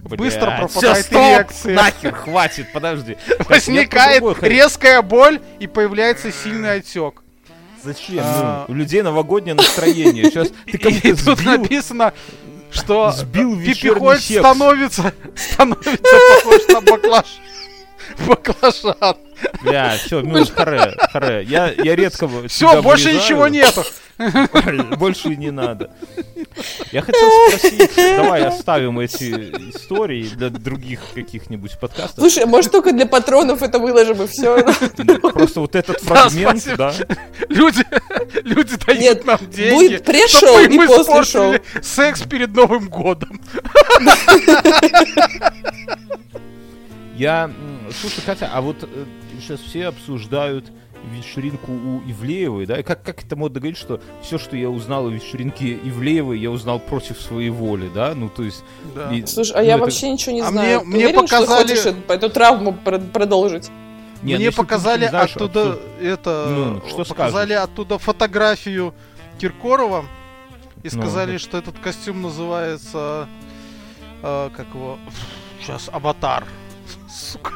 Быстро 0.01 0.47
Блядь, 0.47 0.57
пропадает 0.57 0.97
всё, 0.97 1.03
стоп, 1.03 1.21
эрекция. 1.21 1.75
Нахер, 1.75 2.13
хватит, 2.15 2.73
подожди. 2.73 3.15
Возникает 3.47 4.23
резкая 4.41 5.01
боль 5.03 5.39
и 5.59 5.67
появляется 5.67 6.31
сильный 6.31 6.77
отек. 6.77 7.21
Зачем? 7.83 8.19
А. 8.21 8.65
Ну, 8.67 8.73
у 8.73 8.77
людей 8.77 9.03
новогоднее 9.03 9.53
настроение. 9.53 10.25
Сейчас 10.25 10.49
ты 10.65 10.71
И 10.71 10.77
кому-то 10.77 11.25
тут 11.25 11.39
сбил, 11.39 11.51
написано, 11.51 12.13
что 12.71 13.11
сбил 13.11 13.61
секс. 13.61 14.25
становится, 14.25 15.13
становится 15.35 16.17
похож 16.43 16.67
на 16.69 16.81
баклаж. 16.81 17.25
Баклажан. 18.27 19.17
Бля, 19.61 19.95
все, 20.03 20.21
минус 20.21 20.49
харе, 20.49 20.97
харе. 21.11 21.43
Я, 21.43 21.71
я 21.71 21.95
редко 21.95 22.27
Все, 22.47 22.81
больше 22.81 23.13
ничего 23.13 23.47
нету. 23.47 23.83
Больше 24.97 25.33
и 25.33 25.35
не 25.35 25.51
надо. 25.51 25.91
Я 26.91 27.01
хотел 27.01 27.29
спросить, 27.47 27.91
давай 27.95 28.43
оставим 28.43 28.99
эти 28.99 29.31
истории 29.69 30.27
для 30.27 30.49
других 30.49 31.01
каких-нибудь 31.13 31.79
подкастов. 31.79 32.19
Слушай, 32.19 32.43
а 32.43 32.47
может 32.47 32.71
только 32.71 32.91
для 32.91 33.05
патронов 33.05 33.63
это 33.63 33.79
выложим 33.79 34.21
и 34.21 34.27
все. 34.27 34.63
Просто 35.33 35.61
вот 35.61 35.75
этот 35.75 35.99
фрагмент, 36.01 36.63
да. 36.77 36.93
Люди, 37.49 37.83
люди 38.43 38.75
дают 38.85 39.01
Нет, 39.01 39.25
нам 39.25 39.39
деньги. 39.49 39.97
будет 39.97 40.29
чтобы 40.29 40.65
и 40.65 40.69
мы 40.69 40.87
после 40.87 41.01
испортили 41.01 41.61
секс 41.81 42.21
перед 42.21 42.53
Новым 42.55 42.89
годом. 42.89 43.41
Я, 47.15 47.51
слушай, 47.99 48.21
Катя, 48.25 48.49
а 48.53 48.61
вот 48.61 48.87
сейчас 49.39 49.59
все 49.59 49.87
обсуждают 49.87 50.71
вечеринку 51.11 51.71
у 51.71 52.01
Ивлеевой, 52.09 52.65
да, 52.65 52.79
и 52.79 52.83
как, 52.83 53.03
как 53.03 53.23
это 53.23 53.35
модно 53.35 53.59
говорить, 53.59 53.77
что 53.77 53.99
все, 54.21 54.37
что 54.37 54.55
я 54.55 54.69
узнал 54.69 55.07
о 55.07 55.09
вечеринке 55.09 55.73
Ивлеевой, 55.73 56.39
я 56.39 56.49
узнал 56.51 56.79
против 56.79 57.19
своей 57.21 57.49
воли, 57.49 57.89
да, 57.93 58.13
ну, 58.15 58.29
то 58.29 58.43
есть... 58.43 58.63
Да. 58.95 59.11
и- 59.13 59.25
Слушай, 59.25 59.53
а 59.57 59.59
ну, 59.59 59.65
я 59.65 59.73
это- 59.75 59.83
вообще 59.83 60.09
ничего 60.11 60.31
не 60.33 60.41
А 60.41 60.47
знаю. 60.49 60.67
мне- 60.67 60.79
Ты 60.79 60.85
мне 60.85 61.05
уверен, 61.07 61.27
что 61.27 61.37
показали- 61.41 61.67
хочешь 61.75 61.85
эту, 62.09 62.29
травму 62.29 62.73
про- 62.73 62.99
продолжить? 62.99 63.69
Не, 64.21 64.33
ну, 64.35 64.39
Мне 64.39 64.51
ты 64.51 64.55
показали 64.55 65.07
знаешь, 65.07 65.35
оттуда 65.35 65.61
абсурд- 65.73 65.81
это, 66.01 66.45
Ну, 66.49 66.81
что 66.87 67.03
показали 67.05 67.53
оттуда 67.53 67.97
фотографию 67.97 68.93
Киркорова 69.37 70.05
и 70.83 70.89
Ну, 70.93 71.01
сказали, 71.01 71.33
да. 71.33 71.39
что 71.39 71.57
этот 71.57 71.77
костюм 71.79 72.21
называется, 72.21 73.27
э, 74.21 74.49
как 74.55 74.67
его, 74.73 74.97
сейчас 75.61 75.89
Аватар. 75.91 76.45
Сука. 77.09 77.53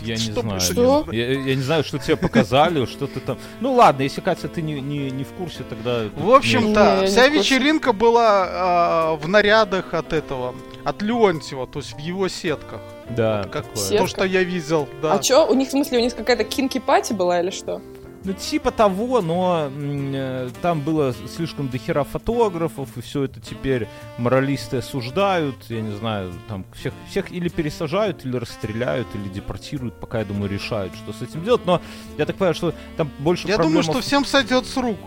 Я 0.00 0.14
не 0.14 0.20
Что 0.20 0.40
знаю. 0.42 0.60
Что? 0.60 1.06
Я, 1.12 1.32
я 1.32 1.54
не 1.54 1.62
знаю, 1.62 1.84
что 1.84 1.98
тебе 1.98 2.16
показали, 2.16 2.84
что 2.86 3.06
ты 3.06 3.20
там... 3.20 3.38
Ну 3.60 3.74
ладно, 3.74 4.02
если, 4.02 4.20
Катя, 4.20 4.48
ты 4.48 4.62
не, 4.62 4.80
не, 4.80 5.10
не 5.10 5.24
в 5.24 5.28
курсе, 5.28 5.64
тогда... 5.68 6.04
В 6.16 6.30
общем-то, 6.30 7.04
вся 7.06 7.28
вечеринка 7.28 7.92
была 7.92 8.46
а, 8.48 9.14
в 9.16 9.28
нарядах 9.28 9.94
от 9.94 10.12
этого, 10.12 10.54
от 10.84 11.02
Леонтьева, 11.02 11.66
то 11.66 11.80
есть 11.80 11.94
в 11.94 11.98
его 11.98 12.28
сетках. 12.28 12.80
Да, 13.10 13.44
Как 13.50 13.66
такое. 13.66 13.82
Сетка. 13.82 13.98
то, 13.98 14.06
что 14.06 14.24
я 14.24 14.42
видел, 14.42 14.88
да. 15.02 15.14
А 15.14 15.18
чё, 15.18 15.46
у 15.46 15.54
них, 15.54 15.68
в 15.68 15.70
смысле, 15.70 15.98
у 15.98 16.00
них 16.00 16.14
какая-то 16.14 16.44
кинки-пати 16.44 17.12
была 17.12 17.40
или 17.40 17.50
что? 17.50 17.80
Ну, 18.28 18.34
типа 18.34 18.70
того, 18.72 19.22
но 19.22 19.70
э, 19.72 20.50
там 20.60 20.82
было 20.82 21.14
слишком 21.34 21.68
дохера 21.70 22.04
фотографов, 22.04 22.90
и 22.98 23.00
все 23.00 23.22
это 23.24 23.40
теперь 23.40 23.88
моралисты 24.18 24.76
осуждают, 24.76 25.56
я 25.70 25.80
не 25.80 25.96
знаю, 25.96 26.34
там 26.46 26.66
всех, 26.74 26.92
всех 27.08 27.32
или 27.32 27.48
пересажают, 27.48 28.26
или 28.26 28.36
расстреляют, 28.36 29.08
или 29.14 29.30
депортируют, 29.30 29.98
пока, 29.98 30.18
я 30.18 30.24
думаю, 30.26 30.50
решают, 30.50 30.92
что 30.94 31.14
с 31.14 31.22
этим 31.22 31.42
делать, 31.42 31.64
но 31.64 31.80
я 32.18 32.26
так 32.26 32.36
понимаю, 32.36 32.54
что 32.54 32.74
там 32.98 33.10
больше 33.18 33.48
Я 33.48 33.56
думаю, 33.56 33.72
проблема 33.76 33.82
что 33.94 34.02
в- 34.02 34.04
всем 34.04 34.26
сойдет 34.26 34.66
с 34.66 34.76
рук. 34.76 34.98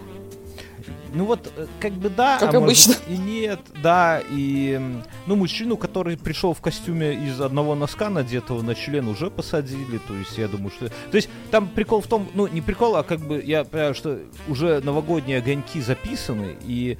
Ну 1.13 1.25
вот, 1.25 1.51
э, 1.55 1.67
как 1.79 1.93
бы 1.93 2.09
да, 2.09 2.37
Как 2.39 2.53
а 2.53 2.59
может 2.59 2.87
обычно. 2.87 2.93
быть 2.93 3.19
и 3.19 3.21
нет, 3.21 3.59
да, 3.81 4.21
и... 4.29 4.79
Ну, 5.27 5.35
мужчину, 5.35 5.77
который 5.77 6.17
пришел 6.17 6.53
в 6.53 6.61
костюме 6.61 7.13
из 7.13 7.39
одного 7.41 7.75
носка, 7.75 8.09
надетого 8.09 8.61
на 8.61 8.75
член, 8.75 9.07
уже 9.07 9.29
посадили, 9.29 9.97
то 9.99 10.13
есть 10.15 10.37
я 10.37 10.47
думаю, 10.47 10.71
что... 10.71 10.89
То 10.89 11.15
есть 11.15 11.29
там 11.51 11.67
прикол 11.67 12.01
в 12.01 12.07
том, 12.07 12.29
ну, 12.33 12.47
не 12.47 12.61
прикол, 12.61 12.95
а 12.95 13.03
как 13.03 13.19
бы 13.19 13.41
я 13.43 13.63
понимаю, 13.63 13.93
что 13.93 14.19
уже 14.47 14.81
новогодние 14.81 15.39
огоньки 15.39 15.81
записаны, 15.81 16.55
и 16.63 16.97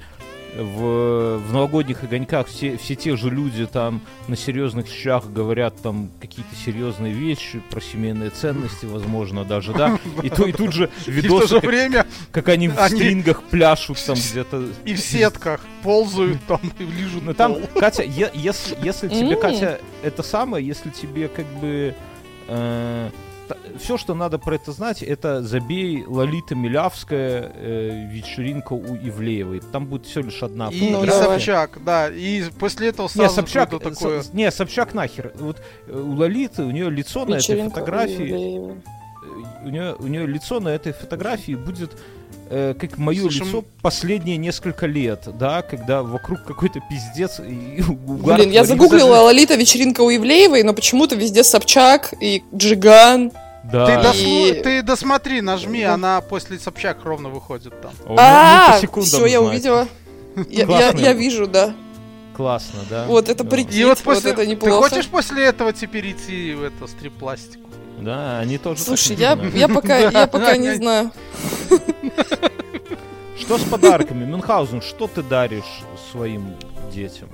в, 0.56 1.38
в 1.38 1.52
новогодних 1.52 2.02
огоньках 2.04 2.46
все, 2.48 2.76
все 2.76 2.94
те 2.94 3.16
же 3.16 3.30
люди 3.30 3.66
там 3.66 4.02
на 4.28 4.36
серьезных 4.36 4.86
щах 4.88 5.26
говорят 5.30 5.74
там 5.82 6.10
какие-то 6.20 6.54
серьезные 6.54 7.12
вещи 7.14 7.62
про 7.70 7.80
семейные 7.80 8.30
ценности, 8.30 8.84
возможно, 8.86 9.44
даже, 9.44 9.72
да, 9.72 9.98
и, 10.22 10.28
ту- 10.28 10.46
и 10.46 10.52
тут 10.52 10.72
же 10.72 10.84
И 11.06 11.10
в 11.10 11.14
то 11.14 11.20
видосы, 11.22 11.48
же 11.48 11.54
как, 11.60 11.64
время 11.70 12.06
как 12.30 12.48
они 12.48 12.68
в 12.68 12.78
они- 12.78 12.96
стрингах 12.96 13.42
пляшут 13.44 13.98
там 14.04 14.16
где-то 14.30 14.66
и 14.84 14.94
в 14.94 15.00
сетках 15.00 15.60
ползают 15.82 16.38
там 16.46 16.60
и 16.78 16.84
лижут 16.84 17.22
ну 17.24 17.34
там. 17.34 17.56
Катя, 17.78 18.02
е- 18.02 18.30
если, 18.34 18.76
если 18.82 19.08
тебе. 19.08 19.36
Катя, 19.36 19.80
это 20.02 20.22
самое, 20.22 20.66
если 20.66 20.90
тебе 20.90 21.28
как 21.28 21.46
бы 21.60 21.94
все, 23.78 23.96
что 23.96 24.14
надо 24.14 24.38
про 24.38 24.56
это 24.56 24.72
знать, 24.72 25.02
это 25.02 25.42
забей 25.42 26.04
Лолита 26.06 26.54
Милявская 26.54 27.52
э, 27.54 28.06
вечеринка 28.10 28.72
у 28.72 28.96
Ивлеевой. 28.96 29.60
Там 29.72 29.86
будет 29.86 30.06
все 30.06 30.22
лишь 30.22 30.42
одна 30.42 30.68
И, 30.70 30.90
Ну, 30.90 31.04
и 31.04 31.06
давай. 31.06 31.38
Собчак, 31.38 31.78
да. 31.84 32.08
И 32.08 32.44
после 32.58 32.88
этого 32.88 33.06
Не, 33.06 33.12
сразу 33.12 33.34
Собчак, 33.36 33.70
какое-то 33.70 33.88
э, 33.90 33.92
такое... 33.94 34.22
с- 34.22 34.32
не, 34.32 34.50
Собчак 34.50 34.94
нахер. 34.94 35.32
Вот 35.38 35.62
э, 35.86 35.98
у 35.98 36.14
Лолиты, 36.14 36.62
у 36.62 36.70
нее 36.70 36.90
лицо 36.90 37.24
на 37.24 37.34
этой 37.34 37.38
Вечеринка 37.38 37.66
у 37.66 37.80
фотографии. 37.80 38.70
Э, 38.70 38.74
у 39.64 39.68
нее, 39.68 39.94
у 39.98 40.06
нее 40.06 40.26
лицо 40.26 40.60
на 40.60 40.68
этой 40.68 40.92
фотографии 40.92 41.54
будет 41.54 41.92
э, 42.50 42.74
как 42.78 42.98
мое 42.98 43.22
Слушай, 43.22 43.46
лицо 43.46 43.64
последние 43.80 44.36
несколько 44.36 44.86
лет, 44.86 45.28
да, 45.38 45.62
когда 45.62 46.02
вокруг 46.02 46.44
какой-то 46.44 46.80
пиздец 46.88 47.40
и 47.40 47.82
угар 47.88 48.38
Блин, 48.38 48.50
я 48.50 48.64
загуглила 48.64 49.20
Лолита 49.20 49.54
вечеринка 49.54 50.02
у 50.02 50.10
Ивлеевой, 50.10 50.62
но 50.62 50.74
почему-то 50.74 51.14
везде 51.14 51.44
Собчак 51.44 52.14
и 52.20 52.42
Джиган. 52.54 53.32
Да. 53.64 53.86
Ты, 53.86 53.92
И- 53.92 53.96
досмо- 53.96 54.62
ты 54.62 54.82
досмотри, 54.82 55.40
нажми, 55.40 55.82
она 55.84 56.20
после 56.20 56.58
Собчак 56.58 57.04
ровно 57.04 57.28
выходит 57.28 57.80
там. 57.80 57.92
Ну- 58.04 58.10
ну, 58.14 58.16
А, 58.18 58.78
секундам 58.80 59.08
все, 59.08 59.26
я 59.26 59.40
увидела. 59.40 59.86
Я, 60.48 61.12
вижу, 61.12 61.46
да. 61.46 61.74
Классно, 62.36 62.80
да. 62.88 63.04
Вот 63.06 63.28
это. 63.28 63.44
И 63.56 63.84
вот 63.84 63.98
после... 63.98 64.30
это 64.32 64.40
Ты 64.42 64.46
неплохо. 64.48 64.88
хочешь 64.88 65.06
после 65.06 65.44
этого 65.44 65.72
теперь 65.72 66.10
идти 66.12 66.54
в 66.54 66.62
это 66.64 66.86
стрип-пластику? 66.86 67.68
Да, 68.00 68.38
они 68.40 68.56
тоже 68.58 68.78
так 68.78 68.86
Слушай, 68.86 69.16
я, 69.16 69.38
я 69.54 69.68
пока, 69.68 69.98
я 69.98 70.26
пока 70.26 70.56
не 70.56 70.74
знаю. 70.76 71.12
Что 73.38 73.58
с 73.58 73.62
подарками? 73.62 74.24
Мюнхгаузен, 74.24 74.80
что 74.82 75.06
ты 75.06 75.22
даришь 75.22 75.82
своим 76.10 76.56
детям? 76.92 77.28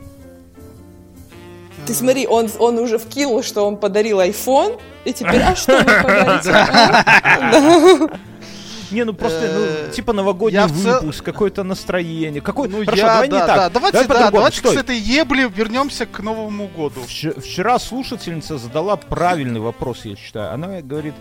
Ты 1.89 1.95
смотри, 1.95 2.27
он, 2.27 2.49
он 2.59 2.79
уже 2.79 2.99
вкинул, 2.99 3.43
что 3.43 3.67
он 3.67 3.77
подарил 3.77 4.21
iPhone, 4.21 4.79
и 5.05 5.13
теперь, 5.13 5.41
а 5.43 5.57
что 5.57 5.79
вы 5.79 5.85
подарите? 6.03 6.51
Да. 6.53 8.09
Не, 8.91 9.05
ну 9.05 9.13
просто, 9.13 9.41
Э, 9.45 9.85
ну, 9.89 9.93
типа 9.93 10.13
новогодний 10.15 10.59
я 10.61 10.67
в 10.67 10.73
цел- 10.73 11.01
выпуск, 11.01 11.23
какое-то 11.23 11.63
настроение. 11.63 12.41
Какой... 12.41 12.69
Ну 12.69 12.85
Хорошо, 12.87 12.97
я, 13.03 13.07
давай 13.07 13.29
да, 13.29 13.37
не 13.41 13.47
да. 13.47 13.57
так. 13.57 13.73
Давайте, 13.73 13.99
да, 13.99 14.05
по-другому. 14.05 14.33
давайте 14.37 14.59
Стой. 14.59 14.75
с 14.77 14.79
этой 14.79 14.99
ебли 14.99 15.47
вернемся 15.55 16.07
к 16.07 16.21
Новому 16.21 16.69
году. 16.69 17.01
Вч- 17.07 17.39
Вчера 17.39 17.79
слушательница 17.79 18.57
задала 18.57 18.97
правильный 18.97 19.61
вопрос, 19.61 20.05
я 20.05 20.17
считаю. 20.17 20.55
Она 20.55 20.81
говорит, 20.81 21.13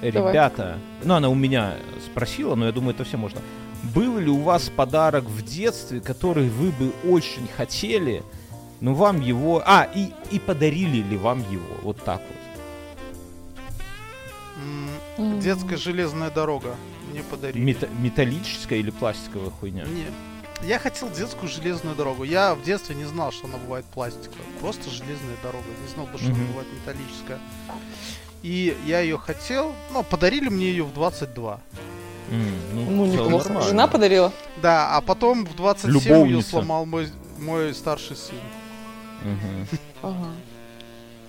Давай. 0.00 0.32
ребята, 0.32 0.78
ну 1.04 1.14
она 1.14 1.28
у 1.28 1.34
меня 1.34 1.74
спросила, 2.06 2.54
но 2.54 2.64
я 2.66 2.72
думаю, 2.72 2.94
это 2.94 3.04
все 3.04 3.18
можно. 3.18 3.40
Был 3.94 4.16
ли 4.18 4.30
у 4.30 4.40
вас 4.40 4.70
подарок 4.74 5.24
в 5.24 5.42
детстве, 5.42 6.00
который 6.00 6.48
вы 6.48 6.70
бы 6.70 6.92
очень 7.10 7.46
хотели, 7.54 8.22
но 8.80 8.94
вам 8.94 9.20
его... 9.20 9.62
А, 9.66 9.88
и, 9.94 10.10
и 10.30 10.38
подарили 10.38 10.98
ли 11.02 11.16
вам 11.16 11.40
его? 11.50 11.66
Вот 11.82 12.02
так 12.04 12.20
вот. 15.18 15.40
Детская 15.40 15.76
железная 15.76 16.30
дорога. 16.30 16.76
Мне 17.10 17.22
подарили. 17.22 17.62
Мета- 17.62 17.88
металлическая 18.00 18.78
или 18.78 18.90
пластиковая 18.90 19.50
хуйня? 19.50 19.84
Не. 19.84 20.06
Я 20.66 20.78
хотел 20.78 21.08
детскую 21.10 21.48
железную 21.48 21.96
дорогу. 21.96 22.22
Я 22.24 22.54
в 22.54 22.62
детстве 22.62 22.94
не 22.94 23.04
знал, 23.04 23.32
что 23.32 23.46
она 23.46 23.56
бывает 23.58 23.84
пластиковая. 23.86 24.46
Просто 24.60 24.90
железная 24.90 25.36
дорога. 25.42 25.64
Не 25.82 25.88
знал, 25.94 26.06
что 26.16 26.26
она 26.26 26.34
Мгм. 26.36 26.46
бывает 26.48 26.68
металлическая. 26.74 27.38
И 28.42 28.76
я 28.86 29.00
ее 29.00 29.18
хотел, 29.18 29.72
но 29.92 30.02
подарили 30.02 30.48
мне 30.48 30.66
ее 30.66 30.84
в 30.84 30.92
22. 30.92 31.60
М, 32.30 32.54
Ну, 32.74 32.86
целом 33.10 33.10
неплохо. 33.26 33.44
нормально. 33.48 33.68
Жена 33.68 33.86
подарила? 33.88 34.32
Да, 34.62 34.96
а 34.96 35.00
потом 35.00 35.44
в 35.46 35.54
27 35.56 35.90
ее 35.98 36.10
Любовница. 36.10 36.50
сломал 36.50 36.86
мой, 36.86 37.08
мой 37.38 37.74
старший 37.74 38.16
сын. 38.16 38.36
Мгм. 39.22 39.66
Ага. 40.02 40.30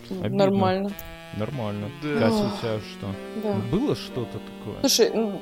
Обидно. 0.10 0.38
Нормально. 0.38 0.92
Нормально. 1.38 1.90
Да. 2.04 2.20
Катя, 2.20 2.36
у 2.36 2.60
тебя 2.60 2.80
что? 2.80 3.08
Да. 3.44 3.56
Было 3.72 3.96
что-то 3.96 4.40
такое? 4.40 4.80
Слушай, 4.82 5.12
ну, 5.14 5.40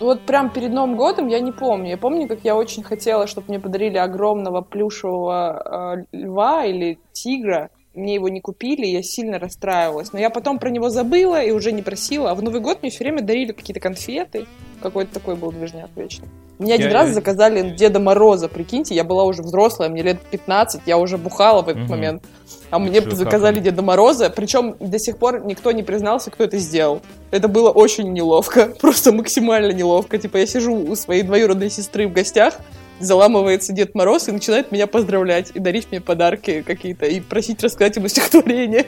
вот 0.00 0.22
прям 0.22 0.50
перед 0.50 0.72
Новым 0.72 0.96
годом 0.96 1.28
я 1.28 1.40
не 1.40 1.52
помню. 1.52 1.90
Я 1.90 1.96
помню, 1.96 2.28
как 2.28 2.40
я 2.44 2.56
очень 2.56 2.82
хотела, 2.82 3.26
чтобы 3.26 3.48
мне 3.48 3.60
подарили 3.60 3.98
огромного 3.98 4.60
плюшевого 4.62 5.96
э, 6.12 6.16
льва 6.16 6.64
или 6.64 6.98
тигра. 7.12 7.70
Мне 7.94 8.14
его 8.14 8.28
не 8.28 8.40
купили, 8.40 8.84
я 8.84 9.02
сильно 9.02 9.38
расстраивалась. 9.38 10.12
Но 10.12 10.18
я 10.18 10.28
потом 10.28 10.58
про 10.58 10.68
него 10.68 10.90
забыла 10.90 11.42
и 11.42 11.50
уже 11.50 11.72
не 11.72 11.82
просила. 11.82 12.30
А 12.30 12.34
в 12.34 12.42
Новый 12.42 12.60
год 12.60 12.82
мне 12.82 12.90
все 12.90 13.04
время 13.04 13.22
дарили 13.22 13.52
какие-то 13.52 13.80
конфеты. 13.80 14.46
Какой-то 14.82 15.14
такой 15.14 15.34
был 15.34 15.50
движняк 15.50 15.90
вечно. 15.96 16.26
Мне 16.58 16.74
один 16.74 16.88
Я- 16.88 16.94
раз 16.94 17.08
я- 17.08 17.14
заказали 17.14 17.70
Деда 17.76 18.00
Мороза, 18.00 18.48
прикиньте, 18.48 18.94
я 18.94 19.04
была 19.04 19.24
уже 19.24 19.42
взрослая, 19.42 19.88
мне 19.90 20.02
лет 20.02 20.20
15, 20.30 20.80
я 20.86 20.96
уже 20.96 21.18
бухала 21.18 21.60
в 21.62 21.68
этот 21.68 21.82
Мгм. 21.82 21.90
момент. 21.90 22.22
А 22.70 22.78
мне 22.78 22.94
Шикарно. 23.00 23.16
заказали 23.16 23.60
Деда 23.60 23.82
Мороза, 23.82 24.30
причем 24.30 24.74
до 24.80 24.98
сих 24.98 25.18
пор 25.18 25.44
никто 25.44 25.70
не 25.72 25.82
признался, 25.82 26.30
кто 26.30 26.44
это 26.44 26.56
сделал. 26.58 27.02
Это 27.30 27.48
было 27.48 27.70
очень 27.70 28.10
неловко, 28.12 28.66
просто 28.80 29.12
максимально 29.12 29.72
неловко. 29.72 30.16
Типа 30.18 30.38
я 30.38 30.46
сижу 30.46 30.74
у 30.74 30.96
своей 30.96 31.22
двоюродной 31.22 31.68
сестры 31.70 32.08
в 32.08 32.12
гостях, 32.12 32.54
заламывается 33.00 33.74
Дед 33.74 33.94
Мороз 33.94 34.28
и 34.28 34.32
начинает 34.32 34.72
меня 34.72 34.86
поздравлять 34.86 35.50
и 35.54 35.58
дарить 35.58 35.88
мне 35.90 36.00
подарки 36.00 36.62
какие-то 36.62 37.04
и 37.04 37.20
просить 37.20 37.62
рассказать 37.62 37.96
ему 37.96 38.08
стихотворение. 38.08 38.86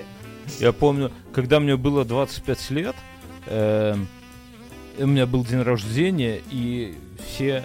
Я 0.58 0.72
помню, 0.72 1.12
когда 1.34 1.60
мне 1.60 1.76
было 1.76 2.06
25 2.06 2.70
лет, 2.70 2.96
эм, 3.46 4.08
у 4.98 5.06
меня 5.06 5.26
был 5.26 5.44
день 5.44 5.60
рождения, 5.62 6.40
и 6.50 6.94
все... 7.26 7.62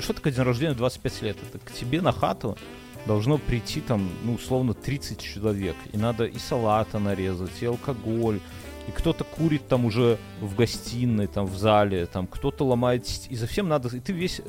что 0.00 0.12
такое 0.12 0.32
день 0.32 0.44
рождения 0.44 0.74
в 0.74 0.78
25 0.78 1.22
лет? 1.22 1.36
Это 1.42 1.58
к 1.58 1.72
тебе 1.72 2.00
на 2.00 2.12
хату 2.12 2.56
должно 3.06 3.38
прийти 3.38 3.80
там, 3.80 4.08
ну, 4.24 4.34
условно, 4.34 4.74
30 4.74 5.20
человек. 5.20 5.76
И 5.92 5.96
надо 5.96 6.24
и 6.24 6.38
салата 6.38 6.98
нарезать, 6.98 7.62
и 7.62 7.66
алкоголь, 7.66 8.40
и 8.86 8.90
кто-то 8.90 9.24
курит 9.24 9.68
там 9.68 9.84
уже 9.84 10.18
в 10.40 10.54
гостиной, 10.54 11.26
там 11.26 11.46
в 11.46 11.56
зале, 11.56 12.06
там 12.06 12.26
кто-то 12.26 12.64
ломает... 12.64 13.06
И 13.28 13.36
за 13.36 13.46
всем 13.46 13.68
надо... 13.68 13.94
И 13.94 14.00
ты 14.00 14.12
весь... 14.12 14.40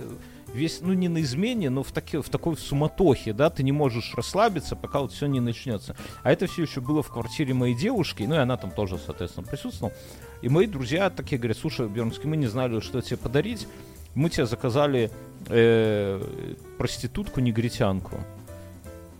Весь, 0.51 0.81
ну, 0.81 0.93
не 0.93 1.09
на 1.09 1.21
измене, 1.21 1.69
но 1.69 1.83
в, 1.83 1.91
таки, 1.91 2.17
в 2.17 2.27
такой 2.27 2.57
суматохе, 2.57 3.33
да, 3.33 3.51
ты 3.51 3.61
не 3.61 3.71
можешь 3.71 4.15
расслабиться, 4.15 4.75
пока 4.75 5.01
вот 5.01 5.11
все 5.11 5.27
не 5.27 5.39
начнется. 5.39 5.95
А 6.23 6.31
это 6.31 6.47
все 6.47 6.63
еще 6.63 6.81
было 6.81 7.03
в 7.03 7.09
квартире 7.09 7.53
моей 7.53 7.75
девушки, 7.75 8.23
ну 8.23 8.33
и 8.33 8.39
она 8.39 8.57
там 8.57 8.71
тоже, 8.71 8.97
соответственно, 8.97 9.45
присутствовала. 9.45 9.93
И 10.41 10.49
мои 10.49 10.65
друзья 10.65 11.11
такие 11.11 11.37
говорят, 11.37 11.57
слушай, 11.59 11.87
Бернский, 11.87 12.27
мы 12.27 12.35
не 12.35 12.47
знали, 12.47 12.79
что 12.79 12.99
тебе 12.99 13.17
подарить. 13.17 13.67
Мы 14.15 14.29
тебе 14.29 14.45
заказали 14.45 15.11
э, 15.47 16.21
проститутку-негритянку. 16.77 18.17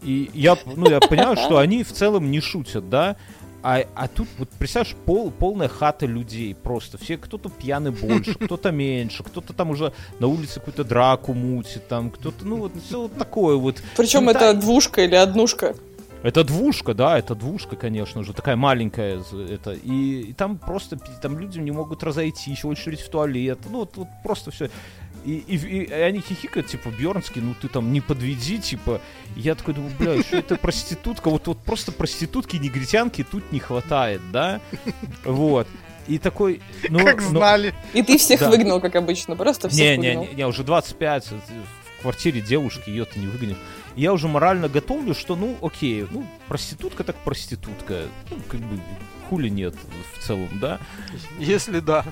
И 0.01 0.29
я, 0.33 0.57
ну, 0.65 0.89
я 0.89 0.99
понимаю, 0.99 1.35
что 1.35 1.57
они 1.57 1.83
в 1.83 1.91
целом 1.91 2.31
не 2.31 2.39
шутят, 2.39 2.89
да. 2.89 3.17
А, 3.61 3.83
а 3.93 4.07
тут, 4.07 4.27
вот 4.37 4.49
представляешь, 4.51 4.95
пол, 5.05 5.31
полная 5.31 5.67
хата 5.67 6.05
людей 6.05 6.55
просто. 6.55 6.97
Все, 6.97 7.17
кто-то 7.17 7.49
пьяный 7.49 7.91
больше, 7.91 8.33
кто-то 8.39 8.71
меньше, 8.71 9.23
кто-то 9.23 9.53
там 9.53 9.71
уже 9.71 9.91
на 10.19 10.27
улице 10.27 10.55
какую-то 10.55 10.85
драку 10.85 11.33
мутит, 11.33 11.87
там 11.87 12.09
кто-то, 12.09 12.45
ну 12.45 12.57
вот 12.57 12.71
все 12.85 13.01
вот 13.01 13.17
такое 13.17 13.57
вот. 13.57 13.81
Причем 13.97 14.25
Ну, 14.25 14.31
это 14.31 14.53
двушка 14.53 15.01
или 15.01 15.15
однушка. 15.15 15.75
Это 16.21 16.43
двушка, 16.43 16.93
да, 16.93 17.17
это 17.17 17.33
двушка, 17.33 17.75
конечно 17.77 18.23
же, 18.23 18.33
такая 18.33 18.57
маленькая, 18.57 19.21
это, 19.49 19.71
и, 19.71 20.21
и 20.21 20.33
там 20.33 20.57
просто, 20.57 20.97
там 21.21 21.39
люди 21.39 21.59
не 21.59 21.71
могут 21.71 22.03
разойтись, 22.03 22.65
очередь 22.65 22.99
в 22.99 23.09
туалет, 23.09 23.59
ну 23.69 23.79
вот, 23.79 23.95
вот 23.95 24.07
просто 24.23 24.51
все. 24.51 24.69
И, 25.25 25.35
и, 25.47 25.55
и- 25.55 25.83
и 25.85 25.91
они 25.93 26.19
хихикают, 26.21 26.67
типа, 26.67 26.89
Бьернский, 26.89 27.41
ну 27.41 27.53
ты 27.53 27.67
там 27.69 27.91
не 27.93 27.99
подведи, 28.01 28.57
типа. 28.59 29.01
Я 29.35 29.55
такой 29.55 29.73
думаю, 29.73 29.93
бля, 29.99 30.21
что 30.23 30.37
это 30.37 30.55
проститутка, 30.57 31.29
вот, 31.29 31.47
вот 31.47 31.57
просто 31.59 31.91
проститутки, 31.93 32.57
негритянки 32.57 33.23
тут 33.23 33.51
не 33.51 33.59
хватает, 33.59 34.21
да, 34.31 34.59
вот. 35.25 35.67
И 36.07 36.17
такой, 36.17 36.61
ну... 36.89 36.99
как 37.05 37.21
ну- 37.21 37.29
знали. 37.29 37.73
И 37.93 38.01
ты 38.01 38.17
всех 38.17 38.39
Да. 38.39 38.49
выгнал, 38.49 38.81
как 38.81 38.95
обычно, 38.95 39.35
просто 39.35 39.69
всех 39.69 39.79
не, 39.79 39.97
не, 39.97 40.07
выгнал. 40.09 40.25
не, 40.31 40.33
не, 40.37 40.47
уже 40.47 40.63
25, 40.63 41.27
э, 41.31 41.35
в 41.99 42.01
квартире 42.01 42.39
девушки, 42.41 42.89
ее 42.89 43.05
ты 43.05 43.19
не 43.19 43.27
выгонишь. 43.27 43.57
И 43.95 44.01
Я 44.01 44.13
уже 44.13 44.27
морально 44.27 44.69
готовлю, 44.69 45.13
что, 45.13 45.35
ну, 45.35 45.57
окей, 45.61 46.05
ну, 46.09 46.25
проститутка 46.47 47.03
так 47.03 47.17
проститутка. 47.17 48.03
Ну, 48.29 48.37
как 48.47 48.61
бы, 48.61 48.79
хули 49.29 49.49
нет 49.49 49.75
в 50.15 50.23
целом, 50.25 50.49
да? 50.59 50.79
Если 51.37 51.79
да. 51.81 52.05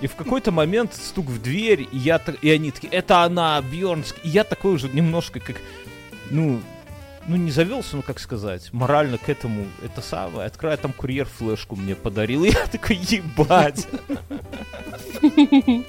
И 0.00 0.06
в 0.06 0.14
какой-то 0.14 0.50
момент 0.52 0.94
стук 0.94 1.26
в 1.26 1.40
дверь, 1.40 1.86
и, 1.92 1.98
я, 1.98 2.18
так- 2.18 2.42
и 2.42 2.50
они 2.50 2.70
такие, 2.70 2.92
это 2.92 3.22
она, 3.22 3.60
Бьернск. 3.60 4.16
И 4.24 4.28
я 4.30 4.42
такой 4.42 4.72
уже 4.74 4.88
немножко 4.88 5.38
как, 5.38 5.56
ну, 6.30 6.60
ну, 7.28 7.36
не 7.36 7.50
завелся, 7.50 7.96
ну, 7.96 8.02
как 8.02 8.18
сказать, 8.18 8.72
морально 8.72 9.18
к 9.18 9.28
этому, 9.28 9.66
это 9.84 10.00
самое. 10.00 10.46
Открываю, 10.46 10.78
там 10.78 10.92
курьер 10.92 11.26
флешку 11.26 11.76
мне 11.76 11.94
подарил, 11.94 12.44
и 12.44 12.50
я 12.50 12.66
такой, 12.66 12.96
ебать. 12.96 13.86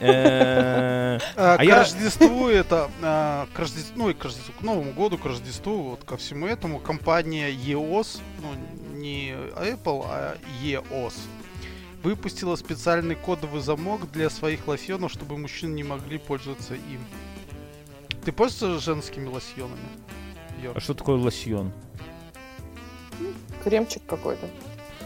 Э, 0.00 1.18
А, 1.36 1.58
к 1.58 1.62
я- 1.62 1.80
Рождеству 1.80 2.48
это, 2.48 2.90
а, 3.02 3.46
к 3.52 3.58
Рождеству, 3.58 3.92
ну 3.96 4.10
и 4.10 4.14
к 4.14 4.24
Рождеству, 4.24 4.54
к 4.58 4.62
Новому 4.62 4.92
году, 4.92 5.18
к 5.18 5.24
Рождеству, 5.26 5.82
вот 5.90 6.04
ко 6.04 6.16
всему 6.16 6.46
этому 6.46 6.78
компания 6.78 7.50
EOS, 7.50 8.20
ну 8.40 8.96
не 8.98 9.30
Apple, 9.56 10.04
а 10.06 10.36
EOS, 10.62 11.14
выпустила 12.02 12.56
специальный 12.56 13.14
кодовый 13.14 13.60
замок 13.60 14.10
для 14.10 14.30
своих 14.30 14.66
лосьонов, 14.66 15.12
чтобы 15.12 15.36
мужчины 15.36 15.74
не 15.74 15.84
могли 15.84 16.16
пользоваться 16.18 16.74
им. 16.74 17.04
Ты 18.24 18.32
пользуешься 18.32 18.78
женскими 18.80 19.26
лосьонами? 19.26 19.78
Йор? 20.62 20.76
А 20.76 20.80
что 20.80 20.94
такое 20.94 21.16
лосьон? 21.16 21.72
Кремчик 23.64 24.02
какой-то. 24.06 24.46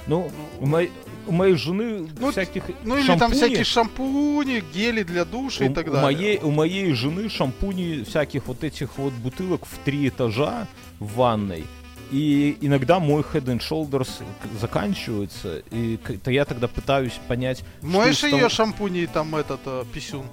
Ну, 0.06 0.30
у 0.60 0.66
моей, 0.66 0.90
у 1.26 1.32
моей 1.32 1.54
жены 1.54 2.08
Ну, 2.20 2.30
всяких 2.30 2.64
Ну 2.84 2.98
или 2.98 3.06
там 3.06 3.32
шампуней- 3.32 3.34
всякие 3.34 3.64
шампуни, 3.64 4.62
гели 4.74 5.02
для 5.02 5.24
душа 5.24 5.64
у, 5.64 5.70
и 5.70 5.74
так 5.74 5.86
у 5.86 5.90
далее. 5.92 6.02
моей, 6.02 6.38
у 6.42 6.50
моей 6.50 6.92
жены 6.92 7.28
шампуни 7.30 8.04
всяких 8.04 8.46
вот 8.46 8.62
этих 8.64 8.98
вот 8.98 9.12
бутылок 9.14 9.64
в 9.64 9.78
три 9.84 10.08
этажа 10.08 10.66
в 11.00 11.14
ванной. 11.14 11.64
И 12.12 12.58
иногда 12.60 13.00
мой 13.00 13.22
Head 13.22 13.44
and 13.46 13.60
Shoulders 13.60 14.08
заканчивается, 14.60 15.62
и 15.70 15.96
то 16.22 16.30
я 16.30 16.44
тогда 16.44 16.68
пытаюсь 16.68 17.18
понять... 17.28 17.58
что 17.78 17.86
Моешь 17.86 18.16
из 18.16 18.30
того- 18.30 18.36
ее 18.36 18.48
шампуней 18.48 19.06
там 19.06 19.34
этот 19.34 19.60
э, 19.64 19.84
писюн? 19.92 20.26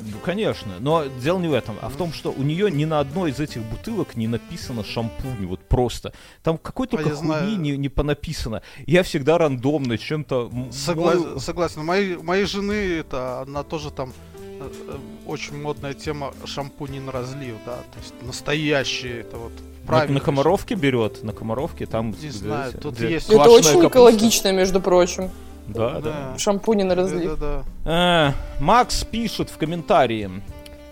Ну, 0.00 0.18
конечно, 0.24 0.72
но 0.80 1.04
дело 1.22 1.38
не 1.38 1.48
в 1.48 1.52
этом, 1.52 1.76
а 1.82 1.88
в 1.88 1.96
том, 1.96 2.12
что 2.12 2.30
у 2.32 2.42
нее 2.42 2.70
ни 2.70 2.84
на 2.84 3.00
одной 3.00 3.30
из 3.30 3.40
этих 3.40 3.62
бутылок 3.62 4.16
не 4.16 4.26
написано 4.28 4.84
шампунь, 4.84 5.46
вот 5.46 5.60
просто. 5.60 6.12
Там 6.42 6.58
какой 6.58 6.86
А 6.86 6.90
только 6.90 7.08
я 7.10 7.14
хуйни 7.14 7.56
не, 7.56 7.76
не 7.76 7.88
понаписано. 7.88 8.62
Я 8.86 9.02
всегда 9.02 9.38
рандомно 9.38 9.98
чем-то... 9.98 10.50
Согла- 10.70 11.14
мою- 11.16 11.38
Согласен. 11.40 11.84
Моей, 11.84 12.16
моей 12.16 12.44
жены 12.46 12.72
это 12.72 13.42
она 13.42 13.62
тоже 13.62 13.90
там 13.90 14.12
э, 14.38 14.70
э, 14.88 14.96
очень 15.26 15.60
модная 15.60 15.94
тема 15.94 16.32
шампуни 16.44 16.98
на 16.98 17.12
разлив, 17.12 17.56
да, 17.66 17.76
то 17.76 17.98
есть 18.00 18.14
настоящие, 18.22 19.20
это 19.20 19.36
вот 19.36 19.52
На, 19.82 19.86
правильно. 19.86 20.14
на 20.14 20.20
Комаровке 20.20 20.74
берет, 20.74 21.22
на 21.22 21.32
Комаровке 21.32 21.86
там... 21.86 22.14
Не 22.20 22.30
знаю, 22.30 22.72
тут 22.72 22.96
где 22.96 23.10
есть- 23.10 23.28
Это 23.28 23.48
очень 23.50 23.68
капуста. 23.68 23.88
экологично, 23.88 24.52
между 24.52 24.80
прочим. 24.80 25.30
Да, 25.74 26.00
да. 26.00 26.38
Шампуни 26.38 26.82
на 26.84 26.94
разлив. 26.94 27.38
Да, 27.38 27.64
да, 27.84 28.30
Э, 28.30 28.62
Макс 28.62 29.04
пишет 29.04 29.50
в 29.50 29.56
комментарии. 29.58 30.30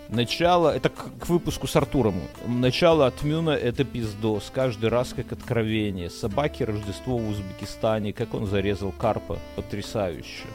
Начало, 0.09 0.75
это 0.75 0.89
к, 0.89 1.05
к 1.19 1.27
выпуску 1.29 1.67
с 1.67 1.75
Артуром. 1.75 2.15
Начало 2.47 3.05
от 3.05 3.21
Мюна 3.23 3.51
это 3.51 3.83
пиздос. 3.83 4.51
Каждый 4.53 4.89
раз 4.89 5.13
как 5.15 5.31
откровение. 5.31 6.09
Собаки 6.09 6.63
Рождество 6.63 7.17
в 7.17 7.29
Узбекистане. 7.29 8.11
Как 8.11 8.33
он 8.33 8.47
зарезал 8.47 8.91
карпа. 8.91 9.37
Потрясающе. 9.55 10.47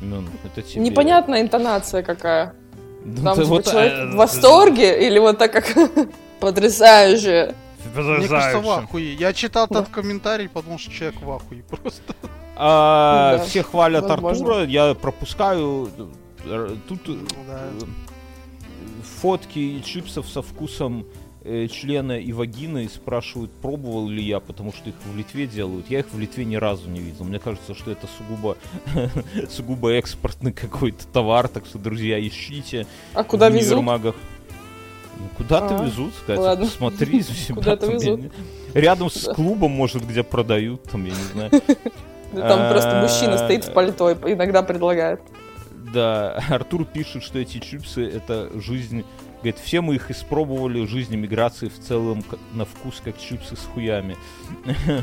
Мюн, 0.00 0.28
это 0.44 0.62
тебе. 0.62 0.80
Непонятная 0.82 1.40
интонация 1.40 2.02
какая. 2.02 2.54
Ну, 3.04 3.24
Там 3.24 3.34
типа, 3.36 3.46
вот, 3.48 3.64
человек 3.64 3.92
э, 3.94 4.06
в 4.12 4.14
восторге 4.16 5.06
или 5.06 5.18
вот 5.18 5.38
так 5.38 5.52
как 5.52 5.74
потрясающе. 6.40 7.54
да. 7.96 8.00
Мне 8.02 8.28
кажется, 8.28 8.60
в 8.60 8.70
ахуе. 8.70 9.14
Я 9.14 9.32
читал 9.32 9.66
Да. 9.70 9.80
этот 9.80 9.92
комментарий, 9.92 10.48
подумал, 10.48 10.78
что 10.78 10.92
человек 10.92 11.20
в 11.20 11.30
ахуе 11.32 11.62
просто. 11.62 12.14
А, 12.62 13.38
Да, 13.38 13.44
все 13.44 13.62
хвалят 13.62 14.04
возможно. 14.04 14.46
Артура, 14.48 14.66
я 14.66 14.94
пропускаю. 14.94 15.88
Тут 16.88 17.00
э, 17.08 17.16
Да. 17.46 17.60
фотки 19.20 19.80
чипсов 19.84 20.28
со 20.28 20.42
вкусом 20.42 21.06
э, 21.44 21.68
члена 21.68 22.18
и 22.20 22.32
вагины 22.32 22.88
спрашивают, 22.88 23.50
пробовал 23.50 24.08
ли 24.08 24.22
я, 24.22 24.40
потому 24.40 24.72
что 24.72 24.90
их 24.90 24.94
в 25.04 25.16
Литве 25.16 25.46
делают. 25.46 25.90
Я 25.90 26.00
их 26.00 26.06
в 26.12 26.18
Литве 26.18 26.44
ни 26.44 26.56
разу 26.56 26.88
не 26.90 27.00
видел. 27.00 27.24
Мне 27.24 27.38
кажется, 27.38 27.74
что 27.74 27.90
это 27.90 28.06
сугубо, 28.18 28.56
сугубо 29.50 29.90
экспортный 29.92 30.52
какой-то 30.52 31.06
товар, 31.06 31.48
так 31.48 31.64
что, 31.66 31.78
друзья, 31.78 32.20
ищите. 32.26 32.86
А 33.14 33.24
куда 33.24 33.48
в 33.48 33.54
везут? 33.54 33.72
универмагах. 33.72 34.14
Ну, 35.18 35.26
куда-то 35.36 35.78
А, 35.78 35.84
везут, 35.84 36.12
Катя, 36.26 36.40
ладно. 36.40 36.64
посмотри 36.66 37.20
за 37.22 37.34
себя. 37.34 37.54
Куда-то 37.56 37.86
везут. 37.90 38.32
Рядом 38.74 39.10
с 39.10 39.32
клубом, 39.34 39.70
может, 39.72 40.06
где 40.06 40.22
продают, 40.22 40.82
там, 40.84 41.04
я 41.04 41.10
не 41.12 41.24
знаю. 41.32 41.50
Да 42.32 42.48
Там 42.48 42.70
просто 42.70 42.98
А, 42.98 43.02
мужчина 43.02 43.38
стоит 43.38 43.64
в 43.64 43.72
пальто 43.72 44.10
и 44.10 44.34
иногда 44.34 44.62
предлагает. 44.62 45.20
Да, 45.92 46.42
Артур 46.48 46.84
пишет, 46.84 47.22
что 47.22 47.38
эти 47.38 47.58
чипсы 47.58 48.08
это 48.08 48.50
жизнь. 48.60 49.04
Говорит, 49.38 49.58
все 49.58 49.80
мы 49.80 49.94
их 49.94 50.10
испробовали, 50.10 50.84
жизнь 50.84 51.14
эмиграции 51.14 51.68
в 51.68 51.78
целом 51.78 52.22
на 52.52 52.64
вкус 52.64 53.00
как 53.02 53.18
чипсы 53.18 53.56
с 53.56 53.64
хуями. 53.64 54.16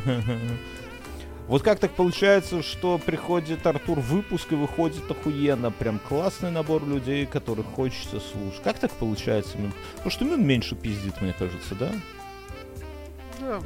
Вот 1.48 1.64
как 1.64 1.80
так 1.80 1.92
получается, 1.92 2.62
что 2.62 2.98
приходит 2.98 3.66
Артур 3.66 4.00
в 4.02 4.10
выпуск 4.10 4.52
и 4.52 4.56
выходит 4.56 5.10
охуенно, 5.10 5.72
прям 5.72 5.98
классный 5.98 6.52
набор 6.52 6.86
людей, 6.86 7.26
которых 7.26 7.66
хочется 7.68 8.20
слушать. 8.20 8.62
Как 8.64 8.80
так 8.80 8.92
получается? 8.92 9.58
Мин? 9.58 9.72
Потому 9.94 10.12
что 10.12 10.26
Мин 10.26 10.46
меньше 10.46 10.76
пиздит, 10.76 11.22
мне 11.22 11.32
кажется, 11.32 11.74
да? 11.76 11.92
Да. 13.40 13.62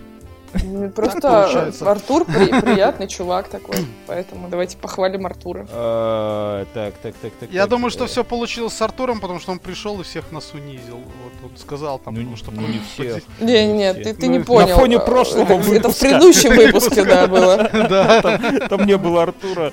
Ну, 0.63 0.89
Просто. 0.89 1.69
Артур 1.81 2.25
при- 2.25 2.59
приятный 2.61 3.07
чувак 3.07 3.47
такой. 3.47 3.75
Поэтому 4.07 4.47
давайте 4.49 4.77
похвалим 4.77 5.25
Артура. 5.25 5.65
А, 5.71 6.65
Так, 6.73 6.93
так, 7.01 7.13
так, 7.21 7.31
так. 7.39 7.49
Я 7.51 7.61
так, 7.61 7.69
думаю, 7.69 7.89
что 7.91 8.03
э, 8.03 8.07
все 8.07 8.23
получилось 8.23 8.73
с 8.73 8.81
Артуром, 8.81 9.19
потому 9.19 9.39
что 9.39 9.51
он 9.51 9.59
пришел 9.59 9.99
и 9.99 10.03
всех 10.03 10.31
нас 10.31 10.51
унизил. 10.53 10.97
Вот 10.97 11.51
он 11.51 11.57
сказал 11.57 11.99
там, 11.99 12.13
Ну, 12.15 12.19
потому 12.21 12.37
что 12.37 12.51
ну, 12.51 12.61
не 12.67 12.79
всех. 12.93 13.23
Не, 13.39 13.67
не, 13.67 13.73
нет, 13.73 14.03
ты, 14.03 14.13
ты 14.13 14.27
не 14.27 14.39
понял. 14.39 14.67
на 14.69 14.75
фоне 14.75 14.95
Э, 14.97 14.99
прошлого 14.99 15.43
это, 15.43 15.53
это 15.53 15.63
в 15.63 15.67
выпуска. 15.67 15.99
предыдущем 16.05 16.55
выпуске, 16.55 17.03
да, 17.05 17.27
было. 17.27 17.69
Да. 17.89 18.21
Там, 18.69 18.85
не 18.85 18.97
было 18.97 19.23
Артура. 19.23 19.71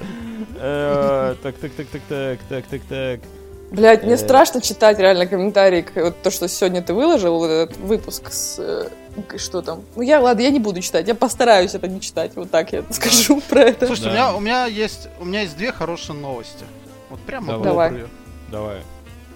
Э, 0.61 1.35
Так, 1.43 1.57
так, 1.57 1.73
так, 1.73 1.87
так, 1.87 2.01
так, 2.09 2.39
так, 2.49 2.65
так, 2.67 2.81
так. 2.89 3.21
Блять, 3.71 4.03
мне 4.05 4.15
Э. 4.15 4.17
страшно 4.17 4.61
читать 4.63 4.99
реально 4.99 5.27
комментарии, 5.27 5.83
к- 5.83 5.95
вот 6.03 6.23
то, 6.23 6.31
что 6.31 6.49
сегодня 6.49 6.83
ты 6.83 6.95
выложил, 6.95 7.39
вот 7.39 7.51
этот 7.51 7.77
выпуск 7.77 8.33
с... 8.33 8.89
э, 9.33 9.39
Что 9.39 9.63
там? 9.63 9.83
Ну 9.97 10.03
я, 10.03 10.21
ладно, 10.21 10.41
я 10.43 10.51
не 10.51 10.61
буду 10.61 10.81
читать, 10.81 11.07
я 11.09 11.15
постараюсь 11.15 11.75
это 11.75 11.89
не 11.89 12.01
читать, 12.01 12.33
вот 12.37 12.51
так 12.51 12.73
я 12.73 12.83
скажу 12.91 13.41
про 13.49 13.61
это. 13.63 13.87
Слушайте, 13.87 14.11
Да. 14.13 14.35
у, 14.35 14.41
меня, 14.41 14.65
у 14.65 14.67
меня 14.67 14.67
есть 14.67 15.09
у 15.21 15.25
меня 15.25 15.43
есть 15.43 15.57
две 15.57 15.73
хорошие 15.73 16.17
новости. 16.17 16.65
Вот 17.11 17.21
прямо 17.21 17.59
Давай. 17.59 17.91
добрые. 17.91 18.09
Давай. 18.51 18.83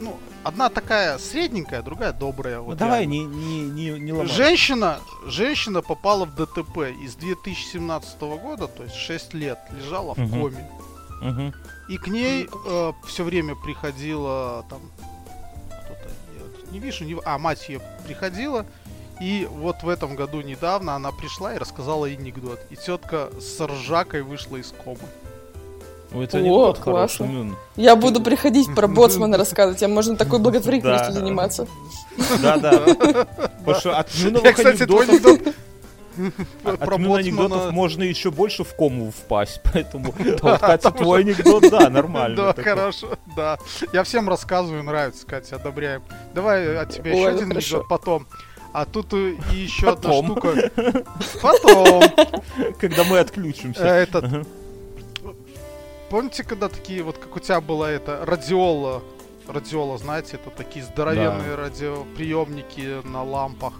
Ну, 0.00 0.16
одна 0.42 0.68
такая 0.68 1.18
средненькая, 1.18 1.82
другая 1.82 2.12
добрая. 2.12 2.58
Ну 2.58 2.64
Вот 2.64 2.76
давай, 2.78 3.00
реально. 3.06 3.12
не, 3.12 3.24
не, 3.24 3.90
не, 3.90 3.98
не 4.00 4.12
ломай. 4.12 4.26
Женщина, 4.26 4.98
женщина 5.26 5.80
попала 5.80 6.24
в 6.24 6.34
ДТП 6.34 6.78
из 7.04 7.14
2017 7.14 8.20
года, 8.20 8.66
то 8.66 8.82
есть 8.82 8.96
6 8.96 9.34
лет, 9.34 9.58
лежала 9.78 10.14
в 10.14 10.30
коме. 10.30 10.68
Мгм. 11.20 11.54
И 11.88 11.96
к 11.98 12.08
ней 12.08 12.48
все 13.06 13.22
время 13.22 13.54
приходила 13.54 14.64
там 14.68 14.80
кто-то, 15.68 16.08
я 16.36 16.42
вот 16.42 16.72
не 16.72 16.78
вижу, 16.80 17.04
не... 17.04 17.16
а 17.24 17.38
мать 17.38 17.68
ее 17.68 17.80
приходила. 18.06 18.66
И 19.20 19.48
вот 19.50 19.82
в 19.82 19.88
этом 19.88 20.16
году 20.16 20.40
недавно 20.40 20.94
она 20.96 21.12
пришла 21.12 21.54
и 21.54 21.58
рассказала 21.58 22.06
анекдот. 22.06 22.60
И 22.70 22.76
тетка 22.76 23.30
с 23.40 23.60
ржакой 23.64 24.22
вышла 24.22 24.56
из 24.56 24.72
комы. 24.84 24.98
Ой, 26.14 26.24
это 26.24 26.36
О, 26.36 26.40
анекдот 26.40 26.78
классно. 26.78 27.26
хороший. 27.26 27.56
Я 27.76 27.96
буду 27.96 28.20
приходить 28.22 28.74
про 28.74 28.86
боцмана 28.86 29.38
рассказывать, 29.38 29.82
а 29.82 29.88
можно 29.88 30.16
такой 30.16 30.38
благотворительностью 30.40 31.14
Да. 31.14 31.20
заниматься. 31.20 31.66
Да, 32.42 32.56
да. 32.58 32.72
Потому 33.64 33.80
что 33.80 33.98
от 33.98 34.10
Я, 34.10 34.52
кстати, 34.52 34.84
твой 34.84 35.06
анекдотов, 35.06 35.54
анекдот 36.16 37.52
от 37.68 37.72
можно 37.72 38.02
еще 38.02 38.30
больше 38.30 38.64
в 38.64 38.74
кому 38.76 39.10
впасть, 39.10 39.60
поэтому 39.72 40.12
Катя, 40.58 40.90
твой 40.90 41.20
анекдот, 41.20 41.70
да, 41.70 41.88
нормально. 41.88 42.52
Да, 42.54 42.62
хорошо, 42.62 43.16
да. 43.34 43.58
Я 43.92 44.02
всем 44.04 44.28
рассказываю, 44.28 44.82
нравится, 44.82 45.26
Катя, 45.26 45.56
одобряем. 45.56 46.02
Давай 46.34 46.76
от 46.76 46.90
тебя 46.90 47.12
еще 47.12 47.30
ну 47.30 47.36
один 47.36 47.52
анекдот 47.52 47.88
потом. 47.88 48.26
А 48.72 48.84
тут 48.86 49.12
и 49.12 49.38
и 49.52 49.56
еще 49.56 49.90
одна 49.90 50.10
Потом. 50.10 50.24
штука. 50.26 50.72
Потом. 51.42 52.02
Когда 52.80 53.04
мы 53.04 53.16
Э, 53.16 53.20
отключимся. 53.20 53.84
Этот. 53.84 54.24
Ага. 54.24 54.44
Помните, 56.10 56.44
когда 56.44 56.68
такие, 56.68 57.02
вот 57.02 57.18
как 57.18 57.34
у 57.36 57.40
тебя 57.40 57.60
была 57.60 57.90
это 57.90 58.24
радиола, 58.26 59.02
радиола, 59.48 59.96
знаете, 59.98 60.36
это 60.36 60.50
такие 60.50 60.84
здоровенные 60.84 61.54
радиоприемники 61.54 63.06
на 63.06 63.22
лампах. 63.22 63.74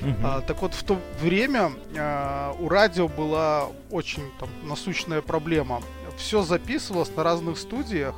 Мгм. 0.00 0.16
А, 0.24 0.40
так 0.42 0.62
вот, 0.62 0.74
в 0.74 0.82
то 0.84 0.96
время 1.20 1.72
а, 1.96 2.54
у 2.60 2.68
радио 2.68 3.08
была 3.08 3.68
очень 3.90 4.22
там 4.38 4.48
насущная 4.62 5.20
проблема. 5.22 5.82
Все 6.16 6.42
записывалось 6.42 7.10
на 7.16 7.22
разных 7.22 7.58
студиях, 7.58 8.14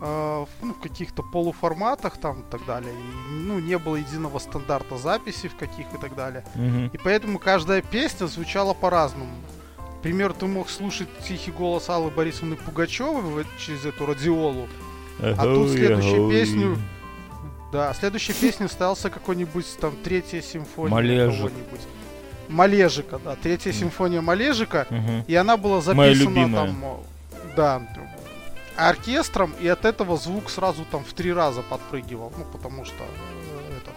в, 0.00 0.48
ну, 0.62 0.74
в 0.74 0.80
каких-то 0.80 1.22
полуформатах 1.22 2.18
там 2.18 2.40
и 2.40 2.44
так 2.50 2.64
далее. 2.66 2.92
И, 2.92 3.32
ну, 3.32 3.58
не 3.58 3.78
было 3.78 3.96
единого 3.96 4.38
стандарта 4.38 4.98
записи 4.98 5.48
в 5.48 5.56
каких 5.56 5.86
и 5.94 5.98
так 5.98 6.14
далее. 6.14 6.44
Мгм. 6.54 6.88
И 6.88 6.98
поэтому 6.98 7.38
каждая 7.38 7.82
песня 7.82 8.26
звучала 8.26 8.74
по-разному. 8.74 9.32
Например, 9.96 10.32
ты 10.32 10.46
мог 10.46 10.68
слушать 10.70 11.08
тихий 11.26 11.50
голос 11.50 11.88
Аллы 11.88 12.10
Борисовны 12.10 12.56
Пугачевой 12.56 13.44
через 13.58 13.84
эту 13.86 14.06
радиолу. 14.06 14.68
А 15.20 15.42
тут 15.42 15.70
следующую 15.70 16.30
песню 16.30 16.78
Да, 17.72 17.92
следующей 17.94 18.32
песней 18.32 18.68
ставился 18.68 19.10
какой-нибудь 19.10 19.66
там 19.80 19.96
третья 20.04 20.40
симфония 20.40 20.94
Малежик. 20.94 21.52
Малежика, 22.48 23.18
да, 23.18 23.34
третья 23.34 23.72
симфония 23.72 24.20
Малежика. 24.20 24.86
Мгм. 24.88 25.24
И 25.26 25.34
она 25.34 25.56
была 25.56 25.80
записана 25.80 26.54
там, 26.54 26.76
да, 27.56 27.82
оркестром, 28.76 29.52
и 29.60 29.66
от 29.68 29.84
этого 29.84 30.16
звук 30.16 30.50
сразу 30.50 30.84
там 30.90 31.04
в 31.04 31.12
три 31.12 31.32
раза 31.32 31.62
подпрыгивал, 31.62 32.32
ну 32.36 32.44
потому 32.52 32.84
что 32.84 32.94
э, 33.02 33.76
это. 33.78 33.90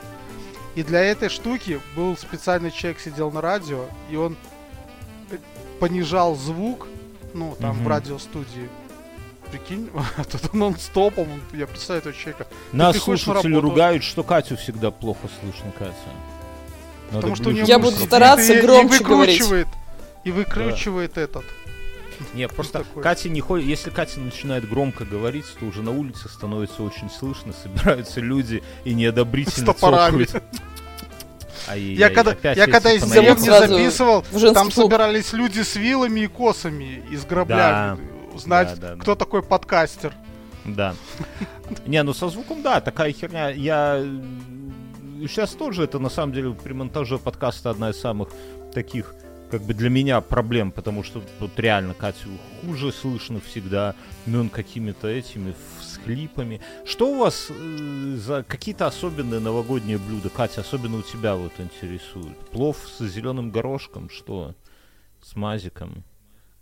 И 0.75 0.84
для 0.84 1.01
этой 1.03 1.30
штуки 1.30 1.82
был 1.95 2.15
специальный 2.17 2.71
человек 2.71 2.99
сидел 2.99 3.32
на 3.32 3.41
радио, 3.41 3.86
и 4.09 4.15
он 4.15 4.38
э, 5.32 5.38
понижал 5.80 6.36
звук, 6.36 6.88
ну 7.34 7.55
там 7.59 7.73
в 7.73 7.80
Мгм. 7.82 7.88
радиостудии. 7.89 8.69
Прикинь, 9.51 9.89
тут 10.32 10.53
нон-стопом, 10.53 11.27
я 11.53 11.65
представляю 11.67 12.01
этого 12.01 12.13
человека. 12.15 12.47
Нас 12.71 12.93
на 12.95 13.01
слушатели 13.01 13.53
работу. 13.53 13.61
ругают, 13.61 14.03
что 14.03 14.23
Катю 14.23 14.57
всегда 14.57 14.91
плохо 14.91 15.27
слышно, 15.41 15.71
Катя. 15.77 15.93
Надо 17.11 17.21
Потому 17.21 17.36
что 17.36 17.49
у 17.49 17.51
нее 17.51 17.63
Я 17.65 17.80
буду 17.80 17.97
стараться 17.97 18.53
и- 18.53 18.61
громче 18.61 18.97
и 18.97 19.03
говорить. 19.03 19.39
выкручивает, 19.39 19.67
И 20.23 20.32
выкручивает 20.32 21.17
этот. 21.17 21.43
Не, 22.34 22.47
просто? 22.47 22.86
Катя 23.01 23.30
не 23.30 23.41
ходит. 23.41 23.67
Если 23.67 23.89
Катя 23.89 24.20
начинает 24.20 24.67
громко 24.67 25.05
говорить, 25.05 25.45
то 25.59 25.65
уже 25.65 25.82
на 25.82 25.91
улице 25.91 26.30
становится 26.30 26.84
очень 26.84 27.09
слышно, 27.09 27.53
собираются 27.53 28.20
люди 28.20 28.63
и 28.84 28.93
неодобрительно 28.93 29.74
С 29.74 29.78
цокают. 29.78 30.43
Я 31.76 32.09
когда, 32.09 32.36
я 32.53 32.67
когда 32.67 32.93
из 32.93 33.03
деревни 33.03 33.45
Сразу 33.45 33.74
записывал, 33.74 34.26
там 34.53 34.72
собирались 34.72 35.34
люди 35.34 35.61
с 35.61 35.76
вилами 35.76 36.22
и 36.22 36.28
косами 36.28 37.03
из 37.11 37.26
грабля. 37.26 37.97
Узнать, 38.34 38.80
Да, 38.80 38.95
да, 38.95 39.01
кто 39.01 39.15
да. 39.15 39.20
такой 39.20 39.43
подкастер. 39.43 40.13
Да. 40.65 40.95
Не, 41.86 42.03
ну 42.03 42.13
со 42.13 42.30
звуком, 42.30 42.61
да, 42.61 42.80
такая 42.80 43.11
херня. 43.11 43.49
Я 43.49 44.03
сейчас 45.28 45.51
тоже 45.51 45.84
это 45.84 45.99
на 45.99 46.09
самом 46.09 46.34
деле 46.34 46.51
при 46.51 46.74
монтаже 46.74 47.17
подкаста 47.17 47.70
одна 47.72 47.89
из 47.89 47.99
самых 47.99 48.30
таких 48.74 49.13
как 49.49 49.61
бы 49.61 49.73
для 49.73 49.89
меня 49.89 50.21
проблем, 50.21 50.71
потому 50.71 51.03
что 51.03 51.21
тут 51.39 51.59
реально 51.59 51.93
Катю 51.93 52.29
хуже 52.61 52.91
слышно 52.91 53.39
всегда, 53.39 53.95
ну 54.25 54.41
он 54.41 54.49
какими-то 54.49 55.07
этими 55.07 55.55
всхлипами. 55.79 56.61
Что 56.85 57.11
у 57.11 57.19
вас 57.19 57.47
э, 57.49 58.15
за 58.17 58.43
какие-то 58.43 58.87
особенные 58.87 59.39
новогодние 59.39 59.97
блюда, 59.97 60.29
Катя, 60.29 60.61
особенно 60.61 60.97
у 60.97 61.01
тебя 61.01 61.35
вот 61.35 61.53
интересует? 61.59 62.37
Плов 62.51 62.77
с 62.97 63.03
зеленым 63.05 63.51
горошком, 63.51 64.09
что? 64.09 64.55
С 65.21 65.35
мазиком? 65.35 66.03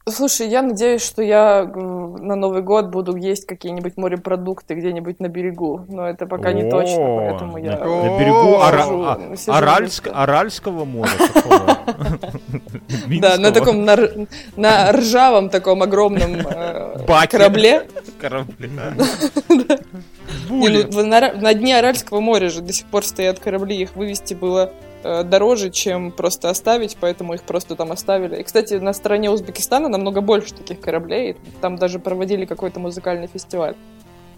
Слушай, 0.10 0.48
я 0.48 0.62
надеюсь, 0.62 1.02
что 1.02 1.22
я 1.22 1.64
на 1.66 2.36
Новый 2.36 2.62
год 2.62 2.88
буду 2.88 3.16
есть 3.18 3.46
какие-нибудь 3.46 3.98
морепродукты 3.98 4.74
где-нибудь 4.76 5.20
на 5.20 5.28
берегу, 5.28 5.86
но 5.90 6.08
это 6.08 6.26
пока 6.26 6.54
не 6.54 6.70
точно, 6.70 7.18
поэтому 7.18 7.58
я... 7.58 7.78
На, 7.78 7.86
на 7.86 8.20
берегу 8.20 8.58
а-. 8.58 10.24
Аральского 10.24 10.86
моря. 10.86 11.12
Да, 13.20 13.38
на 13.38 13.52
таком, 13.52 13.86
на, 13.86 14.92
ржавом 14.92 15.50
таком 15.50 15.82
огромном 15.84 16.36
э, 16.36 17.28
корабле. 17.30 17.88
корабля. 18.20 18.94
Не, 20.50 20.70
ну, 20.70 21.06
на, 21.06 21.54
дне 21.54 21.78
Аральского 21.78 22.20
моря 22.20 22.50
же 22.50 22.62
до 22.62 22.74
сих 22.74 22.86
пор 22.88 23.06
стоят 23.06 23.40
корабли, 23.40 23.78
их 23.78 23.96
вывести 23.96 24.34
было 24.34 24.72
дороже, 25.24 25.70
чем 25.70 26.12
просто 26.12 26.50
оставить, 26.50 26.98
поэтому 27.00 27.34
их 27.34 27.44
просто 27.44 27.76
там 27.76 27.92
оставили. 27.92 28.40
И, 28.40 28.44
кстати, 28.44 28.76
на 28.76 28.94
стороне 28.94 29.30
Узбекистана 29.32 29.90
намного 29.90 30.22
больше 30.22 30.54
таких 30.54 30.80
кораблей, 30.80 31.36
там 31.62 31.76
даже 31.78 32.00
проводили 32.00 32.46
какой-то 32.46 32.80
музыкальный 32.80 33.28
фестиваль. 33.28 33.76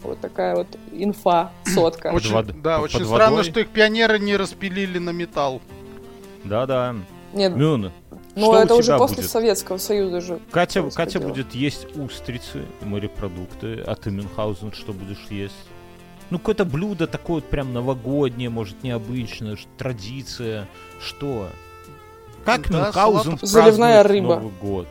Вот 0.02 0.20
такая 0.20 0.56
вот 0.56 0.68
инфа, 0.92 1.52
сотка. 1.66 2.08
Очень, 2.14 2.34
вод- 2.34 2.62
да, 2.62 2.78
под 2.78 2.86
очень 2.86 3.06
водой. 3.06 3.26
странно, 3.26 3.44
что 3.44 3.60
их 3.60 3.70
пионеры 3.70 4.20
не 4.20 4.36
распилили 4.38 4.98
на 4.98 5.10
металл. 5.12 5.62
Да-да. 6.44 6.96
Нет, 7.34 7.56
Мюн, 7.56 7.92
ну 8.36 8.42
что 8.42 8.52
у 8.52 8.56
это 8.56 8.74
уже 8.76 8.84
тебя 8.88 8.98
после 8.98 9.18
будет? 9.18 9.30
Советского 9.30 9.78
Союза 9.78 10.22
же. 10.22 10.40
Катя. 10.52 10.90
Катя 10.90 11.20
будет 11.20 11.54
есть 11.54 11.86
устрицы, 11.96 12.64
морепродукты, 12.82 13.84
а 13.86 13.96
ты, 13.96 14.10
Мюнхгаузен, 14.10 14.72
что 14.72 14.94
будешь 14.94 15.26
есть? 15.30 15.54
Ну, 16.30 16.38
какое-то 16.38 16.66
блюдо 16.66 17.08
такое 17.08 17.36
вот 17.36 17.50
прям 17.50 17.74
новогоднее, 17.74 18.50
может, 18.50 18.84
необычное, 18.84 19.58
традиция, 19.78 20.68
что? 21.02 21.50
Как 22.46 22.70
Да, 22.70 22.86
Мюнхгаузен 22.86 23.34
салат- 23.34 23.46
Заливная 23.46 24.04
рыба. 24.04 24.36
Новый 24.36 24.52
год? 24.62 24.88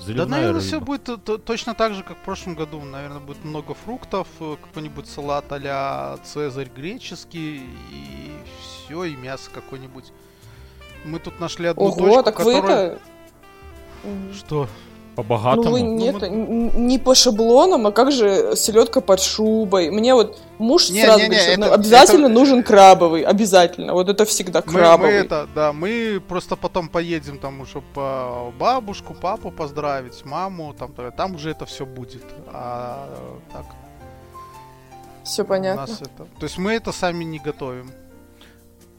Да, 0.00 0.04
Заливная 0.04 0.26
наверное, 0.26 0.52
рыба. 0.54 0.66
все 0.66 0.80
будет 0.80 1.04
то- 1.04 1.16
то- 1.16 1.38
точно 1.38 1.74
так 1.74 1.94
же, 1.94 2.02
как 2.02 2.16
в 2.16 2.20
прошлом 2.20 2.54
году. 2.54 2.80
Наверное, 2.80 3.20
будет 3.20 3.44
много 3.44 3.74
фруктов, 3.74 4.26
э, 4.40 4.56
какой-нибудь 4.60 5.08
салат 5.08 5.50
а-ля 5.52 6.18
Цезарь 6.24 6.68
греческий, 6.74 7.62
и 7.92 8.30
все, 8.60 9.04
и 9.04 9.16
мясо 9.16 9.50
какое-нибудь. 9.52 10.12
Мы 11.04 11.18
тут 11.20 11.38
нашли 11.40 11.66
одну 11.68 11.84
Ого, 11.84 11.94
точку, 11.96 12.22
так 12.24 12.40
вы 12.44 12.54
которая... 12.54 12.86
это... 12.86 13.00
М, 14.04 14.34
Что? 14.34 14.68
По-богатому? 15.16 15.62
Ну 15.64 15.70
вы 15.72 15.80
Ну, 15.82 15.96
нет, 15.96 16.14
мы- 16.20 16.26
н- 16.26 16.86
не 16.86 16.98
по 16.98 17.14
шаблонам, 17.14 17.86
а 17.86 17.90
как 17.92 18.12
же 18.12 18.54
селедка 18.54 19.00
под 19.00 19.20
шубой? 19.22 19.90
Мне 19.90 20.14
вот 20.14 20.38
муж 20.58 20.90
Не, 20.90 21.02
сразу 21.04 21.18
не, 21.20 21.22
не, 21.24 21.28
говорит, 21.30 21.42
что 21.42 21.52
это- 21.52 21.60
ну, 21.66 21.72
обязательно 21.72 22.26
это- 22.26 22.34
нужен 22.34 22.62
крабовый, 22.62 23.22
обязательно. 23.22 23.94
Вот 23.94 24.08
это 24.10 24.24
всегда 24.26 24.62
Мы, 24.66 24.72
мы 24.72 24.78
крабовый. 24.78 25.14
это, 25.14 25.48
да, 25.54 25.72
мы 25.72 26.20
просто 26.28 26.56
потом 26.56 26.88
поедем 26.90 27.38
там 27.38 27.60
уже 27.62 27.80
по 27.94 28.52
бабушку, 28.58 29.14
папу 29.14 29.50
поздравить, 29.50 30.22
маму, 30.26 30.74
там, 30.78 30.92
там 31.16 31.34
уже 31.34 31.50
это 31.50 31.64
все 31.64 31.86
будет. 31.86 32.24
А 32.52 33.08
так, 33.54 33.64
Все 35.24 35.42
у 35.42 35.46
понятно. 35.46 35.86
нас 35.86 36.00
это... 36.02 36.24
То 36.38 36.44
есть 36.44 36.58
мы 36.58 36.72
это 36.74 36.92
сами 36.92 37.24
не 37.24 37.38
готовим. 37.38 37.90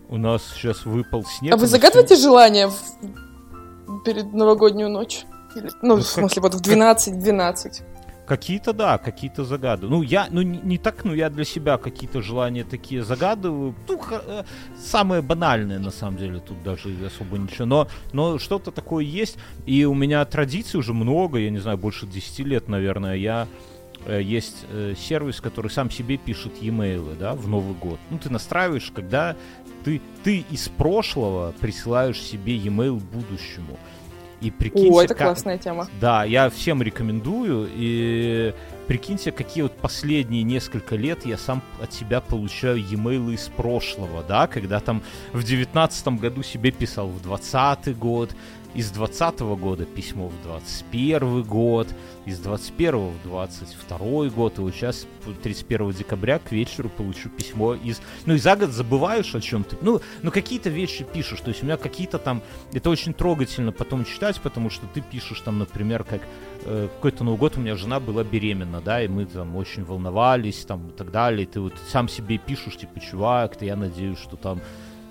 У 0.09 0.17
нас 0.17 0.41
сейчас 0.55 0.83
выпал 0.85 1.23
снег. 1.25 1.53
А 1.53 1.57
вы 1.57 1.67
загадываете 1.67 2.15
желание 2.15 2.67
в- 2.69 3.99
перед 4.03 4.33
новогоднюю 4.33 4.89
ночь? 4.89 5.25
Ну, 5.63 5.69
Ну, 5.81 5.95
в 5.95 5.97
как- 5.99 6.07
смысле, 6.07 6.41
вот 6.41 6.53
в 6.55 6.61
12-12. 6.61 7.81
Какие-то, 8.25 8.73
да, 8.73 8.97
какие-то 8.97 9.45
загады. 9.45 9.87
Ну, 9.87 10.01
я, 10.01 10.27
ну, 10.29 10.41
не, 10.41 10.57
не 10.57 10.77
так, 10.77 11.05
ну, 11.05 11.13
я 11.13 11.29
для 11.29 11.45
себя 11.45 11.77
какие-то 11.77 12.21
желания 12.21 12.65
такие 12.65 13.01
загадываю. 13.03 13.73
Ну, 13.87 13.97
ха- 13.97 14.21
э, 14.27 14.43
самые 14.77 15.21
банальные, 15.21 15.79
на 15.79 15.91
самом 15.91 16.17
деле, 16.17 16.39
тут 16.39 16.61
даже 16.61 16.89
особо 17.05 17.37
ничего. 17.37 17.65
Но, 17.65 17.87
но 18.11 18.37
что-то 18.37 18.71
такое 18.71 19.05
есть. 19.05 19.37
И 19.65 19.85
у 19.85 19.93
меня 19.93 20.25
традиций 20.25 20.77
уже 20.77 20.93
много, 20.93 21.37
я 21.39 21.49
не 21.49 21.59
знаю, 21.59 21.77
больше 21.77 22.05
10 22.05 22.39
лет, 22.43 22.67
наверное. 22.67 23.15
Я 23.15 23.47
э, 24.05 24.21
есть 24.21 24.65
э, 24.73 24.93
сервис, 24.99 25.39
который 25.39 25.71
сам 25.71 25.89
себе 25.89 26.17
пишет 26.17 26.51
e-mail, 26.61 27.15
да, 27.17 27.33
в 27.33 27.47
Новый 27.47 27.75
год. 27.75 27.97
Ну, 28.09 28.17
ты 28.17 28.29
настраиваешь, 28.29 28.91
когда 28.93 29.37
ты, 29.85 30.01
ты 30.25 30.43
из 30.51 30.67
прошлого 30.67 31.53
присылаешь 31.61 32.21
себе 32.21 32.57
e-mail 32.57 32.99
будущему. 32.99 33.77
И 34.41 34.51
прикиньте, 34.51 34.91
О, 34.91 35.01
это 35.01 35.15
как- 35.15 35.27
классная 35.27 35.57
тема. 35.57 35.87
да, 35.99 36.23
я 36.23 36.49
всем 36.49 36.81
рекомендую. 36.83 37.67
И 37.73 38.53
прикиньте, 38.87 39.31
какие 39.31 39.63
вот 39.63 39.73
последние 39.73 40.43
несколько 40.43 40.95
лет 40.95 41.25
я 41.25 41.37
сам 41.37 41.63
от 41.81 41.91
себя 41.93 42.21
получаю 42.21 42.77
e-mail 42.77 43.33
из 43.33 43.47
прошлого, 43.47 44.23
да, 44.23 44.45
когда 44.47 44.79
там 44.79 45.01
в 45.33 45.43
девятнадцатом 45.43 46.17
году 46.17 46.43
себе 46.43 46.69
писал 46.71 47.07
в 47.07 47.21
двадцатый 47.21 47.93
год, 47.95 48.35
из 48.73 48.91
двадцатого 48.91 49.55
года 49.55 49.85
письмо 49.85 50.29
в 50.29 50.43
двадцать 50.43 50.85
первый 50.91 51.43
год, 51.43 51.87
из 52.25 52.39
двадцать 52.39 52.73
первого 52.73 53.09
в 53.09 53.23
двадцать 53.23 53.73
второй 53.73 54.29
год, 54.29 54.57
и 54.59 54.61
вот 54.61 54.73
сейчас 54.73 55.07
31 55.43 55.91
декабря 55.91 56.39
к 56.39 56.51
вечеру 56.51 56.89
получу 56.89 57.29
письмо 57.29 57.73
из... 57.75 58.01
Ну 58.25 58.35
и 58.35 58.37
за 58.37 58.55
год 58.55 58.69
забываешь 58.69 59.33
о 59.35 59.41
чем-то, 59.41 59.77
ну, 59.81 60.01
ну 60.21 60.31
какие-то 60.31 60.69
вещи 60.69 61.05
пишешь, 61.05 61.39
то 61.41 61.49
есть 61.49 61.63
у 61.63 61.65
меня 61.65 61.77
какие-то 61.77 62.19
там... 62.19 62.41
Это 62.73 62.89
очень 62.89 63.13
трогательно 63.13 63.71
потом 63.71 64.05
читать, 64.05 64.39
потому 64.41 64.69
что 64.69 64.85
ты 64.93 65.01
пишешь 65.01 65.41
там, 65.41 65.59
например, 65.59 66.03
как 66.03 66.21
э, 66.65 66.89
какой-то 66.95 67.23
Новый 67.23 67.39
год 67.39 67.57
у 67.57 67.61
меня 67.61 67.75
жена 67.75 67.99
была 67.99 68.23
беременна, 68.23 68.81
да, 68.81 69.01
и 69.01 69.07
мы 69.07 69.25
там 69.25 69.55
очень 69.55 69.83
волновались, 69.83 70.65
там, 70.65 70.89
и 70.89 70.91
так 70.91 71.11
далее, 71.11 71.43
и 71.43 71.45
ты 71.45 71.59
вот 71.59 71.73
сам 71.89 72.07
себе 72.09 72.37
пишешь, 72.37 72.77
типа, 72.77 72.99
чувак, 72.99 73.55
ты, 73.55 73.65
я 73.65 73.75
надеюсь, 73.75 74.19
что 74.19 74.35
там 74.35 74.61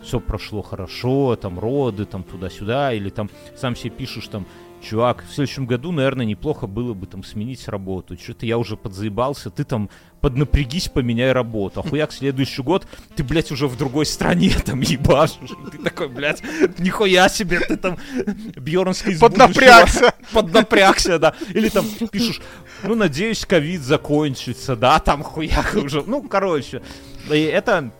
все 0.06 0.20
прошло 0.20 0.62
хорошо, 0.62 1.36
там, 1.36 1.58
роды, 1.58 2.04
там, 2.04 2.22
туда-сюда, 2.22 2.92
или 2.92 3.10
там 3.10 3.28
сам 3.56 3.74
себе 3.74 3.90
пишешь, 3.90 4.28
там, 4.28 4.46
чувак, 4.82 5.24
в 5.28 5.34
следующем 5.34 5.66
году, 5.66 5.90
наверное, 5.90 6.24
неплохо 6.24 6.66
было 6.66 6.94
бы 6.94 7.06
там 7.06 7.24
сменить 7.24 7.66
работу, 7.68 8.16
что-то 8.16 8.46
я 8.46 8.56
уже 8.56 8.76
подзаебался, 8.76 9.50
ты 9.50 9.64
там 9.64 9.90
поднапрягись, 10.20 10.88
поменяй 10.88 11.32
работу, 11.32 11.80
а 11.80 11.88
хуяк 11.88 12.12
следующий 12.12 12.62
год, 12.62 12.86
ты, 13.16 13.24
блядь, 13.24 13.50
уже 13.50 13.66
в 13.66 13.76
другой 13.76 14.06
стране 14.06 14.52
там 14.64 14.80
ебашишь, 14.80 15.50
ты 15.72 15.78
такой, 15.78 16.08
блядь, 16.08 16.42
нихуя 16.78 17.28
себе, 17.28 17.60
ты 17.60 17.76
там 17.76 17.98
Бьернский 18.56 19.12
из 19.12 19.20
Поднапрягся. 19.20 20.14
Поднапрягся, 20.32 21.18
да. 21.18 21.34
Или 21.52 21.68
там 21.68 21.84
пишешь, 22.10 22.40
ну, 22.82 22.94
надеюсь, 22.94 23.44
ковид 23.44 23.82
закончится, 23.82 24.76
да, 24.76 24.98
там 24.98 25.22
хуяк 25.22 25.74
уже. 25.74 26.02
Ну, 26.06 26.22
короче, 26.22 26.82
и 27.30 27.40
это... 27.40 27.90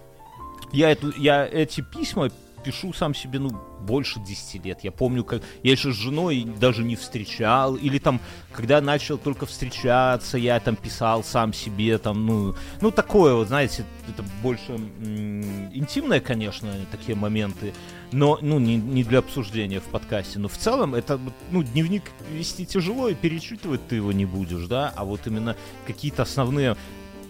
Я, 0.73 0.91
эту, 0.91 1.13
я 1.17 1.47
эти 1.47 1.81
письма 1.81 2.31
пишу 2.67 2.93
сам 2.93 3.15
себе, 3.15 3.39
ну, 3.39 3.51
больше 3.81 4.19
10 4.19 4.65
лет. 4.65 4.81
Я 4.83 4.91
помню, 4.91 5.23
как 5.23 5.43
я 5.63 5.71
еще 5.71 5.93
с 5.93 5.97
женой 5.97 6.45
даже 6.59 6.83
не 6.83 6.97
встречал. 6.97 7.77
Или 7.77 7.99
там, 7.99 8.21
когда 8.53 8.81
начал 8.81 9.19
только 9.19 9.47
встречаться, 9.47 10.37
я 10.37 10.59
там 10.59 10.75
писал 10.75 11.23
сам 11.23 11.53
себе, 11.53 11.97
там, 11.99 12.27
ну, 12.27 12.57
ну 12.81 12.91
такое 12.91 13.35
вот, 13.35 13.47
знаете, 13.49 13.85
это 14.09 14.25
больше 14.43 14.73
м, 14.73 15.73
интимное, 15.73 16.19
конечно, 16.19 16.73
такие 16.91 17.17
моменты, 17.17 17.73
но, 18.11 18.39
ну, 18.43 18.59
не, 18.59 18.77
не 18.77 19.05
для 19.05 19.21
обсуждения 19.21 19.79
в 19.79 19.85
подкасте. 19.85 20.41
Но 20.41 20.49
в 20.49 20.59
целом 20.59 20.97
это, 20.97 21.21
ну, 21.53 21.63
дневник 21.63 22.03
вести 22.33 22.67
тяжело, 22.67 23.09
и 23.09 23.15
перечитывать 23.15 23.87
ты 23.87 23.97
его 23.97 24.11
не 24.11 24.25
будешь, 24.25 24.67
да, 24.67 24.93
а 24.97 25.05
вот 25.05 25.21
именно 25.27 25.55
какие-то 25.87 26.23
основные 26.23 26.77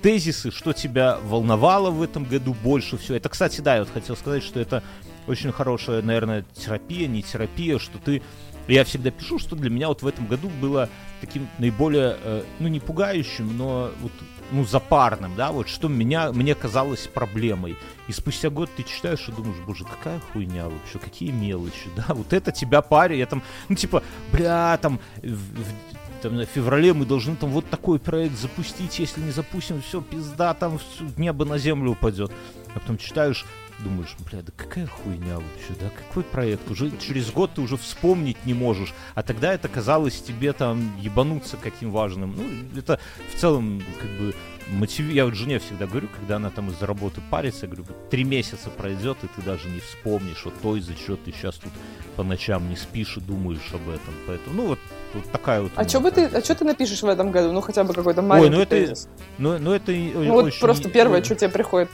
тезисы, 0.02 0.50
что 0.50 0.72
тебя 0.72 1.18
волновало 1.22 1.90
в 1.90 2.02
этом 2.02 2.24
году 2.24 2.54
больше 2.54 2.96
всего. 2.96 3.16
Это, 3.16 3.28
кстати, 3.28 3.60
да, 3.60 3.74
я 3.74 3.80
вот 3.80 3.90
хотел 3.92 4.16
сказать, 4.16 4.42
что 4.42 4.60
это 4.60 4.82
очень 5.26 5.52
хорошая, 5.52 6.02
наверное, 6.02 6.44
терапия, 6.54 7.08
не 7.08 7.22
терапия, 7.22 7.78
что 7.78 7.98
ты... 7.98 8.22
Я 8.68 8.82
всегда 8.84 9.12
пишу, 9.12 9.38
что 9.38 9.54
для 9.54 9.70
меня 9.70 9.86
вот 9.86 10.02
в 10.02 10.06
этом 10.08 10.26
году 10.26 10.48
было 10.60 10.88
таким 11.20 11.48
наиболее, 11.58 12.16
э, 12.20 12.42
ну, 12.58 12.66
не 12.66 12.80
пугающим, 12.80 13.56
но 13.56 13.92
вот, 14.00 14.10
ну, 14.50 14.64
запарным, 14.64 15.36
да, 15.36 15.52
вот, 15.52 15.68
что 15.68 15.86
меня, 15.86 16.32
мне 16.32 16.56
казалось 16.56 17.06
проблемой. 17.06 17.76
И 18.08 18.12
спустя 18.12 18.50
год 18.50 18.68
ты 18.76 18.82
читаешь 18.82 19.28
и 19.28 19.32
думаешь, 19.32 19.56
боже, 19.64 19.84
какая 19.84 20.20
хуйня 20.32 20.64
вообще, 20.64 20.98
какие 20.98 21.30
мелочи, 21.30 21.88
да, 21.96 22.06
вот 22.08 22.32
это 22.32 22.50
тебя 22.50 22.82
парень, 22.82 23.18
я 23.18 23.26
там, 23.26 23.42
ну, 23.68 23.76
типа, 23.76 24.02
бля, 24.32 24.76
там, 24.82 24.98
в- 25.22 25.28
в- 25.28 25.95
там, 26.22 26.36
в 26.38 26.44
феврале 26.44 26.92
мы 26.92 27.04
должны 27.06 27.36
там 27.36 27.50
вот 27.50 27.68
такой 27.68 27.98
проект 27.98 28.36
запустить, 28.38 28.98
если 28.98 29.20
не 29.20 29.30
запустим, 29.30 29.82
все, 29.82 30.00
пизда, 30.00 30.54
там 30.54 30.78
всё, 30.78 31.04
небо 31.16 31.44
на 31.44 31.58
землю 31.58 31.92
упадет. 31.92 32.30
а 32.74 32.78
потом 32.78 32.98
читаешь, 32.98 33.46
думаешь, 33.80 34.16
бля, 34.30 34.42
да 34.42 34.52
какая 34.56 34.86
хуйня 34.86 35.36
вообще, 35.36 35.74
да, 35.80 35.90
какой 35.90 36.22
проект, 36.22 36.70
уже 36.70 36.90
через 36.98 37.30
год 37.30 37.52
ты 37.54 37.60
уже 37.60 37.76
вспомнить 37.76 38.36
не 38.46 38.54
можешь, 38.54 38.94
а 39.14 39.22
тогда 39.22 39.52
это 39.52 39.68
казалось 39.68 40.20
тебе 40.20 40.52
там 40.52 40.96
ебануться 41.00 41.56
каким 41.56 41.90
важным, 41.90 42.34
ну, 42.36 42.78
это 42.78 42.98
в 43.34 43.38
целом, 43.38 43.82
как 44.00 44.10
бы, 44.18 44.34
мотив... 44.68 45.10
я 45.10 45.24
вот 45.24 45.34
жене 45.34 45.58
всегда 45.58 45.86
говорю, 45.86 46.08
когда 46.16 46.36
она 46.36 46.50
там 46.50 46.70
из-за 46.70 46.86
работы 46.86 47.20
парится, 47.30 47.66
я 47.66 47.72
говорю, 47.72 47.86
три 48.10 48.24
месяца 48.24 48.70
пройдет, 48.70 49.18
и 49.22 49.28
ты 49.28 49.42
даже 49.42 49.68
не 49.68 49.80
вспомнишь 49.80 50.44
вот 50.44 50.54
то, 50.60 50.76
из-за 50.76 50.94
чего 50.94 51.16
ты 51.16 51.32
сейчас 51.32 51.56
тут 51.56 51.72
по 52.16 52.22
ночам 52.22 52.68
не 52.68 52.76
спишь 52.76 53.16
и 53.16 53.20
думаешь 53.20 53.72
об 53.72 53.88
этом, 53.88 54.14
поэтому, 54.26 54.56
ну, 54.56 54.66
вот, 54.68 54.78
вот 55.12 55.30
такая 55.30 55.62
вот... 55.62 55.72
А 55.76 55.88
что 55.88 56.00
бы 56.00 56.10
ты, 56.10 56.24
а 56.26 56.40
что 56.42 56.54
ты 56.54 56.64
напишешь 56.64 57.02
в 57.02 57.06
этом 57.06 57.30
году? 57.30 57.52
Ну, 57.52 57.60
хотя 57.60 57.84
бы 57.84 57.92
какой-то 57.94 58.22
маленький 58.22 58.50
Ой, 58.50 58.56
ну 58.56 58.62
это, 58.62 58.70
тезис. 58.70 59.08
ну, 59.38 59.58
ну 59.58 59.72
это 59.72 59.92
Ну, 59.92 60.32
вот 60.32 60.44
очень- 60.46 60.60
просто 60.60 60.90
первое, 60.90 61.22
что 61.22 61.34
тебе 61.34 61.50
приходит. 61.50 61.90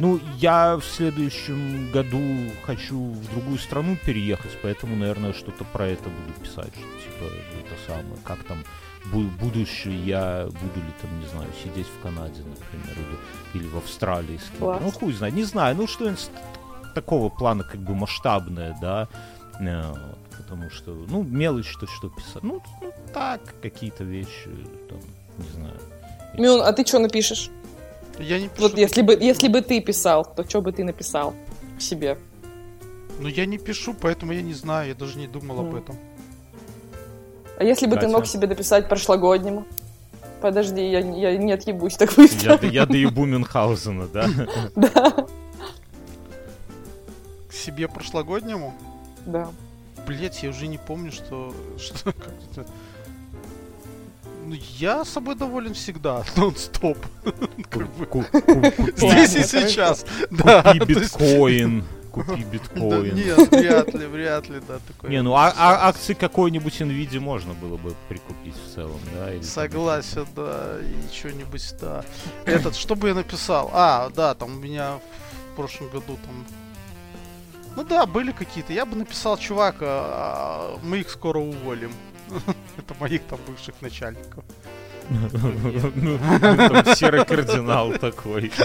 Ну, 0.00 0.18
я 0.38 0.76
в 0.78 0.84
следующем 0.84 1.90
году 1.92 2.20
хочу 2.64 2.98
в 2.98 3.30
другую 3.30 3.58
страну 3.58 3.96
переехать, 4.04 4.56
поэтому, 4.62 4.96
наверное, 4.96 5.34
что-то 5.34 5.64
про 5.64 5.88
это 5.88 6.04
буду 6.04 6.40
писать, 6.42 6.72
что 6.72 7.04
типа 7.04 7.24
это 7.60 7.74
самое, 7.86 8.16
как 8.24 8.42
там 8.44 8.64
бу- 9.12 9.28
будущее 9.38 9.94
я 10.06 10.46
буду 10.46 10.80
ли 10.86 10.92
там, 11.02 11.20
не 11.20 11.26
знаю, 11.26 11.50
сидеть 11.62 11.86
в 11.86 12.02
Канаде, 12.02 12.40
например, 12.40 12.96
или, 12.96 13.60
или 13.62 13.68
в 13.70 13.76
Австралии 13.76 14.38
с. 14.38 14.50
Ну, 14.58 14.90
хуй 14.90 15.12
знает, 15.12 15.34
не 15.34 15.44
знаю, 15.44 15.76
ну 15.76 15.86
что-нибудь 15.86 16.30
такого 16.94 17.28
плана 17.28 17.62
как 17.62 17.80
бы 17.80 17.94
масштабное, 17.94 18.76
да, 18.80 19.06
Э, 19.60 19.94
потому 20.38 20.70
что, 20.70 20.92
ну, 20.92 21.22
мелочь 21.22 21.76
то, 21.78 21.86
что 21.86 22.08
писать, 22.08 22.42
ну, 22.42 22.62
ну, 22.80 22.92
так, 23.12 23.40
какие-то 23.60 24.04
вещи, 24.04 24.48
там, 24.88 24.98
не 25.36 25.48
знаю. 25.54 25.78
Мюн, 26.38 26.62
а 26.62 26.72
ты 26.72 26.86
что 26.86 26.98
напишешь? 26.98 27.50
Я 28.20 28.38
не 28.38 28.48
пишу. 28.48 28.62
Вот 28.62 28.78
если 28.78 29.02
бы, 29.02 29.16
если 29.20 29.48
бы 29.48 29.62
ты 29.62 29.80
писал, 29.80 30.24
то 30.24 30.48
что 30.48 30.60
бы 30.60 30.72
ты 30.72 30.84
написал 30.84 31.34
себе? 31.78 32.18
Ну, 33.18 33.28
я 33.28 33.46
не 33.46 33.58
пишу, 33.58 33.94
поэтому 33.94 34.32
я 34.32 34.42
не 34.42 34.54
знаю, 34.54 34.88
я 34.88 34.94
даже 34.94 35.18
не 35.18 35.26
думал 35.26 35.60
об 35.60 35.74
этом. 35.74 35.96
А 37.58 37.64
если 37.64 37.86
бы 37.86 37.96
ты 37.96 38.02
Катя? 38.02 38.12
мог 38.12 38.26
себе 38.26 38.46
написать 38.46 38.88
прошлогоднему? 38.88 39.66
Подожди, 40.40 40.90
я, 40.90 41.00
я 41.00 41.36
не 41.36 41.52
отъебусь 41.52 41.96
так 41.96 42.14
быстро. 42.14 42.58
Я, 42.62 42.68
я 42.68 42.86
доебу 42.86 43.26
Мюнхгаузена, 43.26 44.06
да? 44.06 44.26
Да, 44.76 45.26
К 47.48 47.52
себе 47.52 47.88
прошлогоднему? 47.88 48.74
да. 49.26 49.50
Блять, 50.06 50.42
я 50.42 50.48
уже 50.48 50.66
не 50.66 50.78
помню, 50.78 51.12
что... 51.12 51.54
что 51.78 52.12
как 52.12 52.32
это... 52.50 52.66
Ну, 54.50 54.56
я 54.78 55.04
собой 55.04 55.36
доволен 55.36 55.74
всегда, 55.74 56.24
нон-стоп. 56.36 56.98
Здесь 58.96 59.36
и 59.36 59.44
сейчас. 59.44 60.04
Купи 60.28 60.78
биткоин. 60.84 61.84
Купи 62.10 62.42
Да 62.42 62.50
биткоин. 62.50 63.14
нет, 63.14 63.48
вряд 63.52 63.94
ли, 63.94 64.06
вряд 64.06 64.48
ли, 64.48 64.60
да, 64.66 64.80
такое. 64.88 65.08
Не, 65.08 65.22
ну 65.22 65.34
а, 65.36 65.54
а 65.56 65.88
акции 65.88 66.14
какой-нибудь 66.14 66.80
Nvidia 66.80 67.20
можно 67.20 67.54
было 67.54 67.76
бы 67.76 67.94
прикупить 68.08 68.56
в 68.56 68.74
целом, 68.74 68.98
да? 69.14 69.32
или 69.32 69.42
Согласен, 69.42 70.26
да, 70.34 70.78
и 70.80 71.14
что-нибудь, 71.16 71.72
да. 71.80 72.04
Этот, 72.44 72.74
что 72.74 72.96
бы 72.96 73.06
я 73.06 73.14
написал? 73.14 73.70
А, 73.72 74.10
да, 74.16 74.34
там 74.34 74.56
у 74.56 74.58
меня 74.58 74.98
в 75.52 75.54
прошлом 75.54 75.90
году 75.90 76.18
там... 76.24 76.44
Ну 77.76 77.84
да, 77.84 78.04
были 78.04 78.32
какие-то. 78.32 78.72
Я 78.72 78.84
бы 78.84 78.96
написал, 78.96 79.38
чувак, 79.38 79.76
а, 79.80 80.76
мы 80.82 80.98
их 80.98 81.08
скоро 81.08 81.38
уволим. 81.38 81.92
Это 82.78 82.94
моих 83.00 83.22
там 83.24 83.38
бывших 83.46 83.74
начальников. 83.80 84.44
Ну, 85.10 85.90
ну, 85.96 86.18
там 86.68 86.94
серый 86.94 87.24
кардинал 87.24 87.90
такой. 87.94 88.52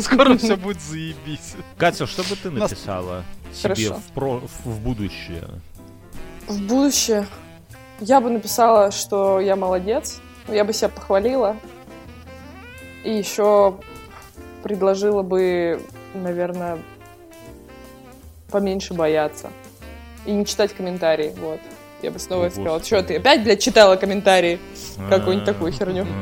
Скоро 0.00 0.36
все 0.36 0.56
будет 0.56 0.80
заебись. 0.80 1.54
Катя, 1.76 2.06
что 2.06 2.22
бы 2.22 2.36
ты 2.36 2.50
написала 2.50 3.24
себе 3.52 3.96
в 4.64 4.78
будущее? 4.78 5.48
В 6.46 6.60
будущее 6.62 7.26
я 8.00 8.20
бы 8.20 8.30
написала, 8.30 8.90
что 8.90 9.40
я 9.40 9.56
молодец, 9.56 10.20
я 10.48 10.64
бы 10.64 10.72
себя 10.72 10.88
похвалила. 10.88 11.56
И 13.02 13.10
еще 13.10 13.78
предложила 14.62 15.22
бы, 15.22 15.80
наверное, 16.14 16.78
поменьше 18.50 18.94
бояться. 18.94 19.50
И 20.26 20.32
не 20.32 20.46
читать 20.46 20.74
комментарии, 20.74 21.32
вот. 21.38 21.60
Я 22.02 22.10
бы 22.10 22.18
снова 22.18 22.46
О, 22.46 22.50
сказала, 22.50 22.82
что 22.82 23.02
ты 23.02 23.16
опять, 23.16 23.44
блядь, 23.44 23.62
читала 23.62 23.96
комментарии? 23.96 24.58
Какую-нибудь 25.08 25.46
такую 25.46 25.72
херню. 25.72 26.06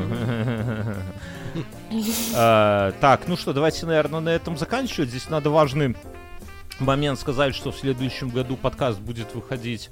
А, 2.35 2.93
Так, 3.03 3.29
ну 3.29 3.37
что, 3.37 3.53
давайте, 3.53 3.85
наверное, 3.85 4.21
на 4.21 4.31
этом 4.31 4.57
заканчивать. 4.57 5.11
Здесь 5.11 5.29
надо 5.29 5.51
важный 5.51 5.95
момент 6.79 7.19
сказать, 7.19 7.55
что 7.55 7.71
в 7.71 7.77
следующем 7.77 8.31
году 8.31 8.57
подкаст 8.57 8.99
будет 8.99 9.35
выходить 9.35 9.91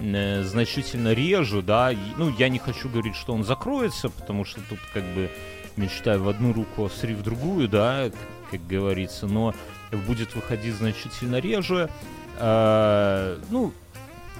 э, 0.00 0.42
значительно 0.42 1.12
реже, 1.12 1.60
да. 1.60 1.92
И, 1.92 1.98
Ну, 2.16 2.30
я 2.38 2.48
не 2.48 2.58
хочу 2.58 2.88
говорить, 2.88 3.16
что 3.16 3.34
он 3.34 3.44
закроется, 3.44 4.08
потому 4.08 4.44
что 4.44 4.60
тут 4.68 4.78
как 4.94 5.02
бы 5.14 5.30
мечтаю 5.76 6.22
в 6.22 6.28
одну 6.28 6.52
руку, 6.52 6.86
а 6.86 6.90
сри 6.90 7.14
в 7.14 7.22
другую, 7.22 7.68
да, 7.68 8.10
как 8.50 8.66
говорится, 8.66 9.26
но 9.26 9.54
будет 10.06 10.34
выходить 10.34 10.74
значительно 10.74 11.36
реже. 11.36 11.88
А, 12.44 13.38
Ну, 13.50 13.72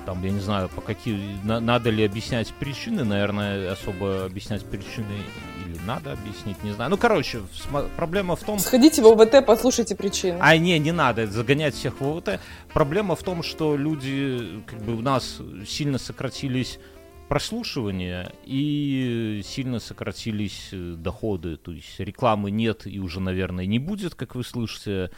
там, 0.05 0.21
я 0.25 0.31
не 0.33 0.41
знаю, 0.41 0.69
по 0.69 0.81
какие, 0.81 1.39
на- 1.45 1.61
надо 1.61 1.91
ли 1.91 2.05
объяснять 2.05 2.49
причины, 2.55 3.05
наверное, 3.05 3.71
особо 3.73 4.25
объяснять 4.25 4.65
причины 4.65 5.07
или 5.65 5.79
надо 5.87 6.13
объяснить, 6.13 6.61
не 6.65 6.73
знаю. 6.73 6.91
Ну, 6.91 6.97
короче, 6.97 7.43
сма- 7.55 7.89
проблема 7.97 8.35
в 8.35 8.41
том, 8.43 8.59
Сходите 8.59 9.01
в 9.03 9.07
ОВТ, 9.07 9.47
послушайте 9.47 9.95
причины. 9.95 10.39
а, 10.41 10.57
не, 10.57 10.77
не 10.81 10.91
надо 10.91 11.29
загонять 11.29 11.75
всех 11.77 12.01
в 12.01 12.05
ОВТ. 12.05 12.41
Проблема 12.73 13.15
в 13.15 13.23
том, 13.23 13.45
что 13.45 13.77
люди, 13.77 14.63
как 14.67 14.81
бы 14.83 14.97
у 14.97 15.01
нас 15.01 15.39
сильно 15.69 15.99
сократились 15.99 16.81
прослушивания 17.29 18.33
и 18.45 19.41
сильно 19.45 19.79
сократились 19.79 20.71
э, 20.73 20.95
доходы. 20.99 21.57
То 21.57 21.71
есть 21.71 21.99
рекламы 22.01 22.51
нет 22.51 22.87
и 22.87 22.99
уже, 22.99 23.21
наверное, 23.21 23.67
не 23.67 23.79
будет, 23.79 24.17
как 24.17 24.35
вы 24.35 24.43
слышите. 24.43 25.13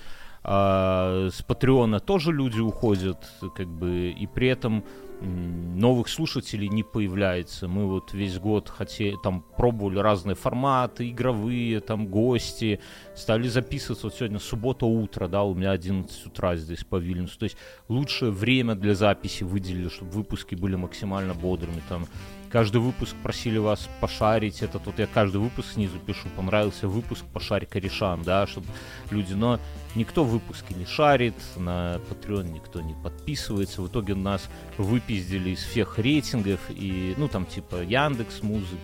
А 0.47 1.31
с 1.31 1.43
Патреона 1.43 2.01
тоже 2.01 2.31
люди 2.31 2.61
уходят, 2.61 3.27
как 3.57 3.67
бы, 3.67 4.11
и 4.11 4.27
при 4.27 4.49
этом 4.49 4.85
новых 5.23 6.09
слушателей 6.09 6.69
не 6.69 6.83
появляется. 6.83 7.67
Мы 7.67 7.87
вот 7.87 8.13
весь 8.13 8.39
год 8.39 8.69
хотели, 8.69 9.17
там, 9.23 9.43
пробовали 9.57 9.99
разные 9.99 10.35
форматы, 10.35 11.09
игровые, 11.09 11.81
там, 11.81 12.09
гости, 12.09 12.81
стали 13.17 13.49
записываться. 13.49 14.07
Вот 14.07 14.17
сегодня 14.17 14.39
суббота 14.39 14.85
утро, 14.85 15.29
да, 15.29 15.43
у 15.45 15.55
меня 15.55 15.71
11 15.71 16.27
утра 16.27 16.57
здесь 16.57 16.85
по 16.85 16.97
Вильнюсу. 16.97 17.39
То 17.39 17.45
есть 17.45 17.57
лучшее 17.89 18.31
время 18.31 18.75
для 18.75 18.95
записи 18.95 19.45
выделили, 19.45 19.89
чтобы 19.89 20.11
выпуски 20.11 20.55
были 20.57 20.77
максимально 20.77 21.33
бодрыми. 21.33 21.81
Там 21.89 22.07
каждый 22.55 22.81
выпуск 22.81 23.17
просили 23.21 23.59
вас 23.59 23.89
пошарить. 24.01 24.63
Это 24.63 24.79
тут 24.79 25.01
я 25.01 25.09
каждый 25.09 25.39
выпуск 25.39 25.73
снизу 25.73 25.99
пишу. 25.99 26.29
Понравился 26.37 26.87
выпуск, 26.87 27.25
пошарь 27.33 27.67
корешам, 27.67 28.23
да, 28.23 28.47
чтобы 28.47 28.69
люди... 29.11 29.33
Но 29.33 29.59
никто 29.97 30.23
выпуски 30.23 30.73
не 30.73 30.87
шарит, 30.87 31.35
на 31.57 32.01
Patreon 32.09 32.53
никто 32.53 32.81
не 32.81 32.95
подписывается. 32.95 33.83
В 33.83 33.89
итоге 33.89 34.15
нас 34.15 34.49
выпиздили 34.79 35.51
из 35.51 35.65
всех 35.65 35.99
рейтингов. 35.99 36.61
И, 36.71 37.17
ну, 37.19 37.27
там, 37.27 37.45
типа, 37.45 37.83
Яндекс 37.83 38.45
Музыки, 38.45 38.79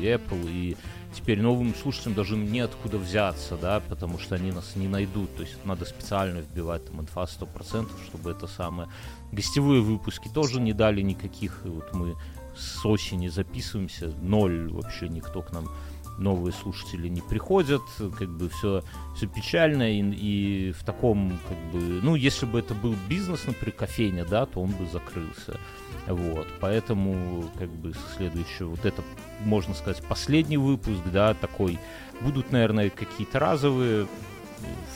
Apple, 0.00 0.50
и 0.50 0.78
теперь 1.12 1.42
новым 1.42 1.74
слушателям 1.74 2.14
даже 2.14 2.38
неоткуда 2.38 2.96
взяться, 2.96 3.58
да, 3.58 3.80
потому 3.80 4.18
что 4.18 4.36
они 4.36 4.50
нас 4.50 4.76
не 4.76 4.88
найдут. 4.88 5.36
То 5.36 5.42
есть 5.42 5.62
надо 5.66 5.84
специально 5.84 6.38
вбивать 6.38 6.86
там 6.86 7.02
инфа 7.02 7.24
100%, 7.24 7.86
чтобы 8.06 8.30
это 8.30 8.46
самое. 8.46 8.88
Гостевые 9.30 9.82
выпуски 9.82 10.28
тоже 10.32 10.58
не 10.58 10.72
дали 10.72 11.02
никаких. 11.02 11.60
И 11.66 11.68
вот 11.68 11.92
мы 11.92 12.16
с 12.60 12.84
осени 12.84 13.28
записываемся, 13.28 14.12
ноль 14.20 14.70
вообще 14.70 15.08
никто 15.08 15.42
к 15.42 15.52
нам 15.52 15.68
новые 16.18 16.52
слушатели 16.52 17.08
не 17.08 17.22
приходят, 17.22 17.82
как 18.18 18.28
бы 18.28 18.48
все, 18.50 18.84
все 19.16 19.26
печально, 19.26 19.90
и, 19.90 20.00
и 20.00 20.72
в 20.72 20.84
таком, 20.84 21.38
как 21.48 21.58
бы, 21.72 22.00
ну, 22.02 22.14
если 22.14 22.46
бы 22.46 22.58
это 22.58 22.74
был 22.74 22.94
бизнес, 23.08 23.46
например, 23.46 23.72
кофейня, 23.72 24.24
да, 24.24 24.46
то 24.46 24.60
он 24.60 24.70
бы 24.70 24.86
закрылся. 24.86 25.58
Вот, 26.06 26.46
поэтому, 26.60 27.44
как 27.58 27.70
бы, 27.70 27.94
следующее, 28.16 28.68
вот 28.68 28.84
это, 28.84 29.02
можно 29.40 29.74
сказать, 29.74 30.02
последний 30.06 30.58
выпуск, 30.58 31.00
да, 31.12 31.34
такой, 31.34 31.78
будут, 32.20 32.52
наверное, 32.52 32.90
какие-то 32.90 33.38
разовые 33.38 34.06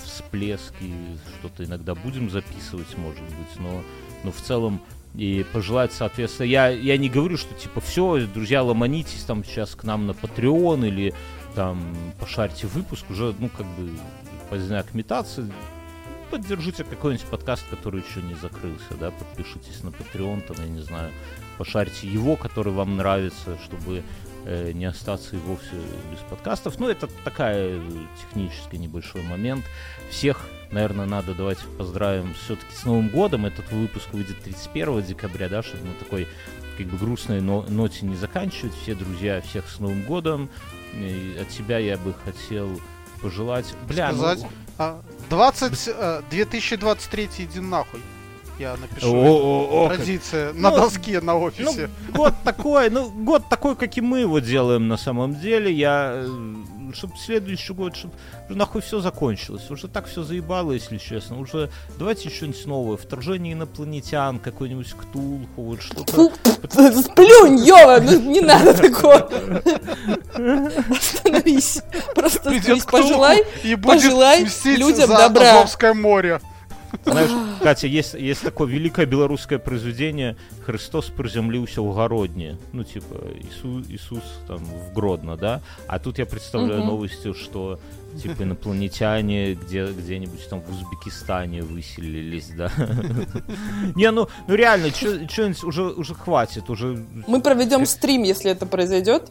всплески, 0.05 0.93
что-то 1.39 1.65
иногда 1.65 1.95
будем 1.95 2.29
записывать, 2.29 2.99
может 2.99 3.23
быть, 3.23 3.59
но, 3.59 3.83
но 4.25 4.31
в 4.31 4.41
целом 4.41 4.81
и 5.15 5.45
пожелать, 5.53 5.93
соответственно, 5.93 6.47
я, 6.47 6.69
я 6.69 6.97
не 6.97 7.09
говорю, 7.09 7.37
что 7.37 7.55
типа 7.55 7.81
все, 7.81 8.27
друзья, 8.27 8.63
ломанитесь 8.63 9.23
там 9.23 9.45
сейчас 9.45 9.75
к 9.75 9.85
нам 9.85 10.07
на 10.07 10.11
Patreon 10.11 10.87
или 10.87 11.15
там 11.55 11.95
пошарьте 12.19 12.67
выпуск, 12.67 13.05
уже, 13.11 13.35
ну, 13.39 13.49
как 13.49 13.67
бы, 13.67 13.91
под 14.51 14.61
знак 14.61 14.87
имитации, 14.93 15.51
поддержите 16.31 16.83
какой-нибудь 16.83 17.27
подкаст, 17.27 17.65
который 17.71 18.03
еще 18.03 18.21
не 18.23 18.35
закрылся, 18.35 18.95
да, 18.99 19.13
подпишитесь 19.13 19.85
на 19.85 19.91
Patreon, 19.91 20.41
там, 20.43 20.57
я 20.59 20.69
не 20.69 20.81
знаю, 20.81 21.13
пошарьте 21.59 22.09
его, 22.09 22.35
который 22.35 22.73
вам 22.73 22.97
нравится, 22.97 23.57
чтобы 23.65 24.03
э, 24.45 24.73
не 24.73 24.85
остаться 24.85 25.37
и 25.37 25.39
вовсе 25.39 25.75
без 26.11 26.19
подкастов. 26.31 26.79
Ну, 26.79 26.89
это 26.89 27.09
такая 27.25 27.81
технический 28.21 28.79
небольшой 28.79 29.23
момент. 29.23 29.65
Всех, 30.11 30.47
наверное, 30.71 31.07
надо 31.07 31.35
давайте 31.35 31.63
поздравим 31.79 32.35
все-таки 32.35 32.75
с 32.75 32.85
Новым 32.85 33.09
годом. 33.09 33.47
Этот 33.47 33.71
выпуск 33.71 34.09
выйдет 34.13 34.41
31 34.43 35.03
декабря, 35.03 35.49
да, 35.49 35.63
чтобы 35.63 35.85
на 35.85 35.95
такой 35.95 36.29
как 36.77 36.87
бы 36.87 36.97
грустной 36.99 37.41
но- 37.41 37.65
ноте 37.69 38.05
не 38.07 38.17
заканчивать. 38.17 38.75
Все 38.75 38.95
друзья, 38.95 39.41
всех 39.41 39.69
с 39.69 39.79
Новым 39.81 40.03
годом. 40.05 40.49
И 40.95 41.39
от 41.41 41.51
себя 41.51 41.79
я 41.79 41.97
бы 41.97 42.15
хотел 42.25 42.81
пожелать... 43.23 43.75
Бля, 43.89 44.13
ну, 44.13 44.19
Сказать? 44.19 44.47
А, 44.79 45.03
20... 45.31 45.89
э, 45.89 46.23
2023 46.31 47.31
иди 47.39 47.61
нахуй. 47.61 48.01
Я 48.59 48.77
напишу. 48.77 49.13
О-о-о, 49.13 49.89
как- 49.89 49.97
Традиция 49.99 50.53
на 50.53 50.71
Ну, 50.71 50.77
доске 50.77 51.21
на 51.21 51.37
офисе. 51.37 51.91
Ну, 52.09 52.13
год 52.15 52.35
такой, 52.45 52.89
ну, 52.91 53.11
год 53.11 53.43
такой, 53.51 53.75
как 53.75 53.97
и 53.97 54.01
мы 54.01 54.21
его 54.21 54.39
делаем 54.39 54.87
на 54.87 54.97
самом 54.97 55.39
деле. 55.41 55.73
Я, 55.73 56.25
чтобы 56.93 57.15
следующий 57.17 57.73
год, 57.73 57.97
чтобы 57.97 58.15
нахуй 58.49 58.81
все 58.81 59.01
закончилось. 59.01 59.69
Уже 59.71 59.89
так 59.89 60.07
все 60.07 60.23
заебало, 60.23 60.71
если 60.73 60.99
честно. 60.99 61.41
Уже 61.41 61.69
давайте 61.99 62.31
что-нибудь 62.31 62.65
новое. 62.67 62.97
Вторжение 62.97 63.55
инопланетян, 63.55 64.39
какой-нибудь 64.39 64.93
Ктулху, 64.93 65.63
вот 65.63 65.83
что-то. 65.83 66.31
Сплюнь, 67.03 67.59
Йова, 67.67 67.99
ну 68.01 68.21
не 68.21 68.41
надо 68.41 68.73
такого. 68.75 69.29
Остановись. 70.91 71.83
Просто 72.15 72.51
остановись, 72.51 72.85
пожелай. 72.85 73.45
пожелай 73.83 74.47
людям 74.65 75.09
добра. 75.11 75.67
Море. 75.95 76.41
Знаешь, 77.05 77.31
Катя, 77.63 77.87
есть, 77.87 78.15
есть 78.15 78.43
такое 78.43 78.69
великое 78.69 79.07
белорусское 79.07 79.59
произведение 79.59 80.37
«Христос 80.65 81.07
приземлился 81.07 81.83
в 81.83 81.95
Городне». 81.95 82.59
Ну, 82.73 82.85
типа, 82.85 83.21
Иисус, 83.41 83.87
Иисус 83.89 84.23
там 84.47 84.59
в 84.59 84.93
Гродно, 84.95 85.37
да? 85.37 85.61
А 85.87 85.99
тут 85.99 86.19
я 86.19 86.27
представляю 86.27 86.81
Мгм. 86.81 86.89
новости, 86.89 87.33
что 87.33 87.79
типа 88.23 88.45
инопланетяне 88.45 89.55
где, 89.55 89.87
где-нибудь 89.87 90.49
там 90.49 90.61
в 90.61 90.71
Узбекистане 90.71 91.63
выселились, 91.63 92.51
да. 92.57 92.71
Не, 93.95 94.11
ну, 94.11 94.29
ну 94.47 94.55
реально, 94.55 94.91
что-нибудь 94.91 95.65
уже, 95.65 95.83
уже 95.83 96.15
хватит, 96.15 96.71
уже 96.71 97.05
Мы 97.27 97.41
проведем 97.41 97.85
стрим, 97.87 98.23
если 98.23 98.51
это 98.51 98.67
произойдет. 98.67 99.31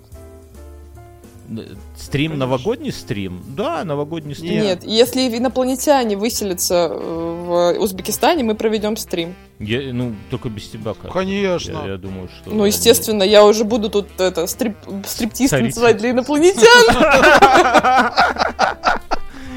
Стрим, 1.98 2.38
новогодний 2.38 2.92
стрим? 2.92 3.42
Да, 3.48 3.84
новогодний 3.84 4.36
стрим. 4.36 4.62
Нет, 4.64 4.84
если 4.84 5.22
инопланетяне 5.38 6.16
выселятся 6.18 6.90
э, 6.92 6.96
в 6.98 7.74
Узбекистане, 7.80 8.44
мы 8.44 8.56
проведем 8.56 8.98
стрим. 8.98 9.36
Я, 9.60 9.94
ну, 9.94 10.14
только 10.30 10.50
без 10.50 10.68
тебя, 10.70 10.94
как. 10.94 11.12
Конечно. 11.12 11.84
Я, 11.86 11.92
я 11.94 11.98
думаю, 11.98 12.30
что... 12.30 12.50
Ну, 12.52 12.66
естественно, 12.66 13.24
я 13.24 13.46
уже 13.46 13.64
буду 13.64 13.90
тут 13.90 14.08
это 14.20 14.48
стрип, 14.48 14.76
стриптиз 15.06 15.50
Царица. 15.50 15.66
танцевать 15.82 15.98
для 15.98 16.12
инопланетян. 16.12 16.64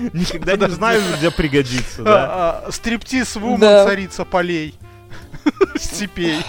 Никогда 0.12 0.56
не 0.56 0.72
знаю, 0.72 1.00
где 1.18 1.30
пригодится, 1.30 2.02
да. 2.02 2.64
Стриптиз 2.70 3.36
вумен, 3.36 3.60
Да. 3.60 3.86
царица 3.86 4.24
полей. 4.24 4.74
Степей. 5.78 6.40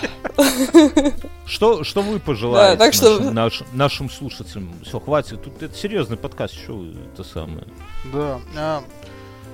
Что, 1.45 1.83
что 1.83 2.01
вы 2.01 2.19
пожелаете 2.19 2.77
Да, 2.77 2.85
так 2.85 2.93
что- 2.93 3.19
нашим, 3.19 3.33
наш- 3.33 3.63
нашим 3.73 4.09
слушателям? 4.09 4.73
Все, 4.83 4.99
хватит. 4.99 5.43
Тут 5.43 5.61
это 5.61 5.75
серьезный 5.75 6.17
подкаст, 6.17 6.53
что 6.55 6.83
это 7.13 7.23
самое. 7.23 7.65
Да. 8.13 8.39
а, 8.55 8.83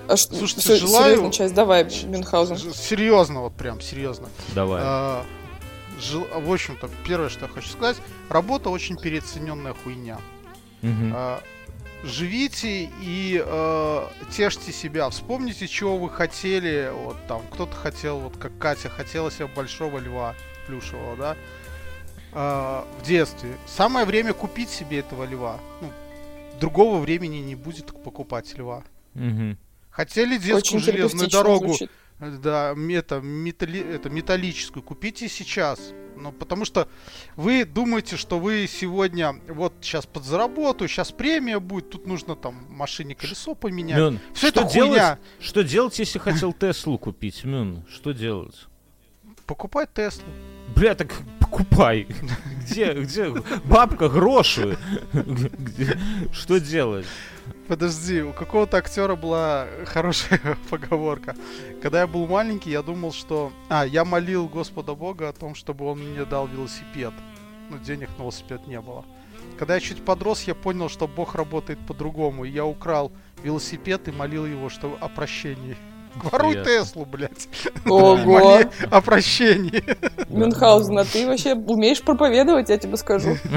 А 0.07 0.17
что- 0.17 0.35
Слушайте, 0.35 0.61
всё, 0.61 0.75
желаю- 0.87 1.05
серьезная 1.11 1.31
часть, 1.31 1.53
давай, 1.53 1.83
Мюнхгаузен. 2.05 2.57
Серьезно, 2.73 3.41
вот 3.41 3.53
прям 3.53 3.79
серьезно. 3.79 4.27
Давай. 4.53 4.81
А, 4.83 5.25
жел- 6.01 6.27
В 6.35 6.51
общем-то, 6.51 6.89
первое, 7.07 7.29
что 7.29 7.45
я 7.45 7.47
хочу 7.51 7.69
сказать, 7.69 7.97
работа 8.29 8.69
очень 8.69 8.97
переоцененная 8.97 9.73
хуйня. 9.83 10.17
Мгм. 10.81 11.13
А, 11.15 11.39
Живите 12.03 12.89
и 13.01 13.41
э, 13.43 14.07
тешьте 14.29 14.73
себя. 14.73 15.09
Вспомните, 15.09 15.67
чего 15.69 15.97
вы 15.97 16.09
хотели. 16.09 16.91
Вот 16.93 17.17
там 17.27 17.41
кто-то 17.49 17.73
хотел, 17.75 18.19
вот 18.19 18.35
как 18.37 18.57
Катя, 18.57 18.89
хотела 18.89 19.31
себе 19.31 19.47
большого 19.47 19.99
льва 19.99 20.35
плюшевого, 20.67 21.15
да, 21.15 21.37
а, 22.33 22.85
в 22.99 23.05
детстве. 23.05 23.55
Самое 23.65 24.05
время 24.05 24.33
купить 24.33 24.69
себе 24.69 24.99
этого 24.99 25.23
льва. 25.23 25.59
Ну, 25.81 25.91
другого 26.59 26.99
времени 26.99 27.37
не 27.37 27.55
будет 27.55 27.87
покупать 28.03 28.53
льва. 28.57 28.83
Мгм. 29.13 29.57
Хотели 29.89 30.37
детскую 30.37 30.57
Очень 30.57 30.79
железную 30.79 31.29
дорогу, 31.29 31.67
звучит. 31.67 31.91
Да, 32.19 32.73
это, 32.91 33.19
металли- 33.21 33.95
это 33.95 34.09
металлическую, 34.09 34.83
купите 34.83 35.27
сейчас. 35.27 35.93
Ну, 36.15 36.31
потому 36.31 36.63
что 36.63 36.87
вы 37.35 37.65
думаете, 37.65 38.17
что 38.17 38.39
вы 38.39 38.67
сегодня 38.67 39.33
вот 39.47 39.73
сейчас 39.81 40.05
подзаработаю, 40.05 40.87
сейчас 40.87 41.11
премия 41.11 41.59
будет, 41.59 41.89
тут 41.89 42.05
нужно 42.05 42.35
там 42.35 42.67
машине 42.69 43.15
колесо 43.15 43.55
поменять. 43.55 43.97
Мюн, 43.97 44.19
Все 44.33 44.49
что 44.49 44.61
это 44.61 44.69
хуйня. 44.69 44.85
делать? 44.95 45.19
Что 45.39 45.63
делать, 45.63 45.97
если 45.99 46.19
хотел 46.19 46.53
Теслу 46.53 46.99
купить, 46.99 47.43
Мюн? 47.43 47.83
Что 47.91 48.11
делать? 48.11 48.67
Покупать 49.47 49.91
Теслу. 49.93 50.23
Бля, 50.75 50.93
так 50.95 51.11
покупай. 51.39 52.07
Где, 52.61 52.93
где? 52.93 53.29
Бабка, 53.65 54.07
гроши. 54.07 54.77
Что 56.31 56.59
делать? 56.59 57.05
Подожди, 57.67 58.21
у 58.21 58.33
какого-то 58.33 58.77
актера 58.77 59.15
была 59.15 59.67
хорошая 59.85 60.41
поговорка. 60.69 61.35
Когда 61.81 62.01
я 62.01 62.07
был 62.07 62.27
маленький, 62.27 62.71
я 62.71 62.81
думал, 62.81 63.13
что... 63.13 63.53
А, 63.69 63.85
я 63.85 64.03
молил 64.03 64.47
Господа 64.47 64.95
Бога 64.95 65.29
о 65.29 65.33
том, 65.33 65.55
чтобы 65.55 65.85
он 65.85 65.99
мне 65.99 66.25
дал 66.25 66.47
велосипед. 66.47 67.13
Но 67.69 67.77
денег 67.77 68.09
на 68.17 68.23
велосипед 68.23 68.67
не 68.67 68.81
было. 68.81 69.05
Когда 69.57 69.75
я 69.75 69.79
чуть 69.79 70.03
подрос, 70.03 70.43
я 70.43 70.55
понял, 70.55 70.89
что 70.89 71.07
Бог 71.07 71.35
работает 71.35 71.79
по-другому. 71.87 72.43
И 72.43 72.49
я 72.49 72.65
украл 72.65 73.13
велосипед 73.43 74.07
и 74.09 74.11
молил 74.11 74.45
его 74.45 74.69
что 74.69 74.97
о 74.99 75.07
прощении. 75.07 75.77
Воруй 76.15 76.55
Ясно. 76.55 76.71
Теслу, 76.71 77.05
блядь. 77.05 77.47
Ого. 77.85 78.17
Моли 78.17 78.69
о 78.91 79.01
прощении. 79.01 79.83
Мюнхгаузен, 80.29 80.99
а 80.99 81.05
ты 81.05 81.25
вообще 81.25 81.55
умеешь 81.55 82.01
проповедовать, 82.01 82.69
я 82.69 82.77
тебе 82.77 82.97
скажу. 82.97 83.37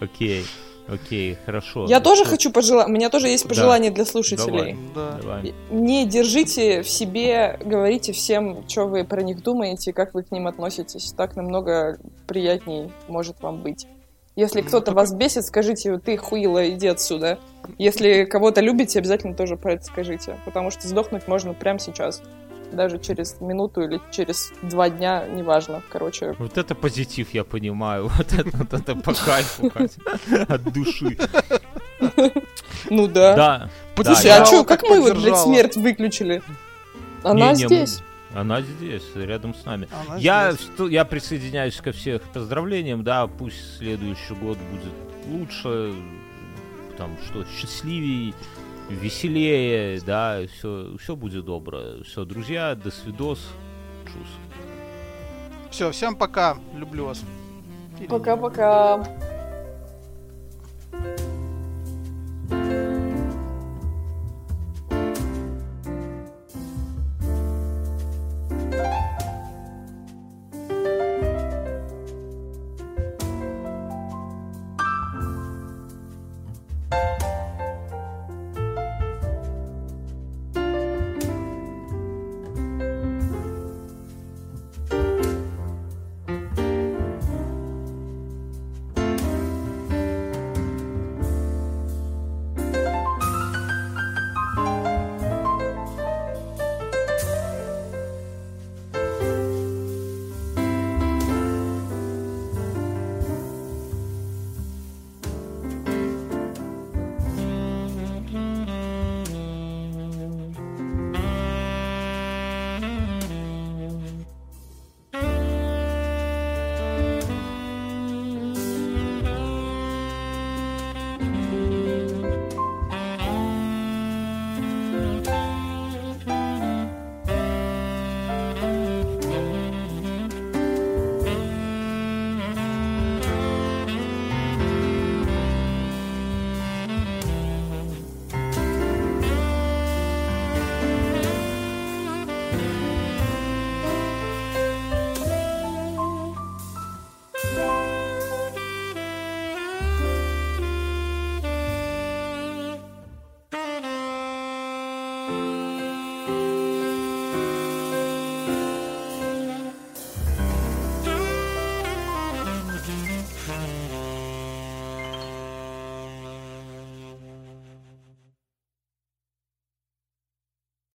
Окей, 0.00 0.46
окей, 0.92 1.36
хорошо. 1.46 1.86
Я 1.86 2.00
тоже 2.00 2.24
хочу 2.24 2.50
пожелать, 2.52 2.88
у 2.88 2.90
меня 2.90 3.10
тоже 3.10 3.28
есть 3.28 3.44
Да. 3.44 3.48
пожелание 3.48 3.90
для 3.90 4.04
слушателей. 4.04 4.76
Да. 4.94 5.18
Давай. 5.20 5.54
Не 5.70 6.06
держите 6.06 6.82
в 6.82 6.88
себе, 6.88 7.58
говорите 7.64 8.12
всем, 8.12 8.64
что 8.68 8.86
вы 8.86 9.04
про 9.04 9.22
них 9.22 9.42
думаете, 9.42 9.92
как 9.92 10.14
вы 10.14 10.22
к 10.22 10.30
ним 10.30 10.46
относитесь. 10.46 11.12
Так 11.16 11.36
намного 11.36 11.98
приятней 12.26 12.92
может 13.08 13.40
вам 13.42 13.62
быть. 13.62 13.86
Если 14.36 14.60
Ну, 14.60 14.66
кто-то 14.68 14.92
вас 14.92 15.12
бесит, 15.12 15.44
скажите, 15.44 15.98
ты 15.98 16.16
хуила, 16.16 16.68
иди 16.70 16.86
отсюда. 16.86 17.38
Если 17.78 18.24
кого-то 18.24 18.60
любите, 18.60 18.98
обязательно 18.98 19.34
тоже 19.34 19.56
про 19.56 19.74
это 19.74 19.84
скажите. 19.84 20.38
Потому 20.44 20.70
что 20.70 20.86
сдохнуть 20.86 21.26
можно 21.28 21.52
прямо 21.52 21.78
сейчас. 21.78 22.22
Даже 22.72 22.98
через 22.98 23.40
минуту 23.40 23.82
или 23.82 24.00
через 24.10 24.52
два 24.62 24.88
дня, 24.90 25.26
неважно. 25.26 25.82
Короче, 25.90 26.34
Вот 26.38 26.56
это 26.56 26.74
позитив, 26.74 27.34
я 27.34 27.44
понимаю. 27.44 28.10
Вот 28.16 28.32
это, 28.32 28.56
вот 28.56 28.72
это 28.72 28.94
по 28.96 29.12
кайфу. 29.12 29.72
От 30.48 30.62
души. 30.72 31.16
ну 32.90 33.08
да. 33.08 33.34
Да. 33.34 33.70
Слушай, 34.04 34.30
а 34.30 34.44
что, 34.44 34.64
как 34.64 34.82
мы 34.82 35.00
вот, 35.00 35.16
блядь, 35.16 35.38
смерть 35.38 35.76
выключили? 35.76 36.42
Она 37.22 37.54
здесь. 37.54 38.02
Она 38.34 38.62
здесь, 38.62 39.02
рядом 39.16 39.54
с 39.54 39.64
нами. 39.64 39.88
Она 40.06 40.16
Я, 40.16 40.52
здесь. 40.52 40.66
что- 40.66 40.88
я 40.88 41.04
присоединяюсь 41.04 41.76
ко 41.76 41.90
всех 41.90 42.22
поздравлениям, 42.22 43.02
да, 43.02 43.26
пусть 43.26 43.78
следующий 43.78 44.34
год 44.34 44.56
будет 44.56 44.92
лучше, 45.26 45.92
там, 46.96 47.16
что, 47.26 47.44
счастливее, 47.58 48.32
веселее, 48.90 50.00
да, 50.00 50.40
все, 50.52 50.96
все 50.98 51.16
будет 51.16 51.44
добро. 51.44 52.02
Все, 52.04 52.24
друзья, 52.24 52.74
до 52.74 52.90
свидос, 52.90 53.48
чус. 54.06 54.28
Все, 55.70 55.90
всем 55.92 56.16
пока. 56.16 56.58
Люблю 56.74 57.06
вас. 57.06 57.22
Пока-пока. 58.08 59.29